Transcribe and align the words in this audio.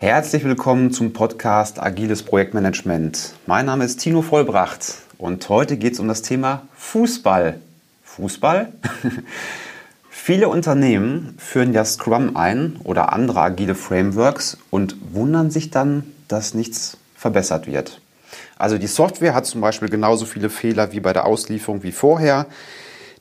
Herzlich 0.00 0.44
willkommen 0.44 0.92
zum 0.92 1.12
Podcast 1.12 1.82
Agiles 1.82 2.22
Projektmanagement. 2.22 3.34
Mein 3.46 3.66
Name 3.66 3.84
ist 3.84 3.96
Tino 3.96 4.22
Vollbracht 4.22 4.94
und 5.18 5.48
heute 5.48 5.76
geht 5.76 5.94
es 5.94 5.98
um 5.98 6.06
das 6.06 6.22
Thema 6.22 6.62
Fußball. 6.76 7.58
Fußball? 8.04 8.72
Viele 10.08 10.50
Unternehmen 10.50 11.34
führen 11.38 11.72
ja 11.72 11.84
Scrum 11.84 12.36
ein 12.36 12.76
oder 12.84 13.12
andere 13.12 13.40
agile 13.40 13.74
Frameworks 13.74 14.58
und 14.70 14.94
wundern 15.12 15.50
sich 15.50 15.72
dann, 15.72 16.04
dass 16.28 16.54
nichts 16.54 16.96
verbessert 17.16 17.66
wird. 17.66 18.00
Also 18.56 18.78
die 18.78 18.86
Software 18.86 19.34
hat 19.34 19.46
zum 19.46 19.60
Beispiel 19.60 19.88
genauso 19.88 20.26
viele 20.26 20.48
Fehler 20.48 20.92
wie 20.92 21.00
bei 21.00 21.12
der 21.12 21.26
Auslieferung 21.26 21.82
wie 21.82 21.90
vorher. 21.90 22.46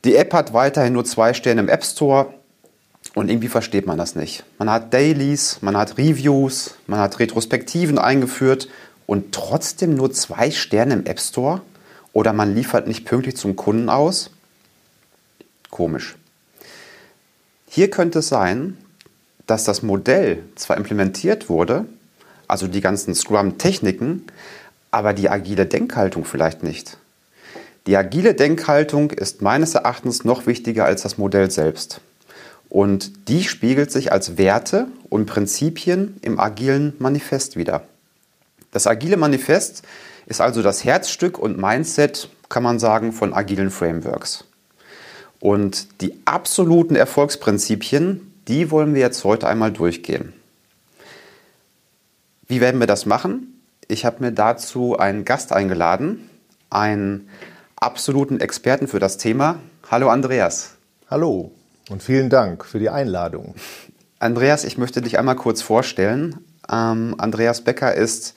Die 0.06 0.16
App 0.16 0.32
hat 0.32 0.54
weiterhin 0.54 0.94
nur 0.94 1.06
zwei 1.06 1.34
Sterne 1.34 1.62
im 1.62 1.70
App 1.70 1.84
Store 1.84 2.36
und 3.18 3.32
irgendwie 3.32 3.48
versteht 3.48 3.88
man 3.88 3.98
das 3.98 4.14
nicht. 4.14 4.44
Man 4.60 4.70
hat 4.70 4.94
Dailies, 4.94 5.58
man 5.62 5.76
hat 5.76 5.98
Reviews, 5.98 6.76
man 6.86 7.00
hat 7.00 7.18
Retrospektiven 7.18 7.98
eingeführt 7.98 8.70
und 9.08 9.34
trotzdem 9.34 9.96
nur 9.96 10.12
zwei 10.12 10.52
Sterne 10.52 10.94
im 10.94 11.06
App 11.08 11.20
Store? 11.20 11.62
Oder 12.14 12.32
man 12.32 12.54
liefert 12.54 12.86
nicht 12.86 13.06
pünktlich 13.06 13.36
zum 13.36 13.56
Kunden 13.56 13.90
aus? 13.90 14.30
Komisch. 15.72 16.16
Hier 17.68 17.90
könnte 17.90 18.20
es 18.20 18.28
sein, 18.28 18.78
dass 19.48 19.64
das 19.64 19.82
Modell 19.82 20.44
zwar 20.54 20.78
implementiert 20.78 21.50
wurde, 21.50 21.86
also 22.48 22.68
die 22.68 22.82
ganzen 22.82 23.16
Scrum-Techniken, 23.16 24.28
aber 24.92 25.14
die 25.14 25.28
agile 25.28 25.66
Denkhaltung 25.66 26.24
vielleicht 26.24 26.62
nicht. 26.62 27.00
Die 27.88 27.98
agile 27.98 28.36
Denkhaltung 28.36 29.10
ist 29.10 29.42
meines 29.42 29.74
Erachtens 29.74 30.24
noch 30.24 30.46
wichtiger 30.46 30.86
als 30.86 31.02
das 31.02 31.18
Modell 31.18 31.50
selbst. 31.50 32.00
Und 32.70 33.30
die 33.30 33.44
spiegelt 33.44 33.92
sich 33.92 34.12
als 34.12 34.38
Werte 34.38 34.88
und 35.10 35.26
Prinzipien 35.26 36.18
im 36.22 36.40
agilen 36.40 36.94
Manifest 37.00 37.56
wieder. 37.56 37.84
Das 38.72 38.88
agile 38.88 39.18
Manifest 39.18 39.84
ist 40.26 40.42
also 40.42 40.62
das 40.62 40.84
Herzstück 40.84 41.40
und 41.40 41.58
Mindset, 41.58 42.30
kann 42.50 42.64
man 42.64 42.80
sagen, 42.80 43.14
von 43.14 43.34
agilen 43.34 43.72
Frameworks. 43.72 44.44
Und 45.40 46.02
die 46.02 46.20
absoluten 46.26 46.96
Erfolgsprinzipien, 46.96 48.34
die 48.48 48.72
wollen 48.72 48.94
wir 48.94 49.02
jetzt 49.02 49.24
heute 49.24 49.48
einmal 49.48 49.72
durchgehen. 49.72 50.34
Wie 52.48 52.62
werden 52.62 52.80
wir 52.80 52.88
das 52.88 53.06
machen? 53.06 53.62
Ich 53.88 54.06
habe 54.06 54.24
mir 54.24 54.32
dazu 54.32 54.98
einen 54.98 55.26
Gast 55.26 55.54
eingeladen, 55.54 56.30
einen 56.70 57.30
absoluten 57.76 58.40
Experten 58.40 58.88
für 58.88 59.00
das 59.00 59.18
Thema. 59.18 59.60
Hallo 59.90 60.10
Andreas. 60.10 60.76
Hallo. 61.10 61.57
Und 61.90 62.04
vielen 62.04 62.30
Dank 62.30 62.66
für 62.66 62.80
die 62.80 62.90
Einladung. 62.90 63.56
Andreas, 64.20 64.66
ich 64.66 64.78
möchte 64.78 65.02
dich 65.02 65.18
einmal 65.18 65.36
kurz 65.36 65.62
vorstellen. 65.62 66.38
Ähm, 66.70 67.16
Andreas 67.18 67.62
Becker 67.62 67.94
ist 67.94 68.34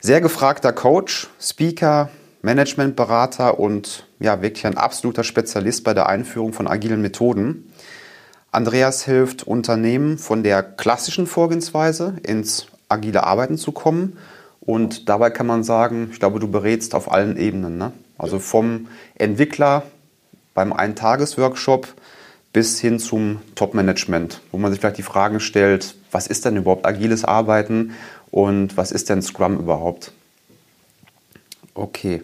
sehr 0.00 0.20
gefragter 0.20 0.72
Coach, 0.72 1.28
Speaker, 1.38 2.08
Managementberater 2.40 3.60
und 3.60 4.06
ja, 4.20 4.40
wirklich 4.42 4.66
ein 4.66 4.78
absoluter 4.78 5.22
Spezialist 5.22 5.84
bei 5.84 5.92
der 5.92 6.08
Einführung 6.08 6.52
von 6.52 6.66
agilen 6.66 7.02
Methoden. 7.02 7.72
Andreas 8.52 9.04
hilft 9.04 9.42
Unternehmen 9.42 10.18
von 10.18 10.42
der 10.42 10.62
klassischen 10.62 11.26
Vorgehensweise 11.26 12.14
ins 12.22 12.66
agile 12.88 13.24
Arbeiten 13.24 13.58
zu 13.58 13.72
kommen. 13.72 14.18
Und 14.60 15.08
dabei 15.08 15.30
kann 15.30 15.46
man 15.46 15.64
sagen, 15.64 16.08
ich 16.12 16.20
glaube, 16.20 16.40
du 16.40 16.48
berätst 16.48 16.94
auf 16.94 17.10
allen 17.10 17.36
Ebenen. 17.36 17.76
Ne? 17.76 17.92
Also 18.18 18.38
vom 18.38 18.88
Entwickler 19.16 19.82
beim 20.54 20.72
Eintagesworkshop 20.72 21.88
bis 22.52 22.80
hin 22.80 22.98
zum 22.98 23.40
Top-Management, 23.54 24.40
wo 24.50 24.58
man 24.58 24.70
sich 24.70 24.80
vielleicht 24.80 24.98
die 24.98 25.02
Fragen 25.02 25.40
stellt, 25.40 25.94
was 26.10 26.26
ist 26.26 26.44
denn 26.44 26.56
überhaupt 26.56 26.86
agiles 26.86 27.24
Arbeiten 27.24 27.92
und 28.30 28.76
was 28.76 28.92
ist 28.92 29.08
denn 29.08 29.22
Scrum 29.22 29.58
überhaupt? 29.58 30.12
Okay. 31.74 32.22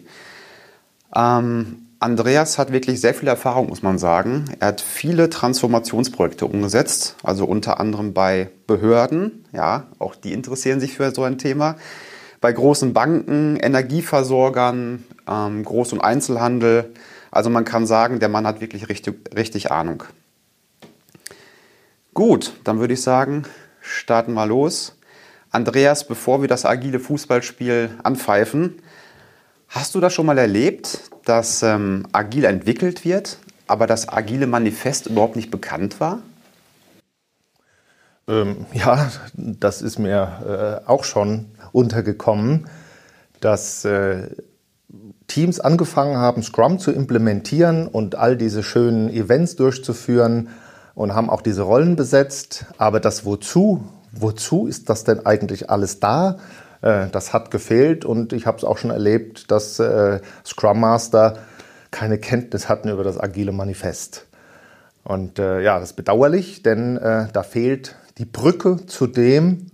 Ähm, 1.15 1.87
Andreas 1.99 2.57
hat 2.57 2.71
wirklich 2.71 3.01
sehr 3.01 3.13
viel 3.13 3.27
Erfahrung, 3.27 3.67
muss 3.67 3.81
man 3.81 3.97
sagen. 3.97 4.45
Er 4.59 4.69
hat 4.69 4.81
viele 4.81 5.29
Transformationsprojekte 5.29 6.45
umgesetzt, 6.45 7.15
also 7.23 7.45
unter 7.45 7.79
anderem 7.79 8.13
bei 8.13 8.49
Behörden, 8.67 9.45
ja, 9.51 9.87
auch 9.97 10.15
die 10.15 10.31
interessieren 10.31 10.79
sich 10.79 10.95
für 10.95 11.11
so 11.11 11.23
ein 11.23 11.37
Thema, 11.37 11.75
bei 12.39 12.53
großen 12.53 12.93
Banken, 12.93 13.57
Energieversorgern, 13.57 15.03
ähm, 15.27 15.65
Groß- 15.65 15.93
und 15.93 16.01
Einzelhandel. 16.01 16.93
Also 17.31 17.49
man 17.49 17.65
kann 17.65 17.85
sagen, 17.85 18.19
der 18.19 18.29
Mann 18.29 18.47
hat 18.47 18.61
wirklich 18.61 18.87
richtig, 18.87 19.35
richtig 19.35 19.71
Ahnung. 19.71 20.03
Gut, 22.13 22.53
dann 22.63 22.79
würde 22.79 22.93
ich 22.93 23.01
sagen, 23.01 23.43
starten 23.81 24.33
wir 24.33 24.45
los. 24.45 24.95
Andreas, 25.51 26.07
bevor 26.07 26.41
wir 26.41 26.47
das 26.47 26.65
agile 26.65 26.99
Fußballspiel 26.99 27.91
anpfeifen, 28.03 28.81
hast 29.67 29.95
du 29.95 29.99
das 29.99 30.13
schon 30.13 30.25
mal 30.25 30.37
erlebt, 30.37 30.99
dass 31.25 31.63
ähm, 31.63 32.07
agil 32.11 32.45
entwickelt 32.45 33.05
wird, 33.05 33.37
aber 33.67 33.87
das 33.87 34.09
agile 34.09 34.47
Manifest 34.47 35.07
überhaupt 35.07 35.35
nicht 35.35 35.51
bekannt 35.51 35.99
war? 35.99 36.21
Ähm, 38.27 38.65
ja, 38.73 39.11
das 39.33 39.81
ist 39.81 39.97
mir 39.99 40.81
äh, 40.85 40.89
auch 40.89 41.03
schon 41.03 41.47
untergekommen, 41.71 42.67
dass 43.39 43.85
äh, 43.85 44.29
Teams 45.27 45.59
angefangen 45.59 46.17
haben, 46.17 46.43
Scrum 46.43 46.79
zu 46.79 46.91
implementieren 46.91 47.87
und 47.87 48.15
all 48.15 48.35
diese 48.35 48.63
schönen 48.63 49.09
Events 49.09 49.55
durchzuführen 49.55 50.49
und 50.99 51.15
haben 51.15 51.29
auch 51.29 51.41
diese 51.41 51.61
Rollen 51.61 51.95
besetzt. 51.95 52.65
Aber 52.77 52.99
das 52.99 53.23
Wozu, 53.23 53.85
wozu 54.11 54.67
ist 54.67 54.89
das 54.89 55.05
denn 55.05 55.25
eigentlich 55.25 55.69
alles 55.69 56.01
da? 56.01 56.39
Äh, 56.81 57.07
das 57.13 57.31
hat 57.31 57.51
gefehlt 57.51 58.03
und 58.03 58.33
ich 58.33 58.45
habe 58.45 58.57
es 58.57 58.65
auch 58.65 58.77
schon 58.77 58.91
erlebt, 58.91 59.49
dass 59.49 59.79
äh, 59.79 60.19
Scrum 60.45 60.81
Master 60.81 61.37
keine 61.89 62.17
Kenntnis 62.17 62.67
hatten 62.67 62.89
über 62.89 63.05
das 63.05 63.17
agile 63.17 63.53
Manifest. 63.53 64.25
Und 65.05 65.39
äh, 65.39 65.61
ja, 65.61 65.79
das 65.79 65.91
ist 65.91 65.95
bedauerlich, 65.95 66.63
denn 66.63 66.95
da 66.95 67.43
fehlt 67.43 67.95
die 68.17 68.25
Brücke 68.25 68.85
zu 68.85 69.07
dem 69.07 69.67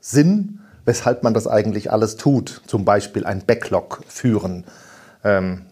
Sinn, 0.00 0.58
weshalb 0.84 1.22
man 1.22 1.34
das 1.34 1.46
eigentlich 1.46 1.92
alles 1.92 2.16
tut. 2.16 2.62
Zum 2.66 2.84
Beispiel 2.84 3.24
ein 3.24 3.46
Backlog 3.46 4.00
führen. 4.08 4.64
Ähm, 5.22 5.66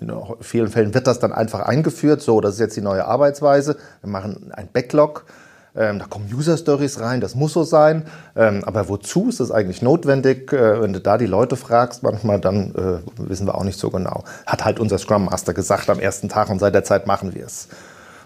in 0.00 0.12
vielen 0.40 0.68
Fällen 0.68 0.94
wird 0.94 1.06
das 1.06 1.18
dann 1.18 1.32
einfach 1.32 1.60
eingeführt. 1.60 2.22
So, 2.22 2.40
das 2.40 2.54
ist 2.54 2.60
jetzt 2.60 2.76
die 2.76 2.82
neue 2.82 3.04
Arbeitsweise. 3.04 3.76
Wir 4.00 4.10
machen 4.10 4.52
ein 4.52 4.68
Backlog. 4.72 5.24
Ähm, 5.74 5.98
da 5.98 6.04
kommen 6.04 6.28
User 6.32 6.58
Stories 6.58 7.00
rein, 7.00 7.22
das 7.22 7.34
muss 7.34 7.54
so 7.54 7.64
sein. 7.64 8.04
Ähm, 8.36 8.62
aber 8.64 8.88
wozu 8.88 9.28
ist 9.28 9.40
das 9.40 9.50
eigentlich 9.50 9.80
notwendig? 9.80 10.52
Äh, 10.52 10.82
wenn 10.82 10.92
du 10.92 11.00
da 11.00 11.16
die 11.16 11.26
Leute 11.26 11.56
fragst, 11.56 12.02
manchmal 12.02 12.40
dann 12.40 12.74
äh, 12.74 13.28
wissen 13.28 13.46
wir 13.46 13.54
auch 13.54 13.64
nicht 13.64 13.78
so 13.78 13.90
genau. 13.90 14.24
Hat 14.46 14.64
halt 14.64 14.78
unser 14.80 14.98
Scrum 14.98 15.24
Master 15.26 15.54
gesagt 15.54 15.88
am 15.88 15.98
ersten 15.98 16.28
Tag 16.28 16.50
und 16.50 16.58
seit 16.58 16.74
der 16.74 16.84
Zeit 16.84 17.06
machen 17.06 17.34
wir 17.34 17.46
es. 17.46 17.68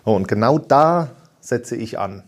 Und 0.03 0.27
genau 0.27 0.59
da 0.59 1.11
setze 1.41 1.77
ich 1.77 1.99
an, 2.01 2.25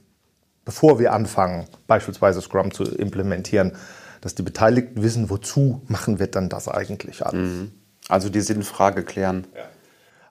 bevor 0.65 1.01
wir 1.01 1.13
anfangen, 1.13 1.67
beispielsweise 1.89 2.41
Scrum 2.41 2.73
zu 2.73 2.85
implementieren, 2.85 3.73
dass 4.21 4.35
die 4.35 4.43
Beteiligten 4.43 5.03
wissen, 5.03 5.31
wozu 5.31 5.83
machen 5.89 6.19
wir 6.19 6.29
dann 6.29 6.49
das 6.49 6.69
eigentlich 6.69 7.27
alles. 7.27 7.51
Mhm. 7.51 7.73
Also 8.09 8.31
die 8.31 8.41
Sinnfrage 8.41 9.03
klären. 9.03 9.47
Ja. 9.55 9.63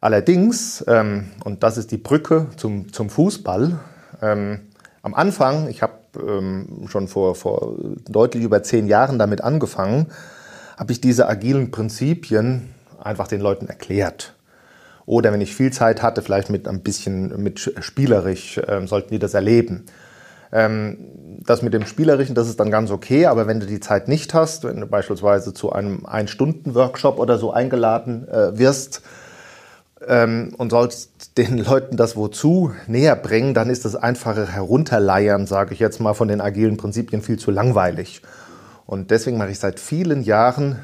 Allerdings, 0.02 0.84
ähm, 0.88 1.32
und 1.44 1.64
das 1.64 1.78
ist 1.78 1.92
die 1.92 1.98
Brücke 1.98 2.48
zum, 2.58 2.92
zum 2.92 3.10
Fußball, 3.10 3.80
ähm, 4.22 4.60
am 5.02 5.14
Anfang, 5.14 5.70
ich 5.70 5.82
habe 5.82 5.94
ähm, 6.18 6.88
schon 6.88 7.08
vor, 7.08 7.36
vor 7.36 7.76
deutlich 8.10 8.44
über 8.44 8.62
zehn 8.64 8.88
Jahren 8.88 9.18
damit 9.20 9.42
angefangen, 9.42 10.08
habe 10.78 10.92
ich 10.92 11.02
diese 11.02 11.28
agilen 11.28 11.72
Prinzipien 11.72 12.74
einfach 13.02 13.28
den 13.28 13.42
Leuten 13.42 13.68
erklärt. 13.68 14.34
Oder 15.06 15.32
wenn 15.32 15.42
ich 15.42 15.56
viel 15.56 15.72
Zeit 15.72 16.04
hatte, 16.04 16.22
vielleicht 16.22 16.50
mit 16.50 16.68
ein 16.68 16.82
bisschen 16.82 17.42
mit 17.42 17.74
spielerisch, 17.80 18.58
äh, 18.58 18.86
sollten 18.86 19.12
die 19.12 19.20
das 19.20 19.34
erleben. 19.34 19.86
Ähm, 20.52 20.98
das 21.46 21.62
mit 21.62 21.74
dem 21.74 21.86
Spielerischen, 21.86 22.36
das 22.36 22.48
ist 22.48 22.60
dann 22.60 22.72
ganz 22.72 22.92
okay, 22.92 23.26
aber 23.26 23.48
wenn 23.48 23.60
du 23.60 23.66
die 23.66 23.80
Zeit 23.80 24.08
nicht 24.08 24.34
hast, 24.34 24.64
wenn 24.64 24.82
du 24.82 24.88
beispielsweise 24.88 25.54
zu 25.54 25.72
einem 25.72 26.06
Ein-Stunden-Workshop 26.06 27.20
oder 27.20 27.38
so 27.38 27.52
eingeladen 27.52 28.28
äh, 28.28 28.58
wirst 28.58 29.02
ähm, 30.06 30.54
und 30.58 30.72
sollst 30.72 31.38
den 31.38 31.58
Leuten 31.66 31.98
das 31.98 32.16
wozu 32.16 32.72
näher 32.88 33.16
bringen, 33.16 33.54
dann 33.54 33.70
ist 33.70 33.86
das 33.86 33.96
einfache 33.96 34.48
Herunterleiern, 34.48 35.48
sage 35.48 35.74
ich 35.74 35.80
jetzt 35.80 36.00
mal, 36.00 36.14
von 36.14 36.28
den 36.28 36.42
agilen 36.42 36.78
Prinzipien 36.78 37.22
viel 37.22 37.40
zu 37.40 37.52
langweilig. 37.52 38.22
Und 38.86 39.12
deswegen 39.12 39.38
mache 39.38 39.52
ich 39.52 39.60
seit 39.60 39.80
vielen 39.80 40.24
Jahren 40.24 40.80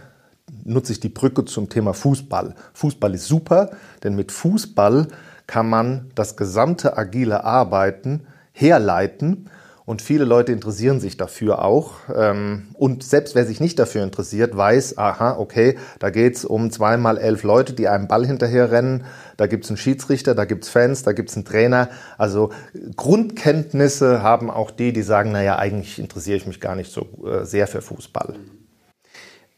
nutze 0.66 0.94
ich 0.94 1.00
die 1.00 1.10
Brücke 1.10 1.46
zum 1.46 1.70
Thema 1.70 1.94
Fußball. 1.94 2.56
Fußball 2.74 3.14
ist 3.14 3.28
super, 3.28 3.72
denn 4.04 4.16
mit 4.16 4.32
Fußball 4.32 5.08
kann 5.48 5.70
man 5.70 6.12
das 6.16 6.38
gesamte 6.38 6.98
agile 6.98 7.44
Arbeiten 7.44 8.22
herleiten 8.52 9.50
Und 9.86 10.02
viele 10.02 10.24
Leute 10.24 10.54
interessieren 10.54 11.02
sich 11.02 11.18
dafür 11.18 11.64
auch. 11.64 11.96
Ähm, 12.14 12.68
und 12.74 13.04
selbst 13.04 13.36
wer 13.36 13.46
sich 13.46 13.60
nicht 13.60 13.78
dafür 13.80 14.04
interessiert, 14.04 14.56
weiß, 14.56 14.98
aha, 14.98 15.38
okay, 15.38 15.78
da 16.00 16.10
geht's 16.10 16.46
um 16.46 16.72
zweimal 16.72 17.18
elf 17.18 17.44
Leute, 17.44 17.74
die 17.74 17.90
einem 17.90 18.08
Ball 18.08 18.26
hinterher 18.26 18.72
rennen. 18.72 19.06
Da 19.36 19.48
gibt's 19.48 19.70
einen 19.70 19.78
Schiedsrichter, 19.78 20.36
da 20.36 20.46
gibt's 20.46 20.70
Fans, 20.70 21.04
da 21.04 21.12
gibt's 21.12 21.36
einen 21.36 21.44
Trainer. 21.44 21.90
Also 22.18 22.52
Grundkenntnisse 22.96 24.24
haben 24.24 24.50
auch 24.50 24.72
die, 24.72 24.94
die 24.94 25.04
sagen, 25.04 25.34
naja, 25.34 25.58
eigentlich 25.58 26.00
interessiere 26.00 26.38
ich 26.38 26.48
mich 26.48 26.62
gar 26.62 26.76
nicht 26.76 26.92
so 26.92 27.08
äh, 27.26 27.44
sehr 27.44 27.68
für 27.68 27.82
Fußball. 27.82 28.36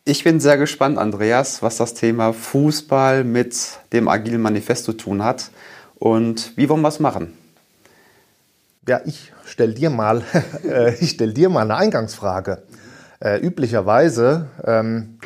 Ich 0.06 0.24
bin 0.24 0.40
sehr 0.40 0.58
gespannt, 0.58 0.98
Andreas, 0.98 1.62
was 1.62 1.78
das 1.78 1.94
Thema 1.94 2.34
Fußball 2.34 3.24
mit 3.24 3.80
dem 3.94 4.08
Agilen 4.08 4.42
Manifest 4.42 4.86
zu 4.86 4.94
tun 4.94 5.24
hat. 5.24 5.52
Und 5.96 6.54
wie 6.58 6.68
wollen 6.70 6.82
wir 6.82 6.90
es 6.90 7.00
machen? 7.00 7.34
Ja, 8.88 9.02
ich 9.04 9.32
stell 9.46 9.74
dir 9.74 9.90
mal, 9.90 10.22
äh, 10.64 10.94
ich 10.96 11.12
stell 11.12 11.34
dir 11.34 11.50
mal 11.50 11.62
eine 11.62 11.76
Eingangsfrage. 11.76 12.60
Äh, 13.20 13.40
üblicherweise 13.40 14.48
ähm, 14.64 15.18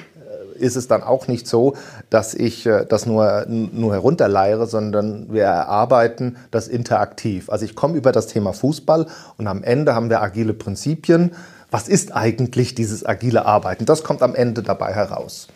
ist 0.55 0.77
es 0.77 0.87
dann 0.87 1.03
auch 1.03 1.27
nicht 1.27 1.45
so, 1.45 1.75
dass 2.09 2.33
ich 2.33 2.65
äh, 2.65 2.85
das 2.85 3.05
nur, 3.05 3.45
nur 3.47 3.93
herunterleiere, 3.93 4.65
sondern 4.65 5.33
wir 5.33 5.43
erarbeiten 5.43 6.37
das 6.51 6.69
interaktiv. 6.69 7.49
Also 7.49 7.65
ich 7.65 7.75
komme 7.75 7.97
über 7.97 8.13
das 8.13 8.27
Thema 8.27 8.53
Fußball 8.53 9.07
und 9.37 9.47
am 9.47 9.63
Ende 9.63 9.93
haben 9.93 10.09
wir 10.09 10.21
agile 10.21 10.53
Prinzipien. 10.53 11.31
Was 11.69 11.89
ist 11.89 12.15
eigentlich 12.15 12.75
dieses 12.75 13.05
agile 13.05 13.45
Arbeiten? 13.45 13.85
Das 13.85 14.03
kommt 14.03 14.21
am 14.21 14.35
Ende 14.35 14.63
dabei 14.63 14.93
heraus. 14.93 15.47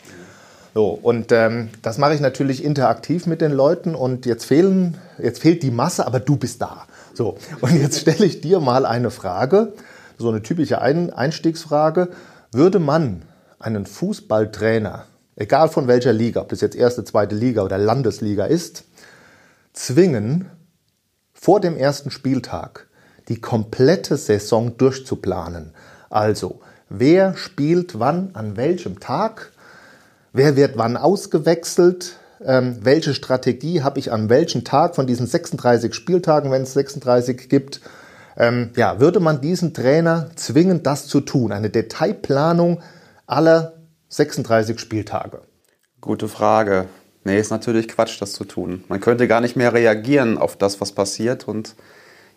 So, 0.74 0.90
und 0.90 1.32
ähm, 1.32 1.70
das 1.84 2.00
mache 2.00 2.16
ich 2.16 2.20
natürlich 2.20 2.64
interaktiv 2.64 3.28
mit 3.28 3.42
den 3.42 3.52
Leuten 3.52 3.96
und 3.96 4.26
jetzt 4.26 4.46
fehlen, 4.46 4.98
jetzt 5.20 5.40
fehlt 5.40 5.62
die 5.64 5.72
Masse, 5.72 6.06
aber 6.06 6.20
du 6.20 6.36
bist 6.36 6.62
da. 6.62 6.86
So, 7.14 7.38
und 7.62 7.80
jetzt 7.80 8.00
stelle 8.00 8.26
ich 8.26 8.42
dir 8.42 8.60
mal 8.60 8.86
eine 8.86 9.12
Frage, 9.12 9.74
so 10.18 10.30
eine 10.30 10.42
typische 10.42 10.82
Einstiegsfrage. 10.82 12.10
Würde 12.52 12.80
man 12.80 13.24
einen 13.60 13.86
Fußballtrainer, 13.86 15.06
egal 15.36 15.70
von 15.70 15.88
welcher 15.88 16.14
Liga, 16.14 16.42
ob 16.42 16.50
das 16.50 16.62
jetzt 16.62 16.76
erste, 16.76 17.04
zweite 17.04 17.36
Liga 17.36 17.62
oder 17.62 17.78
Landesliga 17.78 18.46
ist, 18.46 18.86
zwingen, 19.74 20.50
vor 21.34 21.60
dem 21.60 21.78
ersten 21.78 22.10
Spieltag 22.10 22.88
die 23.28 23.40
komplette 23.40 24.18
Saison 24.18 24.78
durchzuplanen? 24.78 25.74
Also, 26.10 26.62
wer 26.90 27.36
spielt 27.38 28.00
wann 28.00 28.32
an 28.34 28.58
welchem 28.58 29.00
Tag? 29.00 29.52
Wer 30.32 30.56
wird 30.56 30.78
wann 30.78 30.98
ausgewechselt? 30.98 32.18
Ähm, 32.46 32.78
welche 32.82 33.14
Strategie 33.14 33.82
habe 33.82 34.00
ich 34.00 34.12
an 34.12 34.30
welchem 34.30 34.64
Tag 34.64 34.96
von 34.96 35.08
diesen 35.08 35.28
36 35.28 35.94
Spieltagen, 35.94 36.52
wenn 36.52 36.64
es 36.64 36.74
36 36.74 37.50
gibt, 37.50 37.82
ähm, 38.38 38.72
ja, 38.76 39.00
würde 39.00 39.20
man 39.20 39.42
diesen 39.42 39.74
Trainer 39.74 40.30
zwingen, 40.36 40.84
das 40.84 41.08
zu 41.08 41.22
tun? 41.22 41.52
Eine 41.52 41.70
Detailplanung 41.70 42.82
aller 43.28 43.74
36 44.10 44.80
Spieltage? 44.80 45.42
Gute 46.02 46.28
Frage. 46.28 46.88
Nee, 47.24 47.40
ist 47.40 47.52
natürlich 47.52 47.88
Quatsch, 47.88 48.22
das 48.22 48.34
zu 48.34 48.44
tun. 48.44 48.84
Man 48.90 49.00
könnte 49.00 49.28
gar 49.28 49.40
nicht 49.40 49.56
mehr 49.56 49.74
reagieren 49.74 50.38
auf 50.38 50.58
das, 50.58 50.82
was 50.82 50.92
passiert. 50.92 51.48
Und 51.48 51.76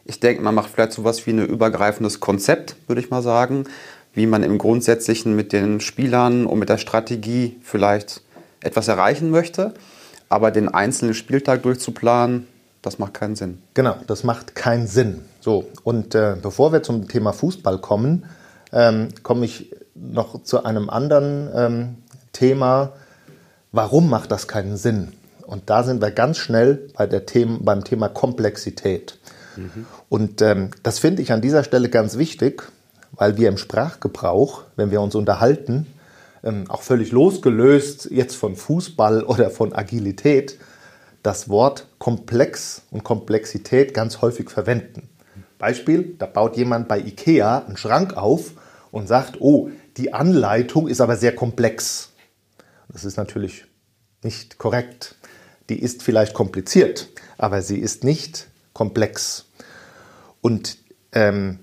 ich 0.04 0.20
denke, 0.20 0.42
man 0.42 0.54
macht 0.54 0.70
vielleicht 0.70 0.92
so 0.92 1.02
etwas 1.02 1.26
wie 1.26 1.32
ein 1.32 1.44
übergreifendes 1.44 2.20
Konzept, 2.20 2.76
würde 2.86 3.00
ich 3.00 3.10
mal 3.10 3.22
sagen, 3.22 3.64
wie 4.14 4.26
man 4.26 4.44
im 4.44 4.58
Grundsätzlichen 4.58 5.34
mit 5.34 5.52
den 5.52 5.80
Spielern 5.80 6.46
und 6.46 6.58
mit 6.58 6.68
der 6.68 6.78
Strategie 6.78 7.58
vielleicht 7.62 8.22
etwas 8.60 8.88
erreichen 8.88 9.30
möchte. 9.30 9.74
Aber 10.28 10.50
den 10.50 10.68
einzelnen 10.68 11.14
Spieltag 11.14 11.62
durchzuplanen, 11.62 12.46
das 12.82 12.98
macht 12.98 13.14
keinen 13.14 13.36
Sinn. 13.36 13.62
Genau, 13.74 13.96
das 14.06 14.24
macht 14.24 14.54
keinen 14.54 14.86
Sinn. 14.86 15.22
So, 15.40 15.66
und 15.84 16.14
äh, 16.14 16.36
bevor 16.40 16.72
wir 16.72 16.82
zum 16.82 17.08
Thema 17.08 17.32
Fußball 17.32 17.78
kommen, 17.78 18.24
ähm, 18.72 19.08
komme 19.22 19.44
ich 19.44 19.72
noch 19.94 20.42
zu 20.42 20.64
einem 20.64 20.90
anderen 20.90 21.48
ähm, 21.54 21.94
Thema. 22.32 22.92
Warum 23.72 24.10
macht 24.10 24.30
das 24.30 24.48
keinen 24.48 24.76
Sinn? 24.76 25.12
Und 25.46 25.70
da 25.70 25.84
sind 25.84 26.02
wir 26.02 26.10
ganz 26.10 26.38
schnell 26.38 26.88
bei 26.96 27.06
der 27.06 27.26
Thema, 27.26 27.58
beim 27.60 27.84
Thema 27.84 28.08
Komplexität. 28.08 29.18
Mhm. 29.56 29.86
Und 30.08 30.42
ähm, 30.42 30.70
das 30.82 30.98
finde 30.98 31.22
ich 31.22 31.32
an 31.32 31.40
dieser 31.40 31.64
Stelle 31.64 31.88
ganz 31.88 32.18
wichtig, 32.18 32.64
weil 33.12 33.36
wir 33.36 33.48
im 33.48 33.56
Sprachgebrauch, 33.56 34.62
wenn 34.76 34.90
wir 34.90 35.00
uns 35.00 35.14
unterhalten, 35.14 35.86
auch 36.68 36.82
völlig 36.82 37.12
losgelöst 37.12 38.08
jetzt 38.10 38.36
von 38.36 38.56
Fußball 38.56 39.22
oder 39.24 39.50
von 39.50 39.72
Agilität, 39.72 40.58
das 41.22 41.48
Wort 41.48 41.88
Komplex 41.98 42.82
und 42.90 43.04
Komplexität 43.04 43.94
ganz 43.94 44.22
häufig 44.22 44.50
verwenden. 44.50 45.08
Beispiel, 45.58 46.14
da 46.18 46.26
baut 46.26 46.56
jemand 46.56 46.86
bei 46.88 47.00
IKEA 47.00 47.64
einen 47.66 47.76
Schrank 47.76 48.16
auf 48.16 48.52
und 48.92 49.08
sagt, 49.08 49.40
oh, 49.40 49.70
die 49.96 50.12
Anleitung 50.12 50.88
ist 50.88 51.00
aber 51.00 51.16
sehr 51.16 51.34
komplex. 51.34 52.12
Das 52.88 53.04
ist 53.04 53.16
natürlich 53.16 53.64
nicht 54.22 54.58
korrekt. 54.58 55.16
Die 55.68 55.80
ist 55.80 56.02
vielleicht 56.02 56.34
kompliziert, 56.34 57.08
aber 57.38 57.62
sie 57.62 57.78
ist 57.78 58.04
nicht 58.04 58.48
komplex. 58.72 59.46
Und 60.40 60.78
ähm, 61.12 61.58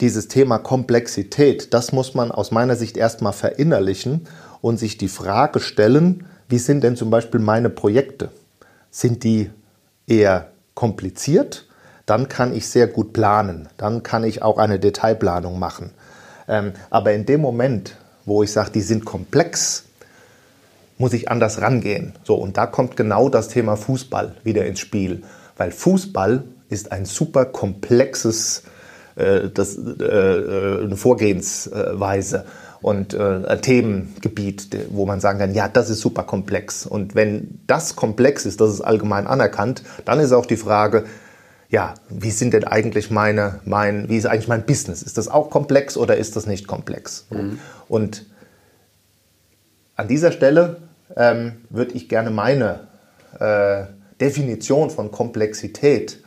dieses 0.00 0.28
Thema 0.28 0.58
Komplexität, 0.58 1.74
das 1.74 1.92
muss 1.92 2.14
man 2.14 2.30
aus 2.30 2.50
meiner 2.50 2.76
Sicht 2.76 2.96
erstmal 2.96 3.32
verinnerlichen 3.32 4.26
und 4.60 4.78
sich 4.78 4.96
die 4.98 5.08
Frage 5.08 5.60
stellen, 5.60 6.26
wie 6.48 6.58
sind 6.58 6.82
denn 6.82 6.96
zum 6.96 7.10
Beispiel 7.10 7.40
meine 7.40 7.70
Projekte? 7.70 8.30
Sind 8.90 9.24
die 9.24 9.50
eher 10.06 10.48
kompliziert? 10.74 11.66
Dann 12.06 12.28
kann 12.28 12.54
ich 12.54 12.68
sehr 12.68 12.86
gut 12.86 13.12
planen. 13.12 13.68
Dann 13.76 14.02
kann 14.02 14.24
ich 14.24 14.42
auch 14.42 14.58
eine 14.58 14.78
Detailplanung 14.78 15.58
machen. 15.58 15.90
Ähm, 16.48 16.72
aber 16.88 17.12
in 17.12 17.26
dem 17.26 17.42
Moment, 17.42 17.96
wo 18.24 18.42
ich 18.42 18.52
sage, 18.52 18.70
die 18.70 18.80
sind 18.80 19.04
komplex, 19.04 19.84
muss 20.96 21.12
ich 21.12 21.30
anders 21.30 21.60
rangehen. 21.60 22.14
So, 22.24 22.36
und 22.36 22.56
da 22.56 22.66
kommt 22.66 22.96
genau 22.96 23.28
das 23.28 23.48
Thema 23.48 23.76
Fußball 23.76 24.36
wieder 24.42 24.64
ins 24.64 24.80
Spiel. 24.80 25.22
Weil 25.56 25.70
Fußball 25.70 26.44
ist 26.70 26.92
ein 26.92 27.04
super 27.04 27.44
komplexes 27.44 28.60
äh, 28.60 28.77
das, 29.52 29.76
äh, 29.76 30.04
äh, 30.04 30.84
eine 30.84 30.96
Vorgehensweise 30.96 32.44
und 32.80 33.14
äh, 33.14 33.44
ein 33.46 33.60
Themengebiet, 33.60 34.68
wo 34.90 35.06
man 35.06 35.20
sagen 35.20 35.40
kann, 35.40 35.54
ja, 35.54 35.68
das 35.68 35.90
ist 35.90 36.00
super 36.00 36.22
komplex. 36.22 36.86
Und 36.86 37.16
wenn 37.16 37.60
das 37.66 37.96
komplex 37.96 38.46
ist, 38.46 38.60
das 38.60 38.70
ist 38.70 38.80
allgemein 38.80 39.26
anerkannt, 39.26 39.82
dann 40.04 40.20
ist 40.20 40.32
auch 40.32 40.46
die 40.46 40.56
Frage, 40.56 41.04
ja, 41.68 41.94
wie 42.08 42.30
sind 42.30 42.54
denn 42.54 42.64
eigentlich 42.64 43.10
meine, 43.10 43.60
mein, 43.64 44.08
wie 44.08 44.16
ist 44.16 44.26
eigentlich 44.26 44.48
mein 44.48 44.64
Business? 44.64 45.02
Ist 45.02 45.18
das 45.18 45.28
auch 45.28 45.50
komplex 45.50 45.96
oder 45.96 46.16
ist 46.16 46.36
das 46.36 46.46
nicht 46.46 46.68
komplex? 46.68 47.26
Mhm. 47.30 47.58
Und 47.88 48.24
an 49.96 50.06
dieser 50.06 50.30
Stelle 50.30 50.76
ähm, 51.16 51.56
würde 51.70 51.92
ich 51.94 52.08
gerne 52.08 52.30
meine 52.30 52.86
äh, 53.40 53.84
Definition 54.20 54.90
von 54.90 55.10
Komplexität 55.10 56.22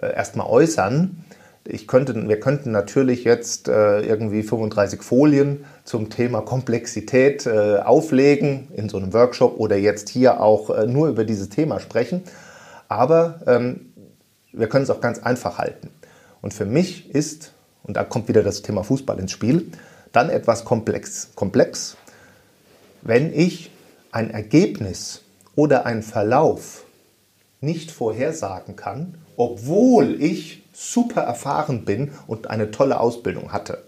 äh, 0.00 0.14
erstmal 0.14 0.46
äußern 0.46 1.24
ich 1.64 1.86
könnte, 1.86 2.28
wir 2.28 2.40
könnten 2.40 2.70
natürlich 2.70 3.24
jetzt 3.24 3.68
äh, 3.68 4.00
irgendwie 4.00 4.42
35 4.42 5.02
Folien 5.02 5.64
zum 5.84 6.08
Thema 6.08 6.40
Komplexität 6.40 7.46
äh, 7.46 7.78
auflegen 7.78 8.68
in 8.74 8.88
so 8.88 8.96
einem 8.96 9.12
Workshop 9.12 9.58
oder 9.58 9.76
jetzt 9.76 10.08
hier 10.08 10.40
auch 10.40 10.70
äh, 10.70 10.86
nur 10.86 11.08
über 11.08 11.24
dieses 11.24 11.50
Thema 11.50 11.78
sprechen. 11.80 12.22
Aber 12.88 13.40
ähm, 13.46 13.92
wir 14.52 14.68
können 14.68 14.84
es 14.84 14.90
auch 14.90 15.00
ganz 15.00 15.18
einfach 15.18 15.58
halten. 15.58 15.90
Und 16.40 16.54
für 16.54 16.64
mich 16.64 17.14
ist, 17.14 17.52
und 17.82 17.96
da 17.96 18.04
kommt 18.04 18.28
wieder 18.28 18.42
das 18.42 18.62
Thema 18.62 18.82
Fußball 18.82 19.18
ins 19.18 19.32
Spiel, 19.32 19.70
dann 20.12 20.30
etwas 20.30 20.64
komplex. 20.64 21.30
Komplex, 21.34 21.96
wenn 23.02 23.32
ich 23.32 23.70
ein 24.12 24.30
Ergebnis 24.30 25.22
oder 25.54 25.86
einen 25.86 26.02
Verlauf 26.02 26.84
nicht 27.60 27.90
vorhersagen 27.90 28.76
kann, 28.76 29.18
obwohl 29.36 30.20
ich 30.20 30.59
super 30.80 31.20
erfahren 31.20 31.84
bin 31.84 32.12
und 32.26 32.48
eine 32.48 32.70
tolle 32.70 33.00
Ausbildung 33.00 33.52
hatte. 33.52 33.84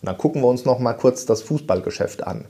Und 0.00 0.06
dann 0.06 0.16
gucken 0.16 0.42
wir 0.42 0.48
uns 0.48 0.64
noch 0.64 0.78
mal 0.78 0.92
kurz 0.92 1.26
das 1.26 1.42
Fußballgeschäft 1.42 2.24
an. 2.24 2.44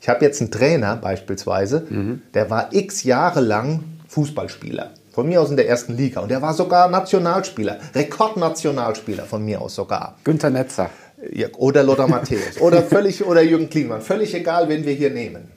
Ich 0.00 0.08
habe 0.08 0.24
jetzt 0.24 0.40
einen 0.40 0.50
Trainer 0.50 0.96
beispielsweise, 0.96 1.86
mhm. 1.88 2.22
der 2.34 2.50
war 2.50 2.72
x 2.72 3.04
Jahre 3.04 3.40
lang 3.40 3.84
Fußballspieler. 4.08 4.90
Von 5.12 5.28
mir 5.28 5.40
aus 5.40 5.50
in 5.50 5.56
der 5.56 5.68
ersten 5.68 5.96
Liga. 5.96 6.20
Und 6.20 6.30
der 6.30 6.42
war 6.42 6.52
sogar 6.54 6.90
Nationalspieler, 6.90 7.78
Rekordnationalspieler 7.94 9.24
von 9.24 9.44
mir 9.44 9.60
aus 9.60 9.74
sogar. 9.76 10.18
Günter 10.24 10.50
Netzer. 10.50 10.90
Ja, 11.32 11.48
oder 11.56 11.82
Lothar 11.82 12.08
Matthäus. 12.08 12.60
oder 12.60 12.82
völlig, 12.82 13.24
oder 13.24 13.42
Jürgen 13.42 13.70
Kliman. 13.70 14.02
Völlig 14.02 14.34
egal, 14.34 14.68
wen 14.68 14.84
wir 14.84 14.92
hier 14.92 15.10
nehmen. 15.10 15.50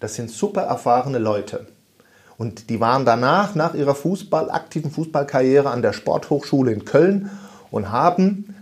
Das 0.00 0.14
sind 0.14 0.30
super 0.30 0.62
erfahrene 0.62 1.18
Leute. 1.18 1.66
Und 2.36 2.68
die 2.70 2.80
waren 2.80 3.04
danach, 3.04 3.54
nach 3.54 3.74
ihrer 3.74 3.94
Fußball, 3.94 4.50
aktiven 4.50 4.90
Fußballkarriere 4.90 5.70
an 5.70 5.82
der 5.82 5.92
Sporthochschule 5.92 6.72
in 6.72 6.84
Köln 6.84 7.30
und 7.70 7.92
haben 7.92 8.54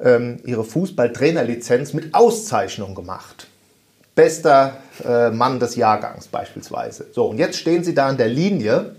ähm, 0.00 0.40
ihre 0.44 0.64
Fußballtrainerlizenz 0.64 1.94
mit 1.94 2.14
Auszeichnung 2.14 2.94
gemacht. 2.94 3.48
Bester 4.14 4.78
äh, 5.04 5.30
Mann 5.30 5.60
des 5.60 5.76
Jahrgangs 5.76 6.28
beispielsweise. 6.28 7.06
So, 7.12 7.26
und 7.26 7.38
jetzt 7.38 7.58
stehen 7.58 7.84
sie 7.84 7.94
da 7.94 8.08
an 8.08 8.16
der 8.16 8.28
Linie 8.28 8.96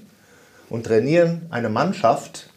und 0.69 0.85
trainieren 0.85 1.41
eine 1.49 1.69
Mannschaft 1.69 2.49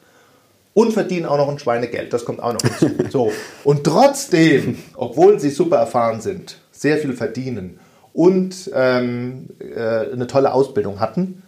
und 0.75 0.92
verdienen 0.92 1.26
auch 1.26 1.37
noch 1.37 1.49
ein 1.49 1.59
Schweinegeld. 1.59 2.12
Das 2.12 2.25
kommt 2.25 2.40
auch 2.40 2.52
noch 2.52 2.61
hinzu. 2.61 2.90
so. 3.11 3.33
Und 3.64 3.85
trotzdem, 3.85 4.78
obwohl 4.95 5.38
sie 5.40 5.50
super 5.50 5.76
erfahren 5.76 6.21
sind, 6.21 6.59
sehr 6.71 6.99
viel 6.99 7.12
verdienen 7.14 7.78
und 8.12 8.71
ähm, 8.75 9.49
äh, 9.59 10.12
eine 10.12 10.26
tolle 10.26 10.52
Ausbildung 10.52 11.00
hatten, 11.00 11.42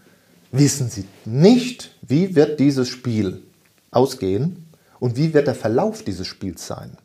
wissen 0.58 0.88
sie 0.88 1.04
nicht, 1.24 1.90
wie 2.02 2.36
wird 2.36 2.60
dieses 2.60 2.88
Spiel 2.88 3.42
ausgehen 3.90 4.66
und 5.00 5.16
wie 5.16 5.34
wird 5.34 5.46
der 5.46 5.54
Verlauf 5.54 6.02
dieses 6.02 6.26
Spiels 6.26 6.66
sein. 6.66 6.96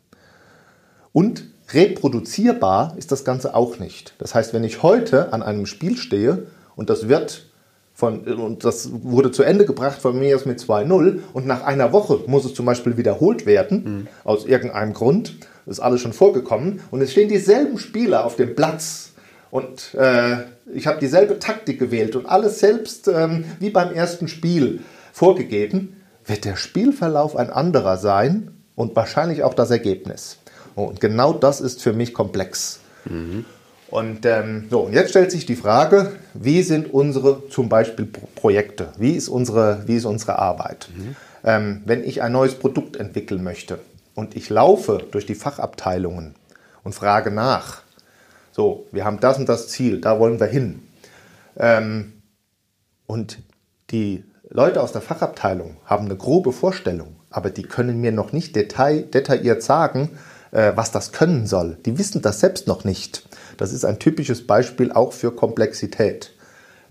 Und 1.12 1.44
reproduzierbar 1.72 2.94
ist 2.96 3.12
das 3.12 3.24
Ganze 3.24 3.54
auch 3.54 3.78
nicht. 3.78 4.14
Das 4.18 4.34
heißt, 4.34 4.54
wenn 4.54 4.64
ich 4.64 4.82
heute 4.82 5.32
an 5.32 5.42
einem 5.42 5.66
Spiel 5.66 5.96
stehe 5.96 6.46
und 6.76 6.90
das 6.90 7.08
wird 7.08 7.46
von, 7.92 8.20
und 8.24 8.64
das 8.64 8.90
wurde 8.92 9.30
zu 9.30 9.42
Ende 9.42 9.66
gebracht 9.66 10.00
von 10.00 10.18
mir 10.18 10.34
aus 10.36 10.46
mit 10.46 10.60
2-0 10.60 11.18
und 11.32 11.46
nach 11.46 11.64
einer 11.64 11.92
Woche 11.92 12.20
muss 12.26 12.44
es 12.44 12.54
zum 12.54 12.66
Beispiel 12.66 12.96
wiederholt 12.96 13.46
werden, 13.46 13.84
mhm. 13.84 14.08
aus 14.24 14.46
irgendeinem 14.46 14.94
Grund, 14.94 15.36
das 15.66 15.78
ist 15.78 15.80
alles 15.80 16.00
schon 16.00 16.12
vorgekommen 16.12 16.80
und 16.90 17.02
es 17.02 17.12
stehen 17.12 17.28
dieselben 17.28 17.78
Spieler 17.78 18.24
auf 18.24 18.36
dem 18.36 18.54
Platz 18.54 19.12
und 19.50 19.94
äh, 19.94 20.38
ich 20.72 20.86
habe 20.86 21.00
dieselbe 21.00 21.38
Taktik 21.38 21.78
gewählt 21.78 22.14
und 22.16 22.26
alles 22.26 22.60
selbst 22.60 23.08
ähm, 23.08 23.44
wie 23.58 23.70
beim 23.70 23.92
ersten 23.92 24.28
Spiel 24.28 24.80
vorgegeben, 25.12 26.00
wird 26.24 26.44
der 26.44 26.56
Spielverlauf 26.56 27.36
ein 27.36 27.50
anderer 27.50 27.96
sein 27.96 28.52
und 28.76 28.94
wahrscheinlich 28.94 29.42
auch 29.42 29.54
das 29.54 29.70
Ergebnis. 29.70 30.38
Und 30.76 31.00
genau 31.00 31.32
das 31.32 31.60
ist 31.60 31.82
für 31.82 31.92
mich 31.92 32.14
komplex. 32.14 32.80
Mhm. 33.04 33.44
Und 33.90 34.24
ähm, 34.24 34.68
so, 34.70 34.82
und 34.82 34.92
jetzt 34.92 35.10
stellt 35.10 35.32
sich 35.32 35.46
die 35.46 35.56
Frage, 35.56 36.12
wie 36.32 36.62
sind 36.62 36.94
unsere 36.94 37.48
zum 37.48 37.68
Beispiel 37.68 38.06
Projekte? 38.36 38.92
Wie 38.98 39.12
ist 39.12 39.28
unsere, 39.28 39.82
wie 39.86 39.96
ist 39.96 40.04
unsere 40.04 40.38
Arbeit? 40.38 40.88
Mhm. 40.96 41.16
Ähm, 41.42 41.82
wenn 41.86 42.04
ich 42.04 42.22
ein 42.22 42.30
neues 42.30 42.54
Produkt 42.54 42.96
entwickeln 42.96 43.42
möchte 43.42 43.80
und 44.14 44.36
ich 44.36 44.48
laufe 44.48 45.04
durch 45.10 45.26
die 45.26 45.34
Fachabteilungen 45.34 46.34
und 46.84 46.94
frage 46.94 47.32
nach, 47.32 47.82
so, 48.52 48.86
wir 48.92 49.04
haben 49.04 49.20
das 49.20 49.38
und 49.38 49.48
das 49.48 49.68
Ziel, 49.68 50.00
da 50.00 50.18
wollen 50.18 50.40
wir 50.40 50.46
hin. 50.46 50.82
Ähm, 51.56 52.12
und 53.06 53.38
die 53.90 54.24
Leute 54.48 54.82
aus 54.82 54.92
der 54.92 55.02
Fachabteilung 55.02 55.76
haben 55.84 56.06
eine 56.06 56.16
grobe 56.16 56.52
Vorstellung, 56.52 57.16
aber 57.30 57.50
die 57.50 57.62
können 57.62 58.00
mir 58.00 58.12
noch 58.12 58.32
nicht 58.32 58.56
detail, 58.56 59.02
detailliert 59.02 59.62
sagen, 59.62 60.10
äh, 60.50 60.72
was 60.74 60.90
das 60.90 61.12
können 61.12 61.46
soll. 61.46 61.78
Die 61.86 61.98
wissen 61.98 62.22
das 62.22 62.40
selbst 62.40 62.66
noch 62.66 62.84
nicht. 62.84 63.28
Das 63.56 63.72
ist 63.72 63.84
ein 63.84 63.98
typisches 63.98 64.46
Beispiel 64.46 64.90
auch 64.92 65.12
für 65.12 65.32
Komplexität. 65.32 66.32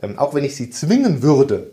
Ähm, 0.02 0.18
auch 0.18 0.34
wenn 0.34 0.46
ich 0.46 0.56
sie 0.56 0.70
zwingen 0.70 1.22
würde, 1.22 1.72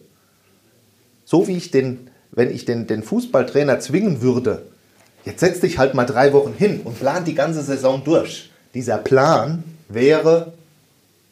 so 1.24 1.46
wie 1.46 1.56
ich 1.56 1.70
den, 1.70 2.10
wenn 2.32 2.50
ich 2.50 2.64
den, 2.64 2.86
den 2.86 3.02
Fußballtrainer 3.02 3.78
zwingen 3.80 4.22
würde, 4.22 4.62
jetzt 5.24 5.40
setz 5.40 5.60
dich 5.60 5.78
halt 5.78 5.94
mal 5.94 6.06
drei 6.06 6.32
Wochen 6.32 6.52
hin 6.52 6.80
und 6.82 6.98
plan 6.98 7.24
die 7.24 7.34
ganze 7.34 7.62
Saison 7.62 8.02
durch. 8.04 8.50
Dieser 8.74 8.98
Plan 8.98 9.64
wäre 9.88 10.52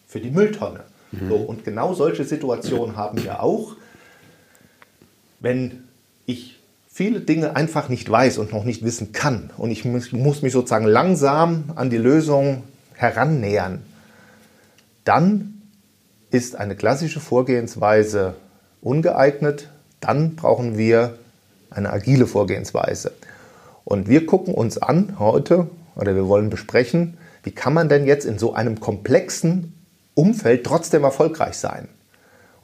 für 0.07 0.21
die 0.21 0.31
Mülltonne. 0.31 0.81
Mhm. 1.13 1.29
So, 1.29 1.37
und 1.37 1.65
genau 1.65 1.95
solche 1.95 2.25
Situationen 2.25 2.97
haben 2.97 3.23
wir 3.23 3.43
auch, 3.43 3.77
wenn 5.41 5.85
ich 6.27 6.61
viele 6.89 7.21
Dinge 7.21 7.57
einfach 7.57 7.89
nicht 7.89 8.09
weiß 8.09 8.39
und 8.39 8.53
noch 8.53 8.65
nicht 8.65 8.85
wissen 8.85 9.13
kann. 9.13 9.51
Und 9.57 9.71
ich 9.71 9.85
muss, 9.85 10.13
muss 10.13 10.43
mich 10.43 10.53
sozusagen 10.53 10.87
langsam 10.87 11.73
an 11.75 11.91
die 11.91 11.99
Lösung 11.99 12.63
herannähern. 12.95 13.83
Dann 15.05 15.61
ist 16.31 16.57
eine 16.57 16.77
klassische 16.77 17.21
Vorgehensweise 17.21 18.35
ungeeignet. 18.81 19.69
Dann 20.01 20.37
brauchen 20.37 20.79
wir 20.79 21.19
eine 21.71 21.93
agile 21.93 22.27
Vorgehensweise. 22.27 23.13
Und 23.85 24.09
wir 24.09 24.25
gucken 24.27 24.55
uns 24.55 24.79
an 24.79 25.17
heute, 25.19 25.69
oder 25.97 26.15
wir 26.15 26.29
wollen 26.29 26.49
besprechen, 26.49 27.19
wie 27.45 27.53
kann 27.53 27.75
man 27.75 27.89
denn 27.89 28.07
jetzt 28.07 28.25
in 28.25 28.39
so 28.39 28.55
einem 28.55 28.81
komplexen 28.81 29.75
Umfeld 30.15 30.65
trotzdem 30.65 31.05
erfolgreich 31.05 31.57
sein? 31.57 31.89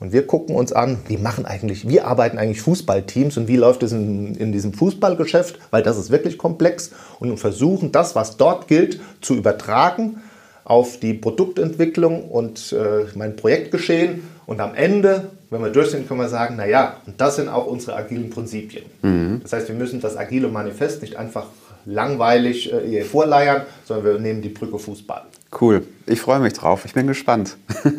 Und 0.01 0.15
wir 0.15 0.27
gucken 0.27 0.57
uns 0.57 0.73
an, 0.73 0.99
wie 1.09 1.19
machen 1.19 1.45
eigentlich, 1.45 1.87
wie 1.87 2.01
arbeiten 2.01 2.39
eigentlich 2.39 2.63
Fußballteams 2.63 3.37
und 3.37 3.49
wie 3.49 3.57
läuft 3.57 3.83
es 3.83 3.93
in, 3.93 4.35
in 4.35 4.51
diesem 4.51 4.73
Fußballgeschäft, 4.73 5.59
weil 5.71 5.83
das 5.83 5.99
ist 5.99 6.11
wirklich 6.11 6.39
komplex 6.39 6.91
und 7.21 7.37
versuchen 7.37 7.93
das, 7.93 8.17
was 8.17 8.39
dort 8.39 8.67
gilt, 8.67 8.99
zu 9.21 9.35
übertragen 9.35 10.23
auf 10.65 10.99
die 10.99 11.13
Produktentwicklung 11.13 12.31
und 12.31 12.73
äh, 12.73 13.07
mein 13.15 13.37
Projektgeschehen. 13.37 14.23
Und 14.47 14.61
am 14.61 14.75
Ende, 14.75 15.33
wenn 15.51 15.61
wir 15.61 15.71
durch 15.71 15.91
sind, 15.91 16.09
können 16.09 16.21
wir 16.21 16.29
sagen, 16.29 16.57
naja, 16.57 16.97
und 17.07 17.21
das 17.21 17.37
sind 17.37 17.49
auch 17.49 17.67
unsere 17.67 17.97
agilen 17.97 18.31
Prinzipien. 18.31 18.85
Mhm. 19.03 19.41
Das 19.43 19.53
heißt, 19.53 19.69
wir 19.69 19.75
müssen 19.75 20.01
das 20.01 20.17
agile 20.17 20.49
Manifest 20.49 21.03
nicht 21.03 21.17
einfach 21.17 21.47
langweilig 21.91 22.73
äh, 22.73 23.03
vorleiern, 23.03 23.63
sondern 23.85 24.05
wir 24.05 24.19
nehmen 24.21 24.43
die 24.43 24.49
Brücke 24.49 24.79
Fußball. 24.79 25.25
Cool, 25.61 25.85
ich 26.07 26.21
freue 26.21 26.41
mich 26.41 26.53
drauf, 26.53 26.85
ich 26.85 26.95
bin 26.95 27.07
gespannt. 27.07 27.57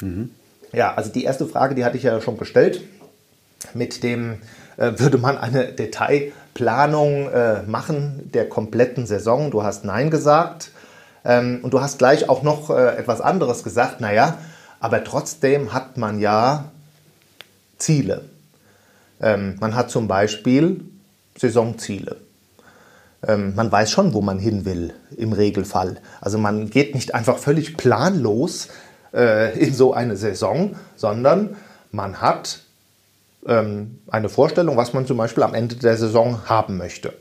Mhm. 0.00 0.30
Ja, 0.72 0.94
also 0.94 1.10
die 1.10 1.24
erste 1.24 1.46
Frage, 1.46 1.74
die 1.74 1.84
hatte 1.84 1.96
ich 1.96 2.02
ja 2.02 2.20
schon 2.20 2.36
gestellt. 2.36 2.82
Mit 3.74 4.02
dem 4.02 4.38
äh, 4.76 4.92
würde 4.96 5.18
man 5.18 5.38
eine 5.38 5.72
Detailplanung 5.72 7.30
äh, 7.30 7.62
machen 7.62 8.30
der 8.34 8.48
kompletten 8.48 9.06
Saison. 9.06 9.50
Du 9.50 9.62
hast 9.62 9.84
Nein 9.84 10.10
gesagt. 10.10 10.70
Ähm, 11.24 11.60
und 11.62 11.72
du 11.72 11.80
hast 11.80 11.98
gleich 11.98 12.28
auch 12.28 12.42
noch 12.42 12.70
äh, 12.70 12.96
etwas 12.96 13.20
anderes 13.20 13.62
gesagt. 13.62 14.00
Naja, 14.00 14.38
aber 14.80 15.04
trotzdem 15.04 15.72
hat 15.72 15.96
man 15.96 16.20
ja 16.20 16.70
Ziele. 17.78 18.22
Ähm, 19.20 19.56
man 19.60 19.74
hat 19.74 19.90
zum 19.90 20.08
Beispiel 20.08 20.84
Saisonziele. 21.38 22.16
Ähm, 23.26 23.54
man 23.54 23.70
weiß 23.70 23.90
schon, 23.90 24.14
wo 24.14 24.20
man 24.20 24.38
hin 24.38 24.64
will 24.64 24.94
im 25.16 25.32
Regelfall. 25.32 25.96
Also 26.20 26.38
man 26.38 26.70
geht 26.70 26.94
nicht 26.94 27.14
einfach 27.14 27.38
völlig 27.38 27.76
planlos 27.76 28.68
äh, 29.12 29.58
in 29.58 29.74
so 29.74 29.94
eine 29.94 30.16
Saison, 30.16 30.76
sondern 30.96 31.56
man 31.90 32.20
hat 32.20 32.60
ähm, 33.46 33.98
eine 34.08 34.28
Vorstellung, 34.28 34.76
was 34.76 34.92
man 34.92 35.06
zum 35.06 35.16
Beispiel 35.16 35.42
am 35.42 35.54
Ende 35.54 35.76
der 35.76 35.96
Saison 35.96 36.40
haben 36.46 36.76
möchte. 36.76 37.12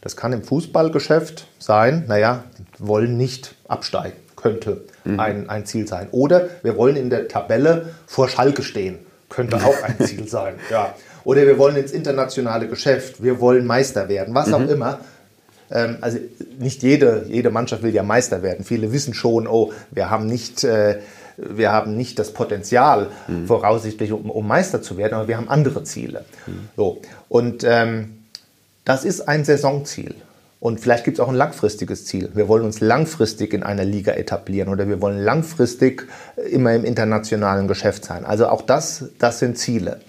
Das 0.00 0.16
kann 0.16 0.32
im 0.32 0.44
Fußballgeschäft 0.44 1.46
sein, 1.58 2.04
naja, 2.06 2.44
wir 2.78 2.86
wollen 2.86 3.16
nicht 3.16 3.54
absteigen, 3.66 4.16
könnte 4.36 4.84
mhm. 5.04 5.18
ein, 5.18 5.50
ein 5.50 5.66
Ziel 5.66 5.88
sein. 5.88 6.08
Oder 6.12 6.48
wir 6.62 6.76
wollen 6.76 6.96
in 6.96 7.10
der 7.10 7.28
Tabelle 7.28 7.94
vor 8.06 8.28
Schalke 8.28 8.62
stehen, 8.62 8.98
könnte 9.28 9.56
auch 9.56 9.82
ein 9.82 9.98
Ziel 10.06 10.28
sein. 10.28 10.54
Ja. 10.70 10.94
Oder 11.26 11.44
wir 11.44 11.58
wollen 11.58 11.74
ins 11.74 11.90
internationale 11.90 12.68
Geschäft, 12.68 13.20
wir 13.20 13.40
wollen 13.40 13.66
Meister 13.66 14.08
werden, 14.08 14.32
was 14.32 14.46
mhm. 14.46 14.54
auch 14.54 14.68
immer. 14.68 15.00
Ähm, 15.72 15.96
also 16.00 16.18
nicht 16.60 16.84
jede, 16.84 17.26
jede 17.28 17.50
Mannschaft 17.50 17.82
will 17.82 17.92
ja 17.92 18.04
Meister 18.04 18.44
werden. 18.44 18.64
Viele 18.64 18.92
wissen 18.92 19.12
schon, 19.12 19.48
oh, 19.48 19.72
wir 19.90 20.08
haben 20.08 20.26
nicht 20.26 20.62
äh, 20.62 21.00
wir 21.36 21.72
haben 21.72 21.96
nicht 21.96 22.20
das 22.20 22.32
Potenzial, 22.32 23.08
mhm. 23.26 23.48
voraussichtlich, 23.48 24.12
um, 24.12 24.30
um, 24.30 24.46
Meister 24.46 24.80
zu 24.80 24.96
werden, 24.96 25.14
aber 25.14 25.26
wir 25.26 25.36
haben 25.36 25.48
andere 25.48 25.82
Ziele. 25.82 26.24
Mhm. 26.46 26.68
So. 26.76 27.02
Und 27.28 27.64
ähm, 27.64 28.22
das 28.84 29.04
ist 29.04 29.22
ein 29.22 29.44
Saisonziel. 29.44 30.14
Und 30.60 30.80
vielleicht 30.80 31.04
gibt 31.04 31.18
es 31.18 31.20
auch 31.20 31.28
ein 31.28 31.34
langfristiges 31.34 32.06
Ziel. 32.06 32.30
Wir 32.34 32.46
wollen 32.46 32.64
uns 32.64 32.80
langfristig 32.80 33.52
in 33.52 33.64
einer 33.64 33.84
Liga 33.84 34.12
etablieren 34.12 34.68
oder 34.68 34.88
wir 34.88 35.02
wollen 35.02 35.18
langfristig 35.18 36.06
immer 36.50 36.72
im 36.72 36.84
internationalen 36.84 37.66
Geschäft 37.66 38.04
sein. 38.04 38.24
Also 38.24 38.48
auch 38.48 38.62
das, 38.62 39.06
das 39.18 39.40
sind 39.40 39.58
Ziele. 39.58 40.00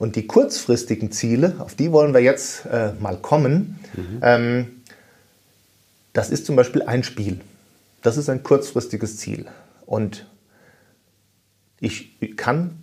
Und 0.00 0.16
die 0.16 0.26
kurzfristigen 0.26 1.12
Ziele, 1.12 1.56
auf 1.58 1.74
die 1.74 1.92
wollen 1.92 2.14
wir 2.14 2.22
jetzt 2.22 2.64
äh, 2.64 2.92
mal 2.98 3.18
kommen. 3.18 3.78
Mhm. 3.92 4.18
Ähm, 4.22 4.66
das 6.14 6.30
ist 6.30 6.46
zum 6.46 6.56
Beispiel 6.56 6.80
ein 6.80 7.04
Spiel. 7.04 7.42
Das 8.00 8.16
ist 8.16 8.30
ein 8.30 8.42
kurzfristiges 8.42 9.18
Ziel. 9.18 9.44
Und 9.84 10.24
ich 11.80 12.16
kann 12.36 12.78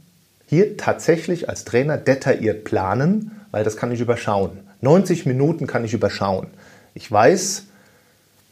hier 0.45 0.77
tatsächlich 0.77 1.49
als 1.49 1.65
Trainer 1.65 1.97
detailliert 1.97 2.65
planen, 2.65 3.31
weil 3.49 3.63
das 3.63 3.77
kann 3.77 3.91
ich 3.91 3.99
überschauen. 3.99 4.59
90 4.81 5.25
Minuten 5.25 5.65
kann 5.65 5.83
ich 5.83 5.95
überschauen. 5.95 6.45
Ich 6.93 7.11
weiß, 7.11 7.63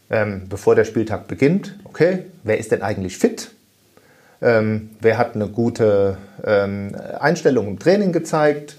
ähm, 0.10 0.48
bevor 0.50 0.74
der 0.74 0.86
Spieltag 0.86 1.28
beginnt, 1.28 1.78
okay, 1.84 2.26
wer 2.42 2.58
ist 2.58 2.72
denn 2.72 2.82
eigentlich 2.82 3.20
fit? 3.20 3.52
Ähm, 4.42 4.90
wer 5.02 5.20
hat 5.20 5.36
eine 5.36 5.50
gute 5.50 6.18
ähm, 6.46 6.96
Einstellung 7.20 7.68
im 7.68 7.80
Training 7.80 8.12
gezeigt? 8.12 8.78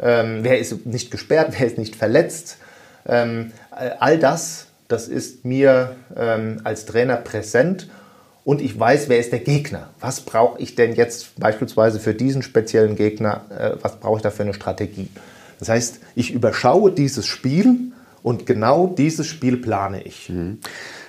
Ähm, 0.00 0.40
wer 0.42 0.58
ist 0.58 0.86
nicht 0.86 1.10
gesperrt? 1.10 1.54
Wer 1.58 1.66
ist 1.66 1.78
nicht 1.78 1.96
verletzt? 1.96 2.58
Ähm, 3.06 3.52
all 3.70 4.18
das, 4.18 4.66
das 4.88 5.08
ist 5.08 5.44
mir 5.44 5.96
ähm, 6.16 6.60
als 6.64 6.86
Trainer 6.86 7.16
präsent 7.16 7.88
und 8.44 8.60
ich 8.60 8.78
weiß, 8.78 9.08
wer 9.08 9.18
ist 9.18 9.32
der 9.32 9.40
Gegner. 9.40 9.88
Was 10.00 10.20
brauche 10.20 10.60
ich 10.60 10.74
denn 10.74 10.94
jetzt 10.94 11.38
beispielsweise 11.40 11.98
für 11.98 12.14
diesen 12.14 12.42
speziellen 12.42 12.94
Gegner? 12.94 13.42
Äh, 13.50 13.76
was 13.80 13.96
brauche 13.96 14.18
ich 14.18 14.22
da 14.22 14.30
für 14.30 14.42
eine 14.42 14.54
Strategie? 14.54 15.08
Das 15.58 15.70
heißt, 15.70 16.00
ich 16.14 16.32
überschaue 16.32 16.92
dieses 16.92 17.26
Spiel 17.26 17.92
und 18.22 18.44
genau 18.44 18.86
dieses 18.86 19.26
Spiel 19.26 19.56
plane 19.56 20.02
ich. 20.02 20.28
Mhm. 20.28 20.58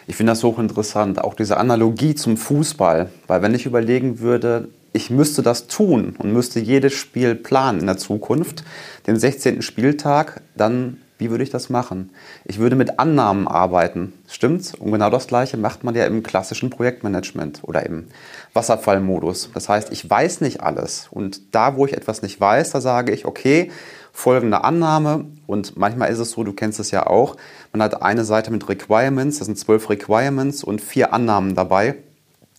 Ich 0.08 0.16
finde 0.16 0.32
das 0.32 0.44
hochinteressant, 0.44 1.22
auch 1.22 1.34
diese 1.34 1.58
Analogie 1.58 2.16
zum 2.16 2.38
Fußball, 2.38 3.10
weil 3.28 3.42
wenn 3.42 3.56
ich 3.56 3.66
überlegen 3.66 4.20
würde, 4.20 4.70
ich 4.96 5.10
müsste 5.10 5.44
das 5.44 5.68
tun 5.68 6.16
und 6.18 6.32
müsste 6.32 6.60
jedes 6.60 6.94
Spiel 6.94 7.36
planen 7.36 7.82
in 7.82 7.88
der 7.88 7.98
Zukunft, 7.98 8.64
den 9.06 9.20
16. 9.20 9.62
Spieltag, 9.62 10.42
dann 10.56 10.98
wie 11.18 11.30
würde 11.30 11.44
ich 11.44 11.50
das 11.50 11.70
machen? 11.70 12.10
Ich 12.44 12.60
würde 12.60 12.76
mit 12.76 13.00
Annahmen 13.00 13.48
arbeiten, 13.48 14.14
stimmt's? 14.28 14.74
Und 14.74 14.92
genau 14.92 15.10
das 15.10 15.28
Gleiche 15.28 15.56
macht 15.56 15.84
man 15.84 15.96
ja 15.96 16.06
im 16.06 16.24
klassischen 16.24 16.70
Projektmanagement 16.70 17.62
oder 17.64 17.86
im 17.86 18.08
Wasserfallmodus. 18.54 19.52
Das 19.54 19.70
heißt, 19.70 19.92
ich 19.92 20.10
weiß 20.10 20.42
nicht 20.42 20.62
alles 20.62 21.08
und 21.12 21.56
da, 21.56 21.78
wo 21.78 21.86
ich 21.86 21.94
etwas 21.94 22.22
nicht 22.22 22.40
weiß, 22.40 22.72
da 22.72 22.82
sage 22.82 23.14
ich, 23.14 23.26
okay, 23.26 23.72
folgende 24.12 24.64
Annahme 24.64 25.26
und 25.46 25.78
manchmal 25.78 26.10
ist 26.10 26.20
es 26.20 26.32
so, 26.32 26.44
du 26.44 26.54
kennst 26.54 26.80
es 26.80 26.92
ja 26.92 27.08
auch, 27.08 27.36
man 27.72 27.82
hat 27.82 28.02
eine 28.02 28.26
Seite 28.26 28.52
mit 28.52 28.68
Requirements, 28.68 29.40
das 29.40 29.46
sind 29.46 29.58
zwölf 29.58 29.90
Requirements 29.90 30.64
und 30.64 30.82
vier 30.82 31.14
Annahmen 31.14 31.56
dabei 31.56 31.96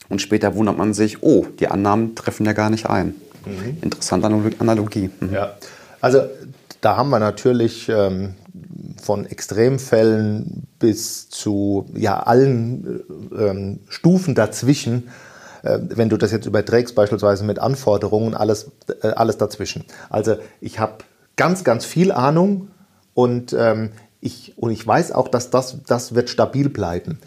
und 0.09 0.21
später 0.21 0.55
wundert 0.55 0.79
man 0.79 0.95
sich, 0.95 1.23
oh, 1.23 1.47
die 1.59 1.69
Annahmen 1.69 2.15
treffen 2.15 2.47
ja 2.47 2.53
gar 2.53 2.71
nicht 2.71 2.87
ein. 2.89 3.15
Mhm. 3.45 3.79
Interessante 3.83 4.29
Analogie. 4.59 5.11
Mhm. 5.21 5.33
Ja, 5.33 5.55
also 6.01 6.23
da 6.81 6.97
haben 6.97 7.11
wir 7.11 7.19
natürlich 7.19 7.89
ähm, 7.89 8.35
von 9.03 9.27
Extremfällen 9.27 10.67
bis 10.79 11.29
zu 11.29 11.87
ja, 11.95 12.21
allen 12.21 13.03
äh, 13.33 13.45
ähm, 13.45 13.81
Stufen 13.89 14.35
dazwischen 14.35 15.09
äh, 15.67 15.81
wenn 15.89 16.09
du 16.09 16.17
das 16.17 16.33
jetzt 16.33 16.47
überträgst, 16.47 16.95
beispielsweise 16.95 17.45
mit 17.45 17.59
Anforderungen, 17.59 18.35
alles, 18.35 18.71
äh, 19.03 19.09
alles 19.09 19.37
dazwischen. 19.37 19.85
Also 20.09 20.37
ich 20.61 20.79
habe 20.79 20.99
ganz, 21.37 21.65
ganz 21.65 21.85
viel 21.85 22.13
Ahnung 22.13 22.69
und, 23.15 23.53
ähm, 23.59 23.91
ich, 24.21 24.55
und 24.57 24.71
ich 24.71 24.87
weiß 24.87 25.13
auch, 25.13 25.29
dass 25.29 25.51
das, 25.51 25.79
das 25.87 26.15
wird 26.15 26.31
stabil 26.31 26.69
bleiben. 26.69 27.19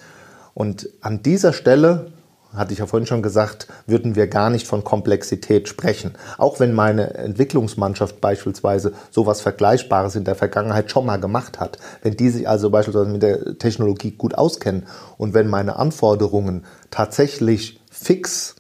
Und 0.54 0.90
an 1.02 1.22
dieser 1.22 1.54
Stelle, 1.54 2.12
hatte 2.54 2.74
ich 2.74 2.80
ja 2.80 2.88
vorhin 2.88 3.06
schon 3.06 3.22
gesagt, 3.22 3.68
würden 3.86 4.16
wir 4.16 4.28
gar 4.28 4.50
nicht 4.50 4.66
von 4.66 4.84
Komplexität 4.84 5.68
sprechen. 5.68 6.14
Auch 6.38 6.60
wenn 6.60 6.74
meine 6.74 7.14
Entwicklungsmannschaft 7.14 8.22
beispielsweise 8.22 8.94
sowas 9.12 9.42
Vergleichbares 9.42 10.16
in 10.16 10.24
der 10.24 10.36
Vergangenheit 10.36 10.90
schon 10.90 11.06
mal 11.06 11.20
gemacht 11.20 11.60
hat. 11.60 11.78
Wenn 12.02 12.18
die 12.18 12.30
sich 12.30 12.50
also 12.50 12.72
beispielsweise 12.72 13.10
mit 13.10 13.22
der 13.22 13.58
Technologie 13.60 14.12
gut 14.12 14.36
auskennen 14.36 14.88
und 15.18 15.34
wenn 15.34 15.48
meine 15.48 15.76
Anforderungen 15.76 16.66
tatsächlich 16.90 17.82
fix 17.92 18.56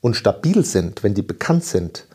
und 0.00 0.14
stabil 0.14 0.64
sind, 0.64 1.02
wenn 1.02 1.14
die 1.14 1.22
bekannt 1.22 1.64
sind, 1.64 2.06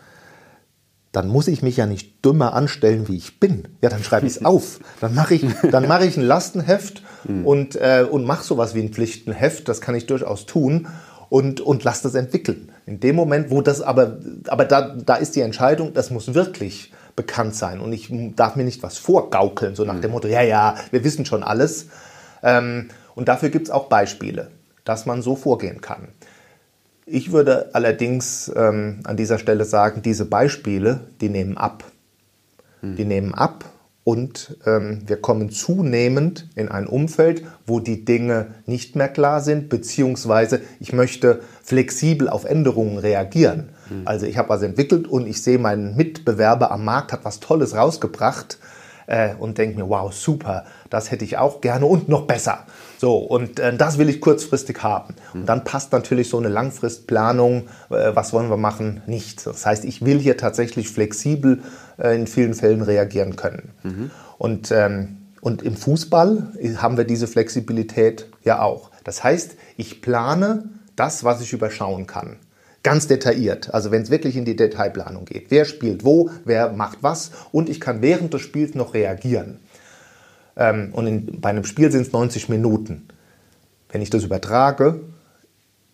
dann 1.11 1.27
muss 1.27 1.47
ich 1.47 1.61
mich 1.61 1.77
ja 1.77 1.85
nicht 1.85 2.25
dümmer 2.25 2.53
anstellen, 2.53 3.07
wie 3.07 3.15
ich 3.15 3.39
bin. 3.39 3.67
Ja, 3.83 3.89
dann 3.89 4.03
schreibe 4.03 4.25
ich 4.25 4.37
es 4.37 4.45
auf. 4.45 4.79
Dann 4.99 5.13
mache 5.13 5.35
ich, 5.35 5.45
dann 5.71 5.87
mache 5.87 6.07
ich 6.07 6.17
ein 6.17 6.23
Lastenheft 6.23 7.03
hm. 7.27 7.45
und, 7.45 7.75
äh, 7.75 8.03
und 8.09 8.25
mache 8.25 8.43
sowas 8.43 8.73
wie 8.73 8.81
ein 8.81 8.89
Pflichtenheft. 8.89 9.69
Das 9.69 9.79
kann 9.79 9.93
ich 9.93 10.07
durchaus 10.07 10.47
tun 10.47 10.87
und, 11.33 11.61
und 11.61 11.83
lass 11.83 12.03
das 12.03 12.13
entwickeln. 12.13 12.71
In 12.85 12.99
dem 12.99 13.15
Moment, 13.15 13.49
wo 13.49 13.63
das 13.63 13.81
aber, 13.81 14.19
aber 14.49 14.65
da, 14.65 14.95
da 14.95 15.15
ist 15.15 15.35
die 15.35 15.41
Entscheidung, 15.41 15.95
das 15.95 16.11
muss 16.11 16.35
wirklich 16.35 16.93
bekannt 17.15 17.55
sein 17.55 17.79
und 17.79 17.91
ich 17.91 18.13
darf 18.35 18.55
mir 18.55 18.63
nicht 18.63 18.83
was 18.83 18.99
vorgaukeln, 18.99 19.73
so 19.73 19.83
nach 19.83 19.95
dem 19.95 20.03
hm. 20.03 20.11
Motto, 20.11 20.27
ja, 20.27 20.43
ja, 20.43 20.75
wir 20.91 21.03
wissen 21.03 21.25
schon 21.25 21.41
alles. 21.41 21.87
Ähm, 22.43 22.89
und 23.15 23.29
dafür 23.29 23.49
gibt 23.49 23.65
es 23.65 23.71
auch 23.71 23.87
Beispiele, 23.87 24.51
dass 24.85 25.07
man 25.07 25.23
so 25.23 25.35
vorgehen 25.35 25.81
kann. 25.81 26.09
Ich 27.07 27.31
würde 27.31 27.71
allerdings 27.73 28.51
ähm, 28.55 28.99
an 29.03 29.17
dieser 29.17 29.39
Stelle 29.39 29.65
sagen, 29.65 30.03
diese 30.03 30.25
Beispiele, 30.25 30.99
die 31.19 31.29
nehmen 31.29 31.57
ab. 31.57 31.83
Mhm. 32.83 32.95
Die 32.95 33.05
nehmen 33.05 33.33
ab 33.33 33.65
und 34.03 34.57
ähm, 34.65 35.03
wir 35.05 35.17
kommen 35.17 35.49
zunehmend 35.49 36.49
in 36.55 36.67
ein 36.67 36.87
Umfeld, 36.87 37.43
wo 37.65 37.79
die 37.79 38.03
Dinge 38.03 38.47
nicht 38.65 38.95
mehr 38.95 39.07
klar 39.07 39.39
sind, 39.39 39.69
beziehungsweise 39.69 40.61
ich 40.79 40.91
möchte 40.91 41.41
flexibel 41.63 42.27
auf 42.27 42.43
Änderungen 42.43 42.97
reagieren. 42.97 43.69
Mhm. 43.89 44.01
Also 44.05 44.25
ich 44.25 44.37
habe 44.37 44.49
was 44.49 44.61
entwickelt 44.61 45.07
und 45.07 45.25
ich 45.25 45.41
sehe, 45.41 45.57
mein 45.57 45.95
Mitbewerber 45.95 46.71
am 46.71 46.83
Markt 46.83 47.13
hat 47.13 47.23
was 47.23 47.39
Tolles 47.39 47.75
rausgebracht 47.75 48.57
äh, 49.07 49.33
und 49.35 49.57
denke 49.57 49.77
mir, 49.77 49.89
wow, 49.89 50.13
super, 50.13 50.65
das 50.89 51.11
hätte 51.11 51.25
ich 51.25 51.37
auch 51.37 51.61
gerne 51.61 51.85
und 51.85 52.09
noch 52.09 52.27
besser. 52.27 52.65
So, 52.97 53.17
und 53.17 53.59
äh, 53.59 53.75
das 53.75 53.97
will 53.97 54.09
ich 54.09 54.21
kurzfristig 54.21 54.81
haben. 54.83 55.15
Und 55.33 55.47
dann 55.47 55.63
passt 55.63 55.91
natürlich 55.91 56.29
so 56.29 56.37
eine 56.37 56.49
Langfristplanung, 56.49 57.67
äh, 57.89 58.11
was 58.13 58.33
wollen 58.33 58.49
wir 58.49 58.57
machen, 58.57 59.01
nicht. 59.07 59.45
Das 59.45 59.65
heißt, 59.65 59.85
ich 59.85 60.05
will 60.05 60.19
hier 60.19 60.37
tatsächlich 60.37 60.89
flexibel 60.89 61.61
äh, 61.97 62.15
in 62.15 62.27
vielen 62.27 62.53
Fällen 62.53 62.81
reagieren 62.81 63.35
können. 63.35 63.71
Mhm. 63.83 64.11
Und, 64.37 64.71
ähm, 64.71 65.17
und 65.41 65.61
im 65.61 65.75
Fußball 65.75 66.53
haben 66.77 66.97
wir 66.97 67.03
diese 67.03 67.27
Flexibilität 67.27 68.27
ja 68.43 68.61
auch. 68.61 68.91
Das 69.03 69.23
heißt, 69.23 69.57
ich 69.75 70.01
plane 70.01 70.69
das, 70.95 71.23
was 71.23 71.41
ich 71.41 71.53
überschauen 71.53 72.07
kann 72.07 72.37
ganz 72.83 73.07
detailliert. 73.07 73.73
Also 73.73 73.91
wenn 73.91 74.01
es 74.01 74.11
wirklich 74.11 74.35
in 74.35 74.45
die 74.45 74.55
Detailplanung 74.55 75.25
geht. 75.25 75.45
Wer 75.49 75.65
spielt 75.65 76.03
wo, 76.03 76.29
wer 76.45 76.71
macht 76.71 76.99
was 77.01 77.31
und 77.51 77.69
ich 77.69 77.79
kann 77.79 78.01
während 78.01 78.33
des 78.33 78.41
Spiels 78.41 78.75
noch 78.75 78.93
reagieren. 78.93 79.59
Ähm, 80.55 80.89
und 80.93 81.07
in, 81.07 81.41
bei 81.41 81.49
einem 81.49 81.63
Spiel 81.63 81.91
sind 81.91 82.01
es 82.01 82.11
90 82.11 82.49
Minuten. 82.49 83.07
Wenn 83.89 84.01
ich 84.01 84.09
das 84.09 84.23
übertrage 84.23 84.99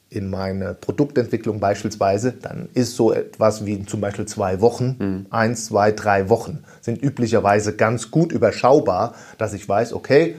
in 0.10 0.30
meine 0.30 0.74
Produktentwicklung 0.74 1.60
beispielsweise, 1.60 2.32
dann 2.32 2.68
ist 2.74 2.96
so 2.96 3.14
etwas 3.14 3.66
wie 3.66 3.86
zum 3.86 4.02
Beispiel 4.02 4.26
zwei 4.26 4.60
Wochen, 4.60 4.96
mhm. 4.98 5.26
eins, 5.30 5.66
zwei, 5.66 5.92
drei 5.92 6.30
Wochen 6.30 6.64
sind 6.82 7.02
üblicherweise 7.04 7.76
ganz 7.76 8.10
gut 8.10 8.32
überschaubar, 8.32 9.14
dass 9.38 9.54
ich 9.54 9.70
weiß, 9.70 9.94
okay, 9.94 10.36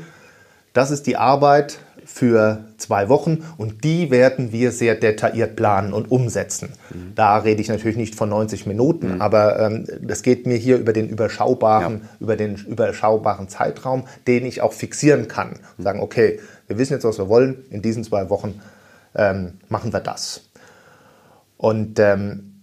das 0.73 0.91
ist 0.91 1.07
die 1.07 1.17
Arbeit, 1.17 1.79
für 2.05 2.65
zwei 2.77 3.09
Wochen 3.09 3.45
und 3.57 3.85
die 3.85 4.11
werden 4.11 4.53
wir 4.53 4.73
sehr 4.73 4.95
detailliert 4.95 5.57
planen 5.57 5.93
und 5.93 6.11
umsetzen. 6.11 6.71
Mhm. 6.91 7.13
Da 7.15 7.39
rede 7.39 7.61
ich 7.61 7.69
natürlich 7.69 7.97
nicht 7.97 8.15
von 8.15 8.29
90 8.29 8.67
Minuten, 8.67 9.15
mhm. 9.15 9.23
aber 9.23 9.59
ähm, 9.61 9.87
das 10.01 10.23
geht 10.23 10.47
mir 10.47 10.57
hier 10.57 10.79
über 10.79 10.93
den 10.93 11.09
überschaubaren, 11.09 12.03
ja. 12.03 12.09
über 12.21 12.37
den 12.37 12.57
überschaubaren 12.57 13.49
Zeitraum, 13.49 14.05
den 14.27 14.47
ich 14.47 14.63
auch 14.63 14.73
fixieren 14.73 15.29
kann 15.29 15.59
und 15.79 15.85
sagen, 15.85 16.01
okay, 16.01 16.41
wir 16.67 16.79
wissen 16.79 16.93
jetzt, 16.93 17.05
was 17.05 17.19
wir 17.19 17.29
wollen, 17.29 17.65
in 17.71 17.83
diesen 17.83 18.05
zwei 18.05 18.31
Wochen 18.31 18.61
ähm, 19.15 19.55
machen 19.69 19.93
wir 19.93 20.01
das. 20.01 20.43
Und 21.57 21.99
ähm, 21.99 22.63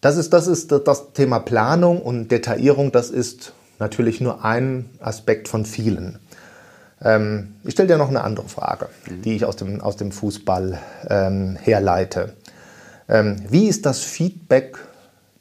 das, 0.00 0.16
ist, 0.16 0.32
das 0.32 0.46
ist 0.46 0.72
das 0.72 1.12
Thema 1.12 1.38
Planung 1.38 2.02
und 2.02 2.30
Detaillierung, 2.30 2.90
das 2.90 3.10
ist 3.10 3.52
natürlich 3.78 4.20
nur 4.20 4.44
ein 4.44 4.90
Aspekt 5.00 5.48
von 5.48 5.64
vielen. 5.64 6.18
Ähm, 7.04 7.56
ich 7.64 7.72
stelle 7.72 7.88
dir 7.88 7.98
noch 7.98 8.08
eine 8.08 8.22
andere 8.22 8.48
Frage, 8.48 8.88
mhm. 9.08 9.22
die 9.22 9.36
ich 9.36 9.44
aus 9.44 9.56
dem, 9.56 9.80
aus 9.80 9.96
dem 9.96 10.12
Fußball 10.12 10.78
ähm, 11.08 11.56
herleite. 11.60 12.34
Ähm, 13.08 13.42
wie 13.48 13.66
ist 13.68 13.86
das 13.86 14.00
Feedback 14.00 14.78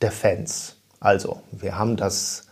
der 0.01 0.11
Fans? 0.11 0.75
Also, 0.99 1.41
wir 1.51 1.77
haben 1.77 1.97
das 1.97 2.47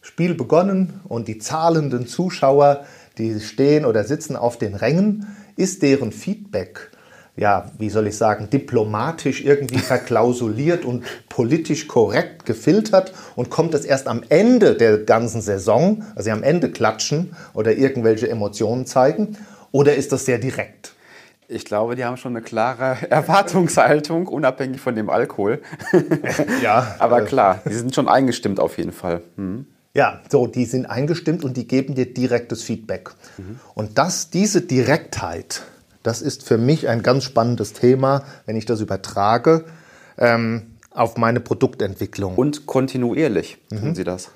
Spiel 0.00 0.34
begonnen 0.34 1.00
und 1.04 1.28
die 1.28 1.38
zahlenden 1.38 2.06
Zuschauer, 2.06 2.84
die 3.18 3.40
stehen 3.40 3.84
oder 3.84 4.04
sitzen 4.04 4.36
auf 4.36 4.58
den 4.58 4.74
Rängen, 4.74 5.36
ist 5.56 5.82
deren 5.82 6.12
Feedback 6.12 6.90
ja, 7.36 7.70
wie 7.78 7.90
soll 7.90 8.06
ich 8.06 8.16
sagen, 8.16 8.48
diplomatisch 8.50 9.44
irgendwie 9.44 9.78
verklausuliert 9.78 10.84
und 10.84 11.04
politisch 11.28 11.86
korrekt 11.86 12.46
gefiltert 12.46 13.12
und 13.34 13.50
kommt 13.50 13.74
es 13.74 13.84
erst 13.84 14.08
am 14.08 14.22
Ende 14.28 14.74
der 14.74 14.98
ganzen 14.98 15.42
Saison, 15.42 16.04
also 16.14 16.30
am 16.30 16.42
Ende 16.42 16.70
klatschen 16.70 17.36
oder 17.52 17.76
irgendwelche 17.76 18.28
Emotionen 18.28 18.86
zeigen, 18.86 19.36
oder 19.72 19.94
ist 19.94 20.12
das 20.12 20.24
sehr 20.24 20.38
direkt? 20.38 20.94
Ich 21.48 21.64
glaube, 21.64 21.94
die 21.94 22.04
haben 22.04 22.16
schon 22.16 22.32
eine 22.34 22.42
klare 22.42 22.96
Erwartungshaltung, 23.10 24.26
unabhängig 24.26 24.80
von 24.80 24.96
dem 24.96 25.10
Alkohol. 25.10 25.60
ja. 26.62 26.96
Aber 26.98 27.22
klar, 27.22 27.60
die 27.68 27.74
sind 27.74 27.94
schon 27.94 28.08
eingestimmt 28.08 28.58
auf 28.58 28.78
jeden 28.78 28.92
Fall. 28.92 29.22
Hm. 29.36 29.66
Ja, 29.94 30.20
so, 30.30 30.46
die 30.46 30.66
sind 30.66 30.86
eingestimmt 30.86 31.42
und 31.42 31.56
die 31.56 31.66
geben 31.66 31.94
dir 31.94 32.12
direktes 32.12 32.62
Feedback. 32.62 33.10
Mhm. 33.38 33.60
Und 33.74 33.96
das, 33.96 34.28
diese 34.28 34.60
Direktheit, 34.60 35.62
das 36.06 36.22
ist 36.22 36.44
für 36.44 36.56
mich 36.56 36.88
ein 36.88 37.02
ganz 37.02 37.24
spannendes 37.24 37.72
Thema, 37.72 38.22
wenn 38.46 38.54
ich 38.54 38.64
das 38.64 38.80
übertrage 38.80 39.64
ähm, 40.18 40.76
auf 40.92 41.16
meine 41.16 41.40
Produktentwicklung. 41.40 42.36
Und 42.36 42.66
kontinuierlich 42.66 43.58
tun 43.70 43.88
mhm. 43.88 43.94
Sie 43.96 44.04
das. 44.04 44.30